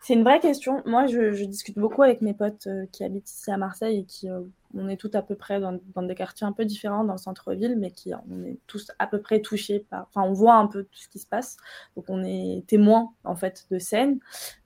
[0.00, 0.82] C'est une vraie question.
[0.84, 4.28] Moi, je, discute beaucoup avec mes potes euh, qui habitent ici à Marseille et qui,
[4.28, 4.40] euh,
[4.74, 7.76] on est tous à peu près dans, des quartiers un peu différents dans le centre-ville,
[7.78, 10.84] mais qui, on est tous à peu près touchés par, enfin, on voit un peu
[10.84, 11.56] tout ce qui se passe.
[11.96, 14.20] Donc, on est témoins, en fait, de scènes.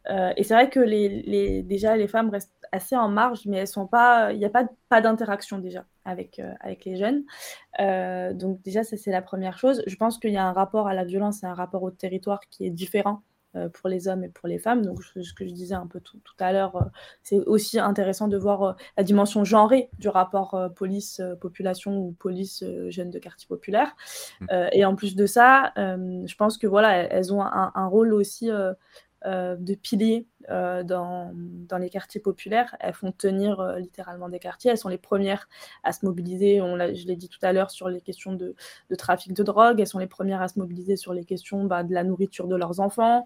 [0.08, 3.68] et c'est vrai que les, les, déjà, les femmes restent assez en marge, mais elles
[3.68, 7.24] sont pas, il n'y a pas, pas d'interaction déjà avec, euh, avec les jeunes.
[7.80, 9.82] Euh, donc déjà, ça c'est la première chose.
[9.86, 12.40] Je pense qu'il y a un rapport à la violence et un rapport au territoire
[12.50, 13.33] qui est différent euh,
[13.72, 14.84] pour les hommes et pour les femmes.
[14.84, 16.90] Donc ce que je disais un peu tout, tout à l'heure,
[17.22, 23.46] c'est aussi intéressant de voir la dimension genrée du rapport police-population ou police-jeunes de quartier
[23.48, 23.94] populaire.
[24.40, 24.46] Mmh.
[24.72, 28.50] et en plus de ça, je pense que voilà, elles ont un, un rôle aussi
[28.50, 28.72] euh,
[29.24, 32.76] de piliers euh, dans, dans, les quartiers populaires.
[32.78, 34.70] Elles font tenir euh, littéralement des quartiers.
[34.70, 35.48] Elles sont les premières
[35.82, 38.54] à se mobiliser, on je l'ai dit tout à l'heure, sur les questions de,
[38.90, 39.80] de, trafic de drogue.
[39.80, 42.56] Elles sont les premières à se mobiliser sur les questions bah, de la nourriture de
[42.56, 43.24] leurs enfants,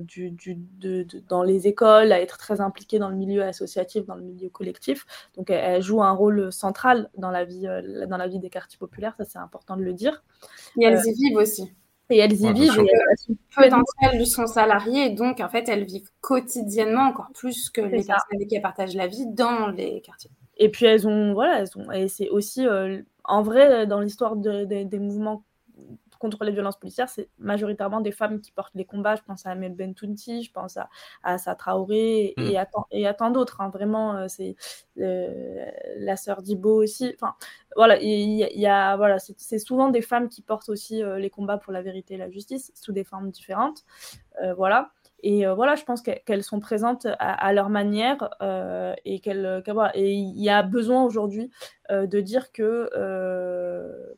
[0.00, 4.16] du, du, de, dans les écoles, à être très impliquées dans le milieu associatif, dans
[4.16, 5.06] le milieu collectif.
[5.36, 7.68] Donc elles, jouent un rôle central dans la vie,
[8.08, 10.24] dans la vie des quartiers populaires, ça c'est important de le dire.
[10.80, 11.72] Et elles y vivent aussi
[12.12, 12.78] et elles y vivent.
[12.78, 17.80] Et peu d'entre elles sont salariées, donc en fait elles vivent quotidiennement encore plus que
[17.80, 20.30] les personnes avec qui elles partagent la vie dans les quartiers.
[20.58, 24.36] Et puis elles ont, voilà, elles ont, et c'est aussi euh, en vrai dans l'histoire
[24.36, 25.44] des mouvements
[26.22, 29.16] contre les violences policières, c'est majoritairement des femmes qui portent les combats.
[29.16, 30.88] Je pense à Amel Bentounti, je pense à,
[31.24, 32.56] à Assa Traoré et, mm.
[32.56, 33.60] à, et à tant d'autres.
[33.60, 33.70] Hein.
[33.70, 34.54] Vraiment, euh, c'est
[34.98, 35.66] euh,
[35.96, 37.12] la sœur d'Ibo aussi.
[37.16, 37.34] Enfin,
[37.74, 41.58] voilà, il y, a, voilà, c'est souvent des femmes qui portent aussi euh, les combats
[41.58, 43.84] pour la vérité et la justice sous des formes différentes.
[44.56, 44.92] voilà.
[45.24, 48.28] Et voilà, je pense qu'elles sont présentes à, leur manière
[49.04, 49.62] et qu'elles,
[49.94, 51.48] et il y a besoin aujourd'hui
[51.90, 52.90] de dire que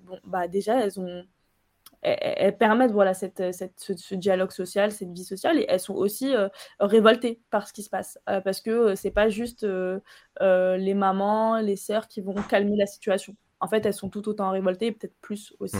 [0.00, 1.24] bon, bah déjà elles ont
[2.04, 6.48] elles, permettent voilà, cette, ce, dialogue social, cette vie sociale, et elles sont aussi euh,
[6.78, 9.66] révoltées par ce qui se passe, euh, parce que euh, c'est pas juste
[10.40, 13.34] les mamans, les sœurs qui vont calmer la situation.
[13.60, 15.78] En fait, elles sont tout autant révoltées, peut-être plus aussi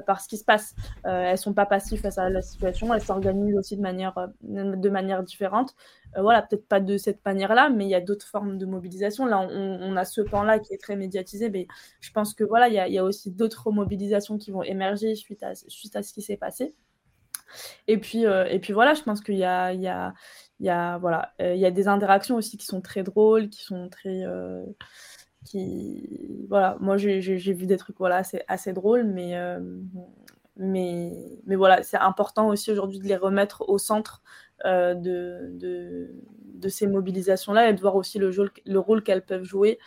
[0.00, 0.74] par ce qui se passe.
[1.06, 4.26] Euh, elles sont pas passives face à la situation, elles s'organisent aussi de manière, euh,
[4.42, 5.74] de manière différente.
[6.16, 9.26] Euh, voilà, peut-être pas de cette manière-là, mais il y a d'autres formes de mobilisation.
[9.26, 11.66] Là, on, a ce pan-là qui est très médiatisé, mais
[12.00, 15.54] je pense que voilà, il y a, aussi d'autres mobilisations qui vont émerger suite à,
[15.54, 16.74] suite à ce qui s'est passé.
[17.88, 20.14] Et puis, et puis voilà, je pense qu'il y a, il y a,
[20.60, 23.62] il y a, voilà, il y a des interactions aussi qui sont très drôles, qui
[23.62, 24.24] sont très
[25.50, 27.18] qui voilà moi j'ai
[27.52, 29.58] vu des trucs voilà c'est assez drôle mais euh,
[30.56, 34.22] mais mais voilà c'est important aussi aujourd'hui de les remettre au centre
[34.64, 36.14] euh, de, de,
[36.54, 39.78] de, ces mobilisations là et de voir aussi le, jeu, le rôle qu'elles peuvent jouer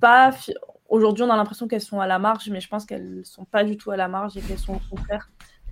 [0.00, 0.34] pas
[0.90, 3.64] aujourd'hui on a l'impression qu'elles sont à la marge mais je pense qu'elles sont pas
[3.64, 5.30] du tout à la marge et qu'elles sont au contraire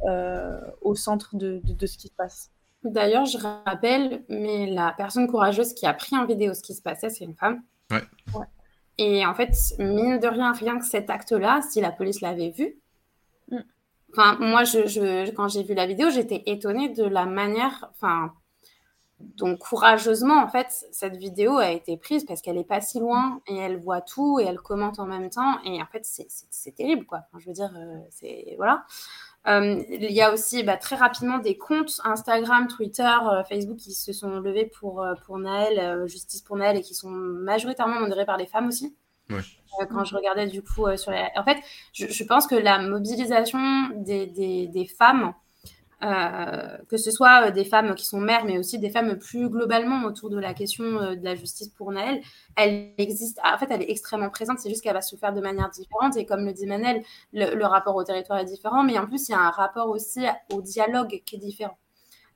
[0.09, 2.51] euh, au centre de, de, ce qui se passe
[2.85, 6.83] D'ailleurs, je rappelle, mais la personne courageuse qui a pris en vidéo ce qui se
[6.83, 7.63] passait, c'est une femme.
[7.91, 8.03] Ouais.
[8.35, 8.47] ouais.
[8.99, 12.77] Et en fait, mine de rien, rien que cet acte-là, si la police l'avait vu,
[13.49, 13.59] Mm.
[14.13, 18.33] enfin, moi, je, je- quand j'ai vu la vidéo, j'étais étonnée de la manière, enfin,
[19.21, 23.41] donc courageusement, en fait, cette vidéo a été prise parce qu'elle est pas si loin
[23.47, 25.61] et elle voit tout et elle commente en même temps.
[25.65, 26.29] Et en fait, c'est-
[26.75, 27.21] terrible, quoi.
[27.29, 28.85] Enfin, je veux dire, euh, c'est voilà.
[29.47, 33.93] Euh, il y a aussi bah, très rapidement des comptes Instagram, Twitter, euh, Facebook qui
[33.93, 38.25] se sont levés pour, euh, pour Naël, Justice pour Naël, et qui sont majoritairement modérés
[38.25, 38.97] par les femmes aussi.
[39.31, 39.41] Ouais.
[39.81, 41.25] Euh, quand je regardais du coup euh, sur les...
[41.37, 41.59] En fait,
[41.93, 43.59] je, je pense que la mobilisation
[43.97, 45.35] des, des, des femmes,
[46.03, 49.49] euh, que ce soit euh, des femmes qui sont mères, mais aussi des femmes plus
[49.49, 52.21] globalement autour de la question euh, de la justice pour Naël,
[52.57, 53.39] elle existe.
[53.45, 54.59] En fait, elle est extrêmement présente.
[54.59, 56.17] C'est juste qu'elle va se faire de manière différente.
[56.17, 57.03] Et comme le dit Manel,
[57.33, 60.27] le, rapport au territoire est différent, mais en plus, il y a un rapport aussi
[60.53, 61.79] au dialogue qui est différent.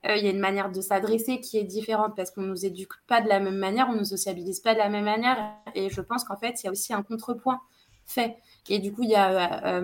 [0.04, 3.20] Il y a une manière de s'adresser qui est différente parce qu'on nous éduque pas
[3.20, 5.36] de la même manière, on nous sociabilise pas de la même manière.
[5.74, 7.60] Et je pense qu'en fait, il y a aussi un contrepoint
[8.06, 8.36] fait.
[8.68, 9.82] Et du coup, il y a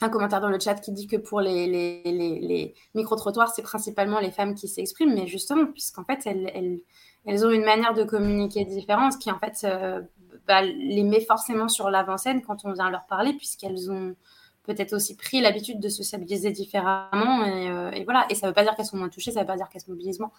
[0.00, 4.54] un commentaire dans le chat qui dit que pour les, micro-trottoirs, c'est principalement les femmes
[4.54, 9.38] qui s'expriment, mais justement, puisqu'en fait, elles, ont une manière de communiquer différente qui, en
[9.38, 10.00] fait, euh,
[10.46, 14.14] bah, les met forcément sur l'avant-scène quand on vient leur parler, puisqu'elles ont
[14.62, 17.44] peut-être aussi pris l'habitude de sociabiliser différemment.
[17.44, 18.26] Et, euh, et, voilà.
[18.30, 19.68] Et ça ne veut pas dire qu'elles sont moins touchées, ça ne veut pas dire
[19.68, 20.32] qu'elles se mobilisent moins.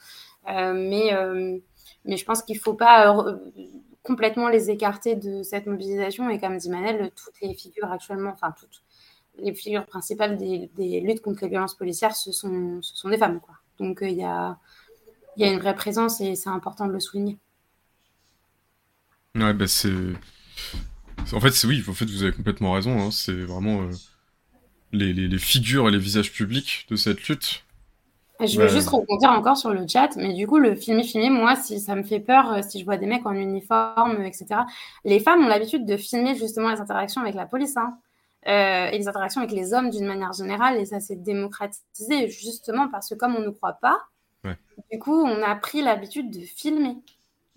[0.50, 1.12] Euh, mais,
[2.06, 3.24] mais je pense qu'il ne faut pas
[4.04, 6.30] complètement les écarter de cette mobilisation.
[6.30, 8.84] Et comme dit Manel, toutes les figures actuellement, enfin toutes
[9.42, 13.18] les figures principales des, des, luttes contre les violences policières, ce sont, ce sont des
[13.18, 13.40] femmes.
[13.40, 13.56] Quoi.
[13.80, 14.58] Donc il y, a,
[15.38, 17.38] y a une vraie présence et c'est important de le souligner.
[19.36, 19.94] Ouais, bah c'est.
[21.34, 23.00] En fait, oui, en fait, vous avez complètement raison.
[23.00, 23.12] Hein.
[23.12, 23.92] C'est vraiment euh,
[24.92, 27.64] les, les, les, figures et les visages publics de cette lutte.
[28.40, 31.58] Je veux juste rebondir encore sur le chat, mais du coup, le filmer, filmer, moi,
[31.58, 34.62] si ça me fait peur, si je vois des mecs en uniforme, etc.
[35.04, 37.76] Les femmes ont l'habitude de filmer justement les interactions avec la police.
[37.76, 37.98] Hein.
[38.48, 42.88] Euh, et les interactions avec les hommes d'une manière générale, et ça s'est démocratisé justement
[42.88, 43.98] parce que comme on ne croit pas,
[44.46, 44.58] ouais.
[44.92, 46.98] du coup, on a pris l'habitude de filmer.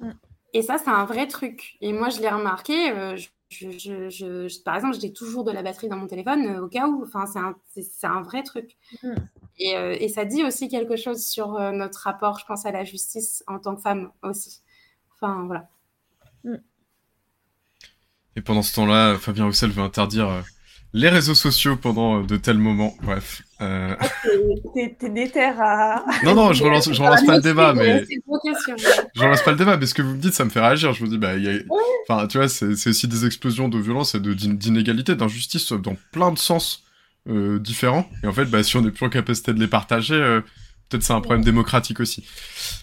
[0.01, 0.11] Mm.
[0.55, 1.77] Et ça, c'est un vrai truc.
[1.81, 2.91] Et moi, je l'ai remarqué.
[2.91, 3.17] Euh,
[3.53, 6.69] je, je, je, par exemple, j'ai toujours de la batterie dans mon téléphone euh, au
[6.69, 7.05] cas où.
[7.05, 7.55] Enfin, c'est un,
[8.11, 8.77] un, vrai truc.
[9.03, 9.15] Mm.
[9.59, 12.73] Et, euh, et, ça dit aussi quelque chose sur euh, notre rapport, je pense, à
[12.73, 14.63] la justice en tant que femme aussi.
[15.15, 15.69] Enfin, voilà.
[16.45, 16.57] Mm.
[18.37, 20.43] Et pendant ce temps-là, Fabien Roussel veut interdire euh,
[20.95, 22.95] les réseaux sociaux pendant de tels moments.
[23.03, 23.43] Bref.
[23.61, 23.95] Euh...
[24.75, 26.05] T'es déter à.
[26.25, 28.05] Non, non, je relance, je relance pas le débat, mais.
[29.15, 30.93] Je relance pas le débat, mais ce que vous me dites, ça me fait réagir.
[30.93, 31.61] Je me dis, bah, y a.
[32.09, 36.39] Enfin, tu vois, c'est aussi des explosions de violence et d'inégalité, d'injustice dans plein de
[36.39, 36.85] sens
[37.29, 38.07] euh, différents.
[38.23, 40.41] Et en fait, bah, si on n'est plus en capacité de les partager, euh,
[40.89, 42.27] peut-être c'est un problème démocratique aussi.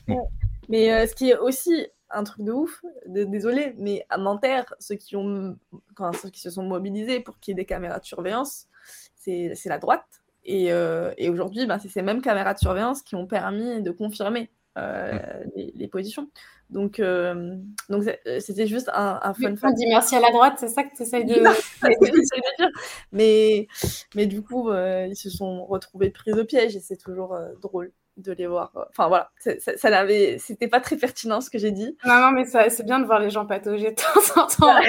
[0.08, 0.30] Bon.
[0.70, 4.74] Mais euh, ce qui est aussi un truc de ouf, de, désolé, mais à Nanterre,
[4.80, 5.58] ceux qui, ont,
[5.94, 8.68] enfin, ceux qui se sont mobilisés pour qu'il y ait des caméras de surveillance,
[9.16, 10.06] c'est la droite.
[10.46, 13.92] Et, euh, et aujourd'hui, bah, c'est ces mêmes caméras de surveillance qui ont permis de
[13.92, 15.50] confirmer euh, mmh.
[15.56, 16.30] les, les, positions.
[16.70, 17.56] Donc, euh,
[17.90, 18.04] donc
[18.40, 19.74] c'était juste un, un fun fact.
[19.74, 21.34] On dit merci à la droite, c'est ça que tu essayes de...
[21.34, 21.40] de
[22.58, 22.70] dire.
[23.12, 23.68] Mais,
[24.16, 27.92] mais du coup, euh, ils se sont retrouvés pris au piège et c'est toujours drôle
[28.20, 28.72] de les voir.
[28.90, 31.98] Enfin voilà, ça, ça n'avait, c'était pas très pertinent ce que j'ai dit.
[32.06, 34.82] Non, non, mais c'est bien de voir les gens patauger de temps en temps.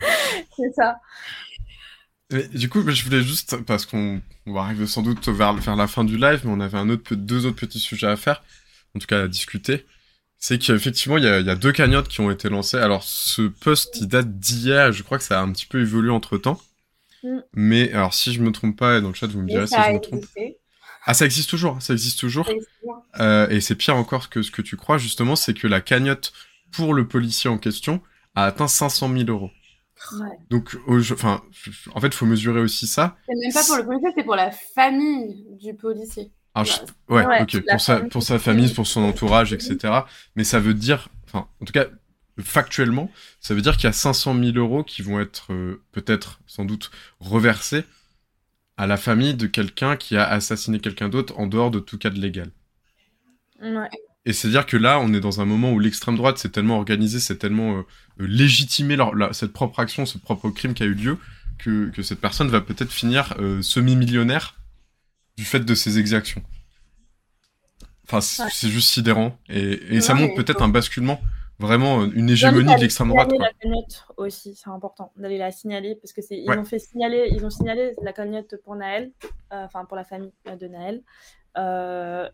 [0.56, 0.96] c'est ça.
[2.30, 5.86] Mais, du coup, je voulais juste, parce qu'on va arriver sans doute vers, vers la
[5.86, 8.42] fin du live, mais on avait un autre, deux autres petits sujets à faire,
[8.96, 9.84] en tout cas à discuter.
[10.38, 12.78] C'est qu'effectivement, il y a, il y a deux cagnottes qui ont été lancées.
[12.78, 16.10] Alors, ce post, il date d'hier, je crois que ça a un petit peu évolué
[16.10, 16.60] entre temps.
[17.22, 17.38] Mm.
[17.54, 19.74] Mais, alors, si je me trompe pas, et dans le chat, vous me direz si
[19.74, 20.24] je me trompe.
[21.04, 22.48] Ah, ça existe toujours, ça existe toujours.
[23.18, 26.32] Euh, et c'est pire encore que ce que tu crois, justement, c'est que la cagnotte
[26.70, 28.00] pour le policier en question
[28.34, 29.50] a atteint 500 000 euros.
[30.12, 30.28] Ouais.
[30.50, 31.42] Donc, enfin,
[31.94, 33.16] en fait, il faut mesurer aussi ça.
[33.26, 36.30] C'est même pas pour le policier, c'est pour la famille du policier.
[36.54, 37.14] Alors, je...
[37.14, 38.10] ouais, Ouais, ok, la pour sa, famille.
[38.10, 40.00] pour sa famille, pour son entourage, etc.
[40.36, 41.86] Mais ça veut dire, enfin, en tout cas,
[42.40, 43.10] factuellement,
[43.40, 46.64] ça veut dire qu'il y a 500 000 euros qui vont être euh, peut-être, sans
[46.64, 47.84] doute, reversés
[48.82, 52.18] à la famille de quelqu'un qui a assassiné quelqu'un d'autre en dehors de tout cadre
[52.20, 52.50] légal.
[53.60, 53.88] Ouais.
[54.24, 57.20] Et c'est-à-dire que là, on est dans un moment où l'extrême droite s'est tellement organisée,
[57.20, 57.82] c'est tellement euh,
[58.20, 61.16] euh, légitimé leur, la- cette propre action, ce propre crime qui a eu lieu,
[61.58, 64.56] que, que cette personne va peut-être finir euh, semi-millionnaire
[65.36, 66.42] du fait de ses exactions.
[68.06, 68.72] Enfin, c'est Ouais.
[68.72, 69.38] juste sidérant.
[69.48, 71.20] Et, et ça montre peut-être un basculement,
[71.62, 73.28] vraiment euh, une hégémonie de l'extrême droite.
[73.30, 73.38] Quoi.
[73.38, 76.58] la cagnotte aussi, c'est important d'aller la signaler parce que c'est ils Ouais.
[76.58, 79.10] ont fait signaler, ils ont signalé la cagnotte pour Naël,
[79.52, 81.02] euh, enfin pour la famille euh, de Naël,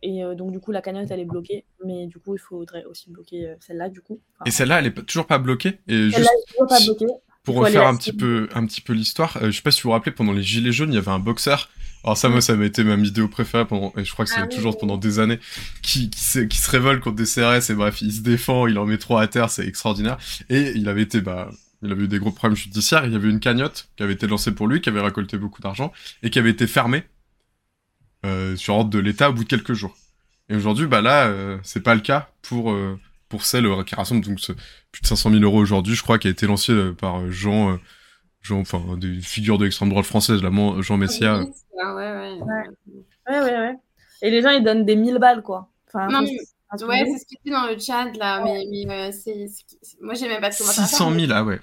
[0.02, 1.64] et donc, du coup, la cagnotte, elle est bloquée.
[1.84, 4.20] Mais du coup, il faudrait aussi bloquer celle-là, du coup.
[4.46, 5.80] et celle-là, elle est toujours pas bloquée?
[5.88, 7.06] Et est toujours pas bloquée.
[7.42, 9.92] Pour refaire un petit peu, un petit peu l'histoire, je sais pas si vous vous
[9.94, 11.68] rappelez, pendant les Gilets jaunes, il y avait un boxeur
[12.08, 14.40] alors ça, moi, ça m'a été ma vidéo préférée pendant, et je crois que c'est
[14.40, 15.38] ah toujours pendant des années,
[15.82, 18.78] qui, qui, se, qui se révolte contre des CRS et bref, il se défend, il
[18.78, 20.18] en met trois à terre, c'est extraordinaire.
[20.48, 21.50] Et il avait été, bah,
[21.82, 24.26] il avait eu des gros problèmes judiciaires, il y avait une cagnotte qui avait été
[24.26, 27.04] lancée pour lui, qui avait récolté beaucoup d'argent, et qui avait été fermée,
[28.26, 29.96] euh, sur ordre de l'État au bout de quelques jours.
[30.48, 32.98] Et aujourd'hui, bah là, euh, c'est pas le cas pour, euh,
[33.28, 34.52] pour celle euh, qui rassemble donc ce,
[34.92, 37.78] plus de 500 000 euros aujourd'hui, je crois, qui a été lancée par Jean,
[38.48, 40.50] Jean, enfin, des figures de l'extrême droite française, là,
[40.80, 41.44] Jean Messia.
[41.80, 42.38] Ah ouais, ouais.
[43.28, 43.74] Ouais, ouais, ouais.
[44.22, 45.70] Et les gens, ils donnent des 1000 balles, quoi.
[45.86, 46.36] Enfin, non, mais...
[46.84, 48.42] Ouais, c'est ce qui était dans le chat, là.
[48.44, 49.46] Mais, mais euh, c'est...
[50.00, 50.86] Moi, j'ai même pas de commentaire.
[50.86, 51.60] 600 000, ah ouais.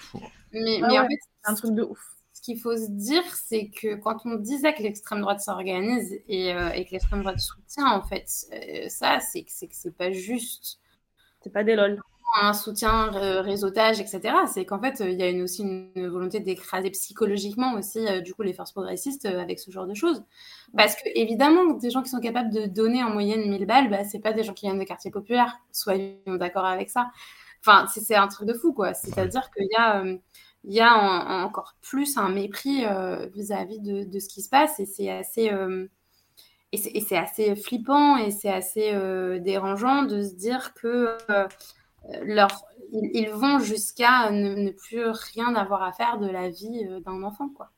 [0.51, 1.99] Mais, mais en fait, c'est un truc de ouf.
[2.33, 6.53] Ce qu'il faut se dire, c'est que quand on disait que l'extrême droite s'organise et,
[6.53, 10.79] euh, et, que l'extrême droite soutient, en fait, euh, ça, c'est que c'est pas juste.
[11.41, 11.99] C'est pas des lol
[12.41, 13.09] un soutien,
[13.41, 14.21] réseautage, etc.
[14.51, 18.33] C'est qu'en fait, il y a une, aussi une volonté d'écraser psychologiquement aussi, euh, du
[18.33, 20.23] coup, les forces progressistes euh, avec ce genre de choses.
[20.75, 24.03] Parce que, évidemment, des gens qui sont capables de donner en moyenne 1000 balles, bah,
[24.03, 25.57] c'est pas des gens qui viennent des quartiers populaires.
[25.71, 27.11] Soyons d'accord avec ça.
[27.61, 28.93] Enfin, c'est un truc de fou, quoi.
[28.93, 30.17] C'est-à-dire qu'il y a, euh,
[30.65, 32.85] il y a encore plus un mépris
[33.33, 35.51] vis-à-vis de, de, ce qui se passe et c'est assez.
[36.71, 38.91] et c'est assez flippant et c'est assez
[39.41, 41.15] dérangeant de se dire que
[42.23, 47.23] leur, ils, vont jusqu'à ne, plus rien avoir à faire de la vie euh, d'un
[47.23, 47.71] enfant, quoi.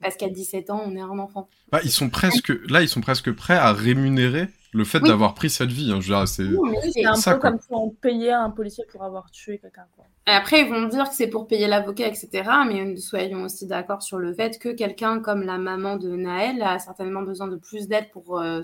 [0.00, 1.48] Parce qu'à 17 ans, on est un enfant.
[1.72, 5.48] Bah, ils sont presque, là, ils sont presque prêts à rémunérer le fait d'avoir pris
[5.48, 5.90] cette vie.
[5.90, 6.26] Hein.
[6.26, 9.86] c'est un peu comme si on payait un policier pour avoir tué quelqu'un.
[10.26, 12.50] Et après, ils vont dire que c'est pour payer l'avocat, etc.
[12.68, 16.78] Mais soyons aussi d'accord sur le fait que quelqu'un comme la maman de Naël a
[16.78, 18.60] certainement besoin de plus d'aide pour euh,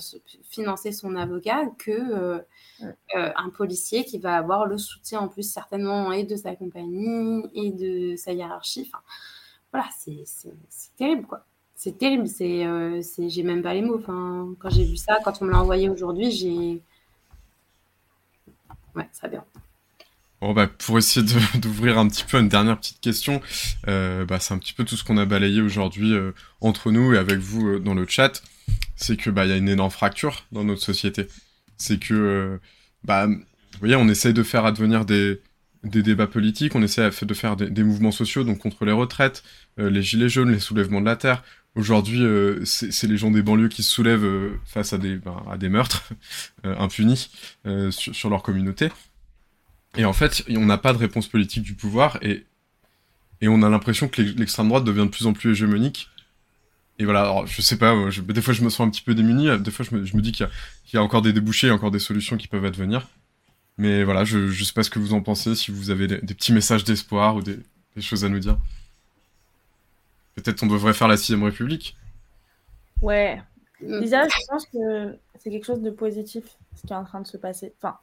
[0.50, 2.38] financer son avocat que euh,
[3.16, 7.42] euh, un policier qui va avoir le soutien en plus certainement et de sa compagnie
[7.54, 8.90] et de sa hiérarchie.
[8.92, 9.02] Enfin,
[9.72, 12.28] voilà, c'est terrible quoi c'est terrible.
[12.28, 12.64] C'est,
[13.02, 13.98] c'est, j'ai même pas les mots.
[13.98, 16.80] Enfin, quand j'ai vu ça, quand on me l'a envoyé aujourd'hui, j'ai.
[18.94, 19.44] Ouais, ça bien.
[20.42, 21.24] Bon, bah, pour essayer
[21.54, 23.40] d'ouvrir un petit peu une dernière petite question,
[23.86, 27.14] euh, bah, c'est un petit peu tout ce qu'on a balayé aujourd'hui euh, entre nous
[27.14, 28.42] et avec vous euh, dans le chat.
[28.96, 31.28] C'est que bah il y a une énorme fracture dans notre société.
[31.76, 32.58] C'est que
[33.04, 33.38] bah vous
[33.78, 35.40] voyez, on essaye de faire advenir des
[35.84, 39.42] des débats politiques, on essaie de faire des mouvements sociaux, donc contre les retraites,
[39.78, 41.42] les gilets jaunes, les soulèvements de la terre,
[41.74, 45.42] Aujourd'hui, euh, c'est les gens des banlieues qui se soulèvent euh, face à des, ben,
[45.50, 46.10] à des meurtres
[46.66, 47.30] euh, impunis
[47.90, 48.90] sur, sur, leur communauté.
[49.96, 52.44] Et en fait, on n'a pas de réponse politique du pouvoir et,
[53.40, 56.08] et on a l'impression que l'extrême droite devient de plus en plus hégémonique.
[56.98, 59.48] Et voilà, alors, je sais pas, des fois je me sens un petit peu démuni,
[59.58, 60.46] des fois je me, je me dis qu'il
[60.92, 63.08] y, y, a encore des débouchés, encore des solutions qui peuvent advenir.
[63.78, 66.18] Mais voilà, je, je sais pas ce que vous en pensez, si vous avez des,
[66.20, 67.58] des petits messages d'espoir ou des,
[67.96, 68.58] des choses à nous dire.
[70.34, 71.96] Peut-être on devrait faire la sixième République.
[73.00, 73.42] Ouais.
[73.80, 74.00] Mm.
[74.00, 77.26] Déjà, je pense que c'est quelque chose de positif ce qui est en train de
[77.26, 77.74] se passer.
[77.78, 77.98] Enfin,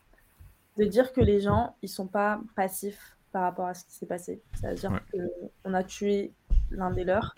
[0.78, 4.06] de dire que les gens, ils sont pas passifs par rapport à ce qui s'est
[4.06, 4.42] passé.
[4.54, 5.00] C'est-à-dire
[5.64, 6.34] qu'on a tué
[6.72, 7.36] l'un des leurs.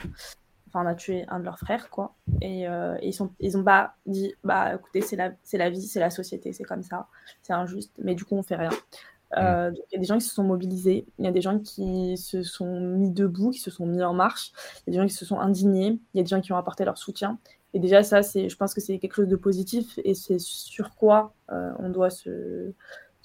[0.68, 2.15] Enfin, on a tué un de leurs frères, quoi.
[2.41, 5.81] Et, euh, ils sont, ils ont pas dit, bah, écoutez, c'est la, c'est la vie,
[5.81, 7.07] c'est la société, c'est comme ça,
[7.41, 7.91] c'est injuste.
[7.97, 8.69] Mais du coup, on fait rien.
[9.38, 11.60] Euh, il y a des gens qui se sont mobilisés, il y a des gens
[11.60, 14.52] qui se sont mis debout, qui se sont mis en marche,
[14.86, 16.52] il y a des gens qui se sont indignés, il y a des gens qui
[16.52, 17.40] ont apporté leur soutien.
[17.74, 19.98] Et déjà, ça, je pense que c'est quelque chose de positif.
[20.03, 22.74] Et c'est sur quoi euh, on doit se,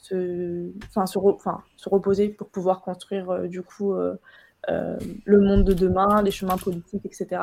[0.01, 3.95] enfin, se, enfin, se, reposer pour pouvoir construire euh, du coup
[4.69, 7.43] le monde de demain, les chemins politiques, etc.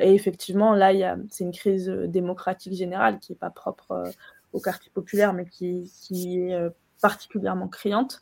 [0.00, 4.04] et effectivement, là, c'est une crise démocratique générale qui n'est pas propre
[4.52, 6.70] au quartier populaire, mais qui, qui est
[7.02, 8.20] particulièrement criante.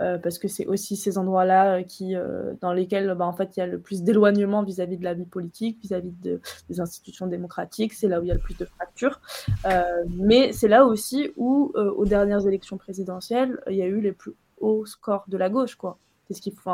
[0.00, 3.54] Euh, parce que c'est aussi ces endroits-là euh, qui, euh, dans lesquels bah, en fait,
[3.56, 6.40] il y a le plus d'éloignement vis-à-vis de la vie politique, vis-à-vis de,
[6.70, 9.20] des institutions démocratiques, c'est là où il y a le plus de fractures.
[10.08, 14.32] mais c'est là aussi où, aux dernières élections présidentielles, il y a eu les plus
[14.58, 15.74] hauts scores de la gauche.
[15.74, 15.98] Quoi.
[16.28, 16.70] C'est ce qu'il faut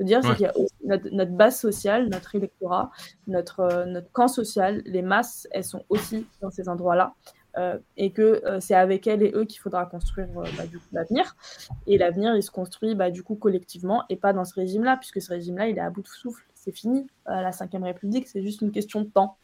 [0.00, 0.52] dire, c'est qu'il y a
[0.84, 2.90] notre, notre, base sociale, notre électorat,
[3.28, 7.14] notre, notre camp social, les masses, elles sont aussi dans ces endroits-là.
[7.58, 11.34] Euh, et que euh, c'est avec elles et eux qu'il faudra construire euh, bah, l'avenir.
[11.88, 15.20] Et l'avenir, il se construit bah, du coup collectivement et pas dans ce régime-là, puisque
[15.20, 16.44] ce régime-là, il est à bout de souffle.
[16.54, 17.06] C'est fini.
[17.26, 19.36] la Ve République, c'est juste une question de temps.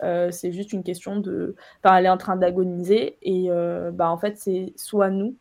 [0.00, 1.54] c'est juste une question de.
[1.82, 3.48] Enfin, elle est en train d'agoniser et
[3.92, 5.36] bah, en fait, c'est soit nous,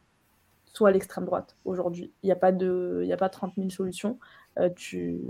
[0.66, 2.12] soit l'extrême droite aujourd'hui.
[2.24, 3.08] Il n'y a, pas de...
[3.12, 4.20] A pas 30 000 solutions.
[4.76, 5.22] tu...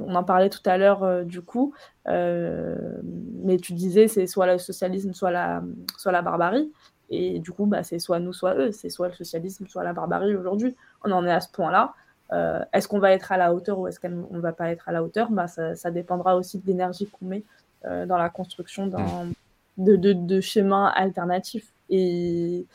[0.00, 1.74] en parlait tout à l'heure du coup,
[2.06, 5.62] mais tu disais c'est soit le socialisme, soit la,
[5.96, 6.70] soit la barbarie.
[7.10, 8.72] Et du coup, bah, c'est soit nous, soit eux.
[8.72, 10.76] C'est soit le socialisme, soit la barbarie aujourd'hui.
[11.04, 11.94] On en est à ce point-là.
[12.32, 14.88] Euh, est-ce qu'on va être à la hauteur ou est-ce qu'on ne va pas être
[14.88, 15.30] à la hauteur?
[15.30, 17.44] Bah, ça, dépendra aussi de l'énergie qu'on met
[17.86, 19.32] euh, dans la construction mm.
[19.78, 21.72] de, de, schémas alternatifs.
[21.88, 22.66] Et,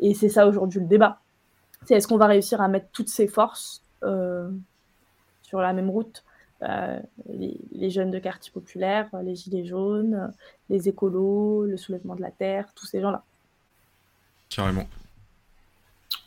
[0.00, 1.20] et c'est ça aujourd'hui le débat.
[1.84, 4.50] C'est est-ce qu'on va réussir à mettre toutes ces forces euh,
[5.42, 6.24] sur la même route?
[6.60, 10.32] Les, les, jeunes de quartier populaire, les gilets jaunes,
[10.70, 13.22] les écolos, le soulèvement de la terre, tous ces gens-là.
[14.48, 14.86] Carrément.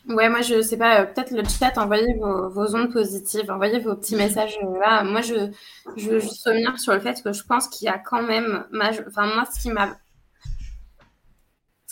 [0.08, 3.78] Ouais, moi je sais pas, euh, peut-être le chat, envoyez vos, vos, ondes positives, envoyez
[3.78, 5.04] vos petits messages euh, là.
[5.04, 5.52] Moi je,
[5.96, 8.64] je veux juste revenir sur le fait que je pense qu'il y a quand même,
[9.06, 9.96] enfin moi ce qui m'a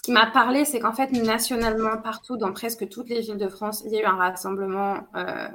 [0.01, 3.48] ce qui m'a parlé, c'est qu'en fait, nationalement, partout, dans presque toutes les villes de
[3.48, 5.47] France, il y a eu un rassemblement euh,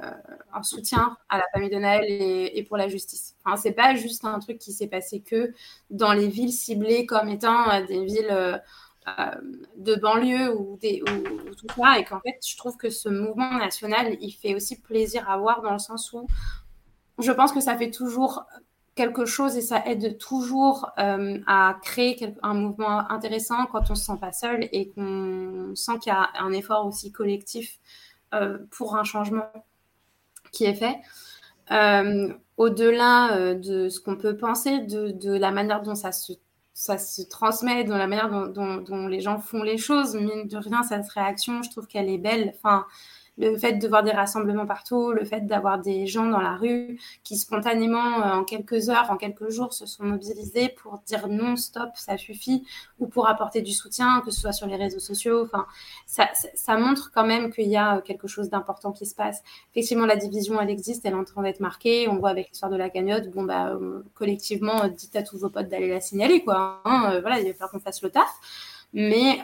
[0.54, 3.34] en soutien à la famille de Naël et, pour la justice.
[3.44, 5.52] Enfin, c'est pas juste un truc qui s'est passé que
[5.90, 9.34] dans les villes ciblées comme étant des villes euh,
[9.78, 11.98] de banlieue ou, des, ou, tout ça.
[11.98, 15.60] Et qu'en fait, je trouve que ce mouvement national, il fait aussi plaisir à voir
[15.60, 16.24] dans le sens où
[17.18, 18.46] je pense que ça fait toujours
[18.96, 24.04] quelque chose et ça aide toujours euh, à créer un mouvement intéressant quand on se
[24.04, 27.78] sent pas seul et qu'on sent qu'il y a un effort aussi collectif
[28.34, 29.46] euh, pour un changement
[30.50, 30.96] qui est fait.
[32.56, 37.98] Au-delà de ce qu'on peut penser, de, de, la manière dont ça se transmet dans
[37.98, 40.14] la manière dont, dont, les gens font les choses.
[40.14, 42.54] Mine de rien, cette réaction, je trouve qu'elle est belle.
[42.56, 42.86] Enfin,
[43.38, 46.98] le fait de voir des rassemblements partout, le fait d'avoir des gens dans la rue
[47.22, 51.56] qui spontanément, euh, en quelques heures, en quelques jours, se sont mobilisés pour dire non,
[51.56, 52.64] stop, ça suffit,
[52.98, 55.44] ou pour apporter du soutien, que ce soit sur les réseaux sociaux.
[55.44, 55.66] Enfin,
[56.06, 59.42] ça, montre quand même qu'il y a quelque chose d'important qui se passe.
[59.72, 62.08] Effectivement, la division, elle existe, elle est en train d'être marquée.
[62.08, 65.38] On voit avec l'histoire de la cagnotte, bon, bah, euh, collectivement, euh, dites à tous
[65.38, 66.80] vos potes d'aller la signaler, quoi.
[66.84, 68.28] Hein, voilà, il va falloir qu'on fasse le taf.
[68.94, 69.40] Mais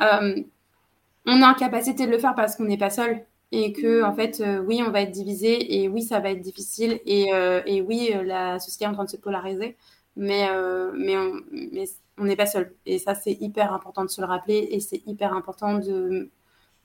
[1.26, 4.40] on a incapacité de le faire parce qu'on n'est pas seul et que en fait
[4.40, 7.82] euh, oui on va être divisé et oui ça va être difficile et, euh, et
[7.82, 9.76] oui euh, la société est en train de se polariser
[10.16, 10.48] mais
[10.94, 11.40] mais on
[11.72, 11.84] mais
[12.18, 15.02] on n'est pas seul et ça c'est hyper important de se le rappeler et c'est
[15.06, 16.30] hyper important de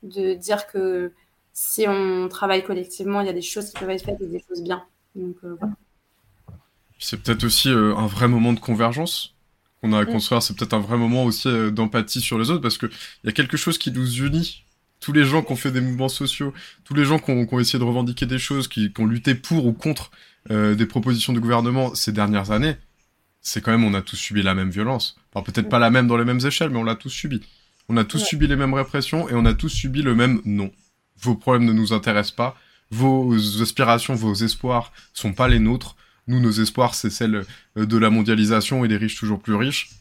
[0.04, 1.12] de dire que
[1.54, 4.44] si on travaille collectivement il y a des choses qui peuvent être faites et des
[4.48, 4.84] choses bien
[5.16, 5.74] donc voilà.
[7.00, 9.36] c'est peut-être aussi un vrai moment de convergence
[9.82, 10.08] qu'on a à mm.
[10.08, 13.30] construire c'est peut-être un vrai moment aussi d'empathie sur les autres parce que il y
[13.30, 14.64] a quelque chose qui nous unit
[15.00, 16.54] tous les gens qui ont fait des mouvements sociaux,
[16.84, 19.74] tous les gens qui ont, essayé de revendiquer des choses, qui, ont lutté pour ou
[19.74, 20.12] contre
[20.52, 22.76] euh, des propositions du gouvernement ces dernières années,
[23.42, 25.16] c'est quand même, on a tous subi la même violence.
[25.34, 27.42] Enfin, peut-être pas la même dans les mêmes échelles, mais on l'a tous subi.
[27.90, 30.72] On a tous subi les mêmes répressions et on a tous subi le même non.
[31.22, 32.58] Vos problèmes ne nous intéressent pas.
[32.92, 35.96] Vos aspirations, vos espoirs sont pas les nôtres.
[36.28, 37.46] Nous, nos espoirs, c'est celle
[37.78, 39.92] euh, de la mondialisation et des riches toujours plus riches.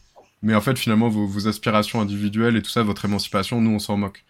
[0.41, 3.79] Mais en fait, finalement, vos, vos aspirations individuelles et tout ça, votre émancipation, nous, on
[3.79, 4.25] s'en moque.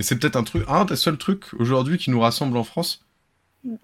[0.00, 3.04] Et c'est peut-être un truc, un des seuls trucs aujourd'hui qui nous rassemble en France,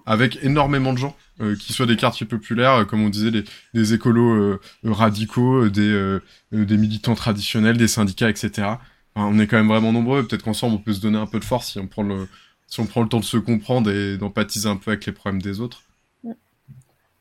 [0.06, 3.44] avec énormément de gens, euh, qui soient des quartiers populaires, euh, comme on disait, des,
[3.74, 6.18] des écolos euh, radicaux, des,
[6.52, 8.76] des militants traditionnels, des syndicats, etc.
[9.14, 10.26] on est quand même vraiment nombreux.
[10.26, 12.28] Peut-être qu'ensemble on peut se donner un peu de force si on prend le,
[12.66, 15.42] si on prend le temps de se comprendre et d'empathiser un peu avec les problèmes
[15.42, 15.82] des autres.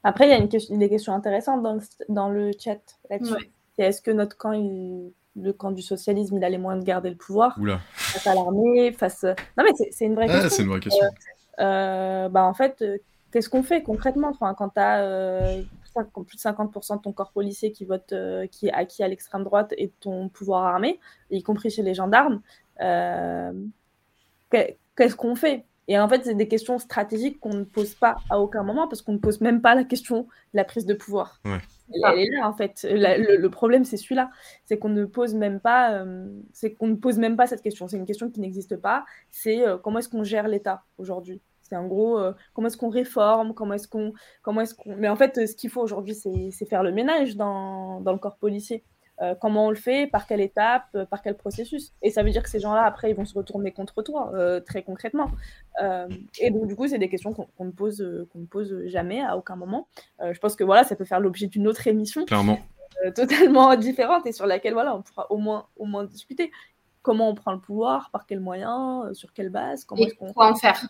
[0.05, 3.51] Après, il y a une question, des questions intéressantes dans le, dans le chat là-dessus.
[3.77, 7.09] Est-ce que notre camp il le camp du socialisme, il a les moyens de garder
[7.09, 7.57] le pouvoir
[7.93, 9.23] face à l'armée, face.
[9.23, 10.49] Non, mais c'est une vraie question.
[10.49, 11.05] C'est une vraie question.
[11.59, 12.97] Euh, euh, bah, en fait, euh,
[13.31, 14.29] qu'est-ce qu'on fait concrètement?
[14.29, 15.61] Enfin, Quand tu as
[16.27, 18.13] plus de 50% de ton corps policier qui vote,
[18.51, 20.99] qui est acquis à l'extrême droite et ton pouvoir armé,
[21.29, 22.41] y compris chez les gendarmes,
[24.49, 25.65] qu'est-ce qu'on fait?
[25.87, 29.01] Et en fait, c'est des questions stratégiques qu'on ne pose pas à aucun moment parce
[29.01, 31.41] qu'on ne pose même pas la question de la prise de pouvoir.
[31.45, 32.85] Elle, est là en fait.
[32.89, 34.31] le, problème, c'est celui-là,
[34.65, 37.87] c'est qu'on ne pose même pas, euh, c'est qu'on ne pose même pas cette question.
[37.87, 39.05] C'est une question qui n'existe pas.
[39.29, 41.41] C'est euh, comment est-ce qu'on gère l'État aujourd'hui?
[41.61, 44.95] C'est en gros euh, comment est-ce qu'on réforme, comment est-ce qu'on, comment est-ce qu'on.
[44.95, 48.37] Mais en fait, ce qu'il faut aujourd'hui, c'est faire le ménage dans, dans le corps
[48.37, 48.83] policier.
[49.21, 51.93] Euh, comment on le fait, par quelle étape, euh, par quel processus.
[52.01, 54.59] Et ça veut dire que ces gens-là, après, ils vont se retourner contre toi, euh,
[54.59, 55.31] très concrètement.
[56.39, 59.37] et donc, du coup, c'est des questions qu'on ne, pose, qu'on ne pose jamais à
[59.37, 59.87] aucun moment.
[60.21, 62.25] je pense que voilà, ça peut faire l'objet d'une autre émission.
[62.25, 62.59] Clairement.
[63.13, 66.51] totalement différente et sur laquelle voilà, on pourra au moins, au moins discuter
[67.05, 70.33] comment on prend le pouvoir, par quels moyens, euh, sur quelle base, comment est-ce qu'on
[70.35, 70.89] en faire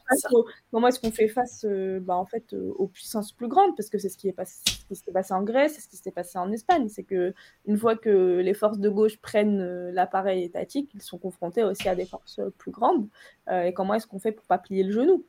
[0.72, 3.76] comment est-ce qu'on fait face euh, bah, en fait euh, aux puissances plus grandes?
[3.76, 5.90] Parce que c'est ce qui est passé ce qui s'est passé en Grèce, c'est ce
[5.90, 7.34] qui s'est passé en Espagne, c'est que
[7.66, 11.96] une fois que les forces de gauche prennent l'appareil étatique, ils sont confrontés aussi à
[11.96, 13.08] des forces plus grandes.
[13.52, 15.26] Et comment est-ce qu'on fait pour pas plier le genou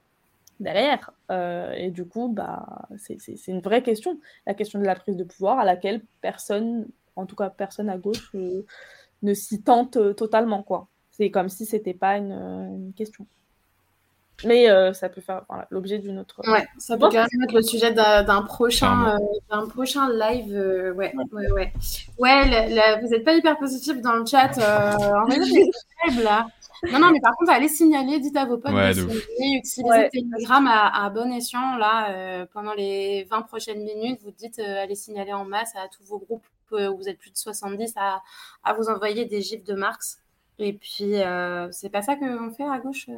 [0.60, 1.10] derrière?
[1.74, 5.58] Et du coup, bah, c'est une vraie question, la question de la prise de pouvoir
[5.58, 6.86] à laquelle personne,
[7.16, 8.30] en tout cas personne à gauche,
[9.22, 10.62] ne s'y tente euh, totalement.
[10.62, 10.88] quoi.
[11.10, 13.26] C'est comme si c'était pas une, une, question.
[14.44, 16.42] Mais ça peut faire voilà, l'objet d'une autre.
[16.46, 19.16] Ouais, ça peut carrément être le sujet d'un prochain,
[19.50, 20.52] d'un prochain live.
[20.94, 21.72] ouais, ouais, ouais.
[22.18, 24.50] Ouais, vous n'êtes pas hyper positif dans le chat.
[24.58, 26.46] en fait, c'est là.
[26.92, 30.66] Non, non, mais par contre, allez signaler, dites à vos potes de signaler, utilisez Telegram
[30.66, 31.76] à, bon escient.
[31.76, 35.88] Là, euh, pendant les 20 prochaines minutes, vous dites, euh, allez signaler en masse à
[35.88, 38.22] tous vos groupes euh, vous êtes plus de 70 à,
[38.64, 40.18] à vous envoyer des gifs de Marx.
[40.58, 41.14] Et puis,
[41.70, 43.06] c'est pas ça qu'on fait à gauche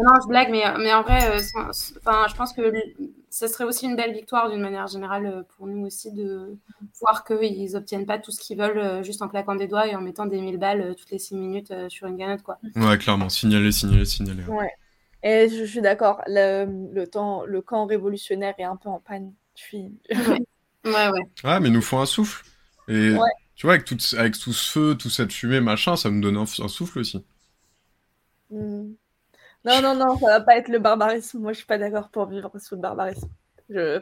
[0.00, 2.72] Non, je blague, mais, mais en vrai, enfin, je pense que
[3.30, 6.56] ce serait aussi une belle victoire d'une manière générale euh, pour nous aussi de
[7.00, 9.94] voir qu'ils n'obtiennent pas tout ce qu'ils veulent euh, juste en claquant des doigts et
[9.94, 12.42] en mettant des mille balles euh, toutes les six minutes sur une ganotte.
[12.42, 12.58] Quoi.
[12.76, 14.44] Ouais, clairement, signaler, signaler, signaler.
[14.44, 14.70] Ouais.
[15.22, 19.32] Et je, suis d'accord, le, le, temps, le camp révolutionnaire est un peu en panne.
[19.56, 19.92] Je suis...
[20.88, 21.08] ouais.
[21.08, 21.28] ouais, ouais.
[21.44, 22.44] Ah, mais nous faut un souffle.
[22.88, 23.14] Et
[23.54, 26.36] tu vois, avec tout, avec tout ce feu, toute cette fumée, machin, ça me donne
[26.36, 27.24] un, souffle aussi.
[28.50, 28.92] Mmh.
[29.64, 31.40] Non, non, non, ça va pas être le barbarisme.
[31.40, 33.28] Moi, je suis pas d'accord pour vivre sous le barbarisme.
[33.68, 34.00] Je...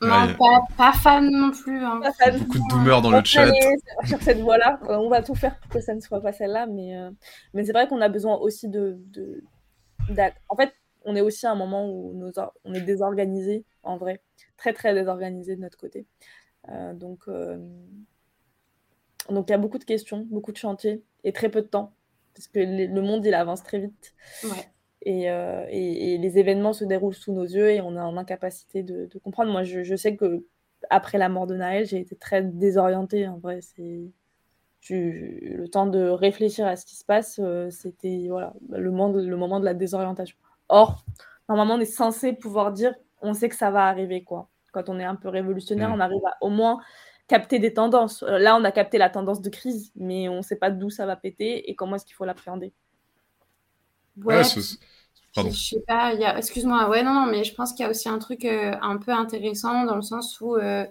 [0.00, 0.32] Non,
[0.76, 1.84] pas, fan non plus.
[1.84, 2.00] Hein.
[2.38, 3.50] Beaucoup de douleur dans le chat.
[4.06, 6.96] Sur cette voie-là, on va tout faire pour que ça ne soit pas celle-là, mais,
[6.96, 7.10] euh,
[7.54, 9.42] mais c'est vrai qu'on a besoin aussi de, de...
[10.48, 10.72] En fait,
[11.04, 12.32] on est aussi à un moment où nos...
[12.64, 14.20] on est désorganisé, en vrai,
[14.56, 16.06] très très désorganisé de notre côté.
[16.68, 17.56] Euh, donc, euh,
[19.30, 21.94] donc il y a beaucoup de questions, beaucoup de chantiers et très peu de temps
[22.34, 24.14] parce que le monde il avance très vite.
[25.06, 28.82] Euh, et, et, les événements se déroulent sous nos yeux et on est en incapacité
[28.82, 29.50] de, comprendre.
[29.50, 30.44] Moi, je, sais que
[30.90, 33.26] après la mort de Naël, j'ai été très désorientée.
[33.26, 34.10] En vrai, c'est
[34.90, 37.40] le temps de réfléchir à ce qui se passe.
[37.70, 39.10] C'était voilà le moment
[39.60, 40.36] de la désorientation.
[40.68, 41.04] Or,
[41.48, 44.48] normalement, on est censé pouvoir dire, on sait que ça va arriver quoi.
[44.72, 45.94] Quand on est un peu révolutionnaire, mmh.
[45.94, 46.80] on arrive à au moins
[47.26, 48.22] capter des tendances.
[48.22, 50.90] Euh, là, on a capté la tendance de crise, mais on ne sait pas d'où
[50.90, 52.72] ça va péter et comment est-ce qu'il faut l'appréhender.
[54.24, 54.42] Ouais,
[55.34, 55.50] Pardon.
[55.50, 58.18] Je sais pas, excuse-moi, ouais, non, non, mais je pense qu'il y a aussi un
[58.18, 60.86] truc euh, un peu intéressant dans le sens où euh,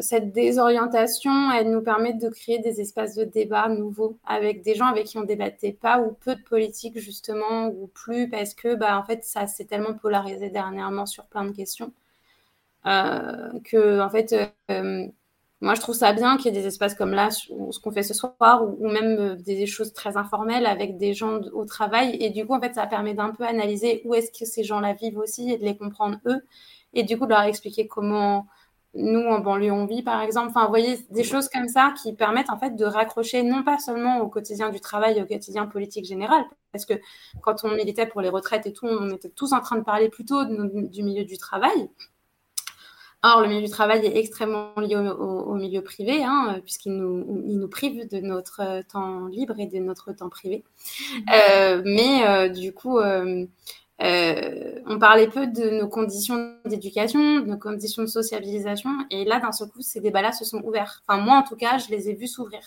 [0.00, 4.86] cette désorientation, elle nous permet de créer des espaces de débat nouveaux avec des gens
[4.86, 8.98] avec qui on débattait pas ou peu de politique justement ou plus parce que bah
[8.98, 11.92] en fait ça s'est tellement polarisé dernièrement sur plein de questions.
[12.86, 14.34] Euh, que en fait
[14.70, 15.08] euh,
[15.62, 18.02] moi, je trouve ça bien qu'il y ait des espaces comme là, ce qu'on fait
[18.02, 22.16] ce soir, ou, même euh, des choses très informelles avec des gens au travail.
[22.20, 24.92] Et du coup, en fait, ça permet d'un peu analyser où est-ce que ces gens-là
[24.92, 26.42] vivent aussi et de les comprendre eux.
[26.92, 28.46] Et du coup, de leur expliquer comment
[28.96, 30.48] nous, en banlieue, on vit, par exemple.
[30.48, 33.78] Enfin, vous voyez, des choses comme ça qui permettent, en fait, de raccrocher non pas
[33.78, 36.94] seulement au quotidien du travail, au quotidien politique général, parce que
[37.42, 40.08] quand on militait pour les retraites et tout, on était tous en train de parler
[40.08, 41.90] plutôt du milieu du travail.
[43.22, 47.58] Or, le milieu du travail est extrêmement lié au, milieu privé, hein, puisqu'il nous, il
[47.58, 50.64] nous prive de notre temps libre et de notre temps privé.
[51.34, 52.98] Euh, mais euh, du coup,
[54.02, 58.90] euh, on parlait peu de nos conditions d'éducation, de nos conditions de sociabilisation.
[59.10, 61.02] Et là, d'un seul coup, ces débats-là se sont ouverts.
[61.06, 62.60] Enfin, moi, en tout cas, je les ai vus s'ouvrir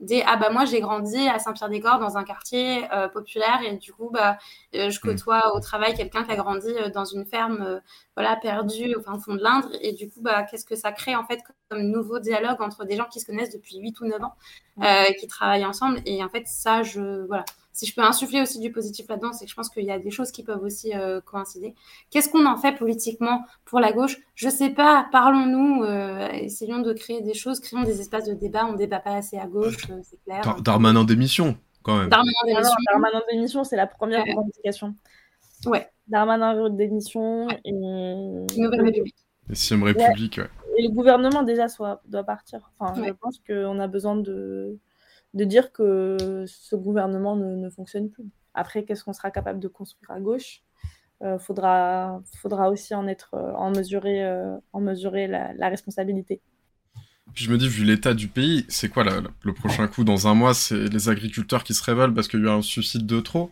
[0.00, 3.92] des ah bah moi j'ai grandi à Saint-Pierre-des-Corps dans un quartier euh, populaire et du
[3.92, 4.38] coup bah
[4.74, 5.00] euh, je mm.
[5.00, 7.80] côtoie au travail quelqu'un qui a grandi euh, dans une ferme
[8.16, 11.16] voilà perdue au fin fond de l'Indre et du coup bah qu'est-ce que ça crée
[11.16, 14.22] en fait comme nouveau dialogue entre des gens qui se connaissent depuis 8 ou 9
[14.22, 14.34] ans
[14.76, 14.84] mm.
[15.18, 17.44] qui travaillent ensemble et en fait ça je voilà
[17.78, 20.00] si je peux insuffler aussi du positif là-dedans, c'est que je pense qu'il y a
[20.00, 21.76] des choses qui peuvent aussi euh, coïncider.
[22.10, 24.18] Qu'est-ce qu'on en fait politiquement pour la gauche?
[24.34, 28.66] Je sais pas, parlons-nous, euh, essayons de créer des choses, créons des espaces de débat,
[28.66, 30.40] on ne débat pas assez à gauche, euh, c'est clair.
[30.42, 32.08] Dar Darmanin démission, quand même.
[32.08, 34.96] Darmanin démission, Darmanin démission c'est la première revendication.
[35.64, 35.88] Ouais.
[36.08, 37.70] Darmanin démission et...
[37.70, 39.14] Nouvelle République.
[39.50, 40.50] Et sixième République, ouais.
[40.78, 42.72] Et le gouvernement déjà soit, doit partir.
[42.76, 44.78] Enfin, je pense qu'on a besoin de
[45.34, 48.24] de dire que ce gouvernement ne, fonctionne plus.
[48.54, 50.62] Après, qu'est-ce qu'on sera capable de construire à gauche?
[51.22, 56.40] Euh, faudra, faudra aussi en être euh, en mesurer, euh, en mesurer la, responsabilité.
[57.34, 60.04] Puis je me dis, vu l'état du pays, c'est quoi le prochain coup?
[60.04, 62.62] Dans un mois C'est les agriculteurs qui se révoltent parce qu'il y a eu un
[62.62, 63.50] suicide de trop.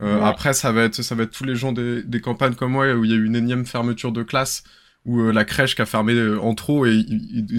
[0.00, 3.04] Après, ça va, être, ça va être tous les gens des, campagnes comme moi où
[3.04, 4.62] il y a eu une énième fermeture de classe,
[5.06, 7.06] où la crèche qui a fermé en trop et,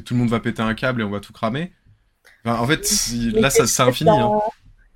[0.06, 1.72] tout le monde va péter un câble et on va tout cramer
[2.46, 2.88] en fait,
[3.34, 4.10] là, ça, c'est infini.
[4.10, 4.40] Hein.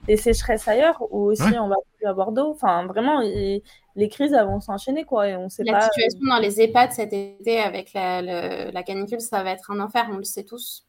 [0.08, 2.52] Des sécheresses ailleurs, ou aussi on va plus avoir d'eau.
[2.52, 5.28] Enfin, vraiment, les crises vont s'enchaîner, quoi.
[5.28, 9.52] Et on sait la situation dans les EHPAD cet été avec la, canicule, ça va
[9.52, 10.86] être un enfer, on le sait tous.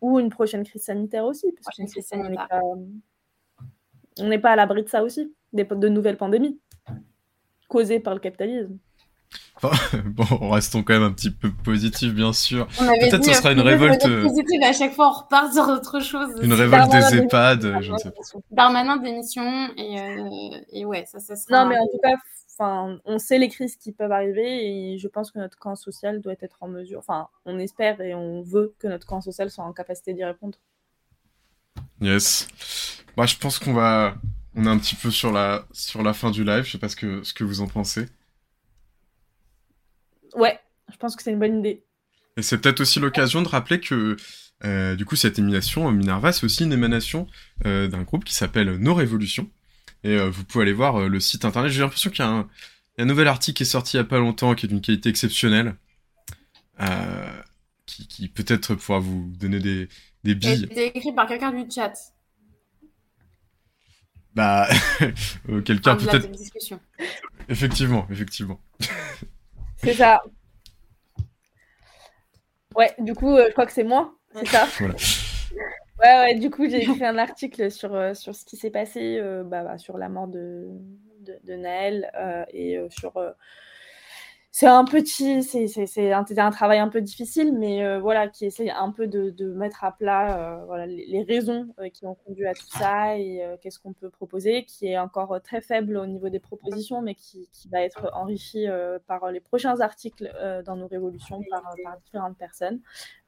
[0.00, 1.52] Ou une prochaine crise sanitaire aussi.
[1.52, 1.76] Parce
[4.20, 6.60] on n'est pas, à l'abri de ça aussi, des, de nouvelles pandémies.
[7.68, 8.78] causés par le capitalisme.
[10.04, 12.66] bon, restons quand même un petit peu positifs, bien sûr.
[12.68, 14.02] Peut-être ce sera une révolte.
[14.22, 16.30] Positive, à chaque fois, on repart sur autre chose.
[16.42, 18.22] Une révolte des EHPAD, je ne sais pas.
[18.54, 21.64] Permanent d'émission, et, euh, et ouais, ça, ça sera.
[21.64, 22.14] Non, mais en tout cas,
[22.58, 26.20] enfin, on sait les crises qui peuvent arriver, et je pense que notre camp social
[26.20, 27.00] doit être en mesure.
[27.00, 30.58] Enfin, on espère et on veut que notre camp social soit en capacité d'y répondre.
[32.00, 32.48] Yes.
[33.16, 34.14] Bah, je pense qu'on va.
[34.54, 36.64] On est un petit peu sur la, sur la fin du live.
[36.64, 38.06] Je sais pas ce que, ce que vous en pensez.
[40.34, 40.58] Ouais,
[40.90, 41.82] je pense que c'est une bonne idée.
[42.36, 44.16] Et c'est peut-être aussi l'occasion de rappeler que,
[44.64, 47.26] euh, du coup, cette émanation, Minerva, c'est aussi une émanation
[47.66, 49.50] euh, d'un groupe qui s'appelle Nos Révolutions.
[50.04, 51.72] Et euh, vous pouvez aller voir le site internet.
[51.72, 52.46] J'ai l'impression qu'il y, a
[52.98, 55.08] un nouvel article qui est sorti il n'y a pas longtemps, qui est d'une qualité
[55.08, 55.74] exceptionnelle,
[57.86, 59.88] qui, qui peut-être pourra vous donner des,
[60.22, 60.68] des billes.
[60.72, 61.92] C'est écrit par quelqu'un du chat.
[64.36, 64.68] Bah,
[65.64, 66.28] quelqu'un peut-être.
[67.48, 68.60] Effectivement, effectivement.
[69.78, 70.22] C'est ça.
[72.76, 74.66] Ouais, du coup, euh, je crois que c'est moi, c'est ça.
[76.00, 79.18] Ouais, ouais, du coup, j'ai écrit un article sur, euh, sur ce qui s'est passé,
[79.18, 80.68] euh, bah, bah, sur la mort de,
[81.22, 82.08] de, de Naël
[82.52, 83.14] et sur
[84.58, 88.68] c'est un petit, c'est un, un, travail un peu difficile, mais euh, voilà, qui essaie
[88.70, 92.54] un peu de, mettre à plat euh, voilà, les, raisons euh, qui ont conduit à
[92.54, 96.40] tout ça et qu'est-ce qu'on peut proposer, qui est encore très faible au niveau des
[96.40, 98.66] propositions, mais qui, qui va être enrichi
[99.06, 100.28] par les prochains articles
[100.66, 102.80] dans nos révolutions par, par différentes personnes.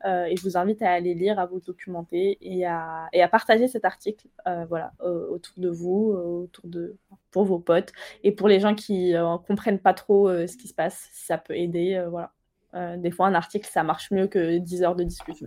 [0.04, 3.68] et je vous invite à aller lire, à vous documenter et à, et à partager
[3.68, 4.26] cet article
[4.68, 6.10] voilà, autour de vous,
[6.42, 6.96] autour de,
[7.30, 7.92] pour vos potes
[8.24, 11.56] et pour les gens qui ne comprennent pas trop ce qui se passe ça peut
[11.56, 11.94] aider.
[11.94, 12.32] Euh, voilà.
[12.74, 15.46] Euh, des fois, un article, ça marche mieux que 10 heures de discussion.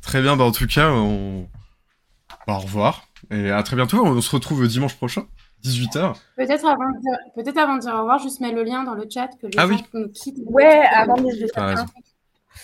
[0.00, 1.48] Très bien, bah en tout cas, on...
[2.46, 4.04] Bah, au revoir et à très bientôt.
[4.04, 5.26] On se retrouve dimanche prochain,
[5.64, 6.14] 18h.
[6.36, 7.42] Peut-être avant, de.
[7.42, 9.58] Peut avant de dire au revoir, juste mets le lien dans le chat que les
[9.58, 9.84] ah gens oui.
[9.94, 10.40] nous quittent.
[10.46, 11.86] Ouais, avant de dire.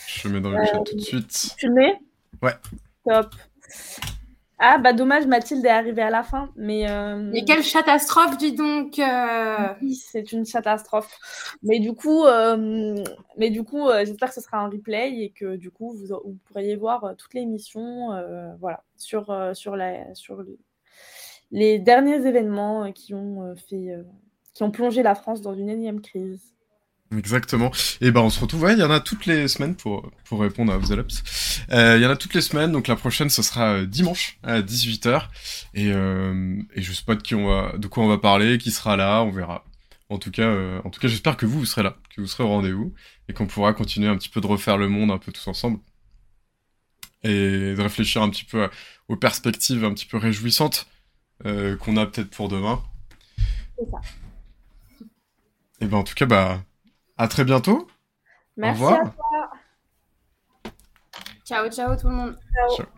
[0.06, 1.54] Je mets dans le chat tout de suite.
[1.58, 2.00] Tu le mets
[2.42, 2.54] Ouais.
[3.04, 3.34] Top.
[4.60, 6.90] Ah, bah dommage, Mathilde est arrivée à la fin, mais...
[6.90, 7.16] Euh...
[7.32, 9.68] Mais quelle catastrophe, dis donc euh...
[9.80, 11.16] Oui, c'est une catastrophe.
[11.62, 13.04] Mais du coup, euh...
[13.36, 16.38] mais du coup j'espère que ce sera un replay et que du coup, vous, vous
[16.46, 18.08] pourriez voir toutes les émissions
[18.60, 20.44] voilà, sur, sur, la, sur
[21.52, 23.96] les derniers événements qui ont, fait,
[24.54, 26.57] qui ont plongé la France dans une énième crise.
[27.16, 27.70] Exactement.
[28.02, 28.62] Et ben on se retrouve.
[28.64, 32.02] Ouais, il y en a toutes les semaines pour pour répondre à vos Euh, Il
[32.02, 32.70] y en a toutes les semaines.
[32.72, 35.28] Donc la prochaine, ce sera euh, dimanche à 18h.
[35.74, 38.58] Et euh, et je sais pas de qui on va, de quoi on va parler,
[38.58, 39.64] qui sera là, on verra.
[40.10, 42.26] En tout cas, euh, en tout cas, j'espère que vous vous serez là, que vous
[42.26, 42.94] serez au rendez-vous
[43.28, 45.80] et qu'on pourra continuer un petit peu de refaire le monde un peu tous ensemble
[47.24, 48.68] et de réfléchir un petit peu
[49.08, 50.86] aux perspectives un petit peu réjouissantes
[51.46, 52.82] euh, qu'on a peut-être pour demain.
[53.78, 54.00] C'est ça.
[55.80, 56.62] Et ben en tout cas, bah
[57.18, 57.86] à très bientôt.
[58.56, 59.06] Merci Au revoir.
[59.06, 59.50] à toi.
[61.44, 62.38] Ciao, ciao tout le monde.
[62.52, 62.76] Ciao.
[62.76, 62.97] ciao.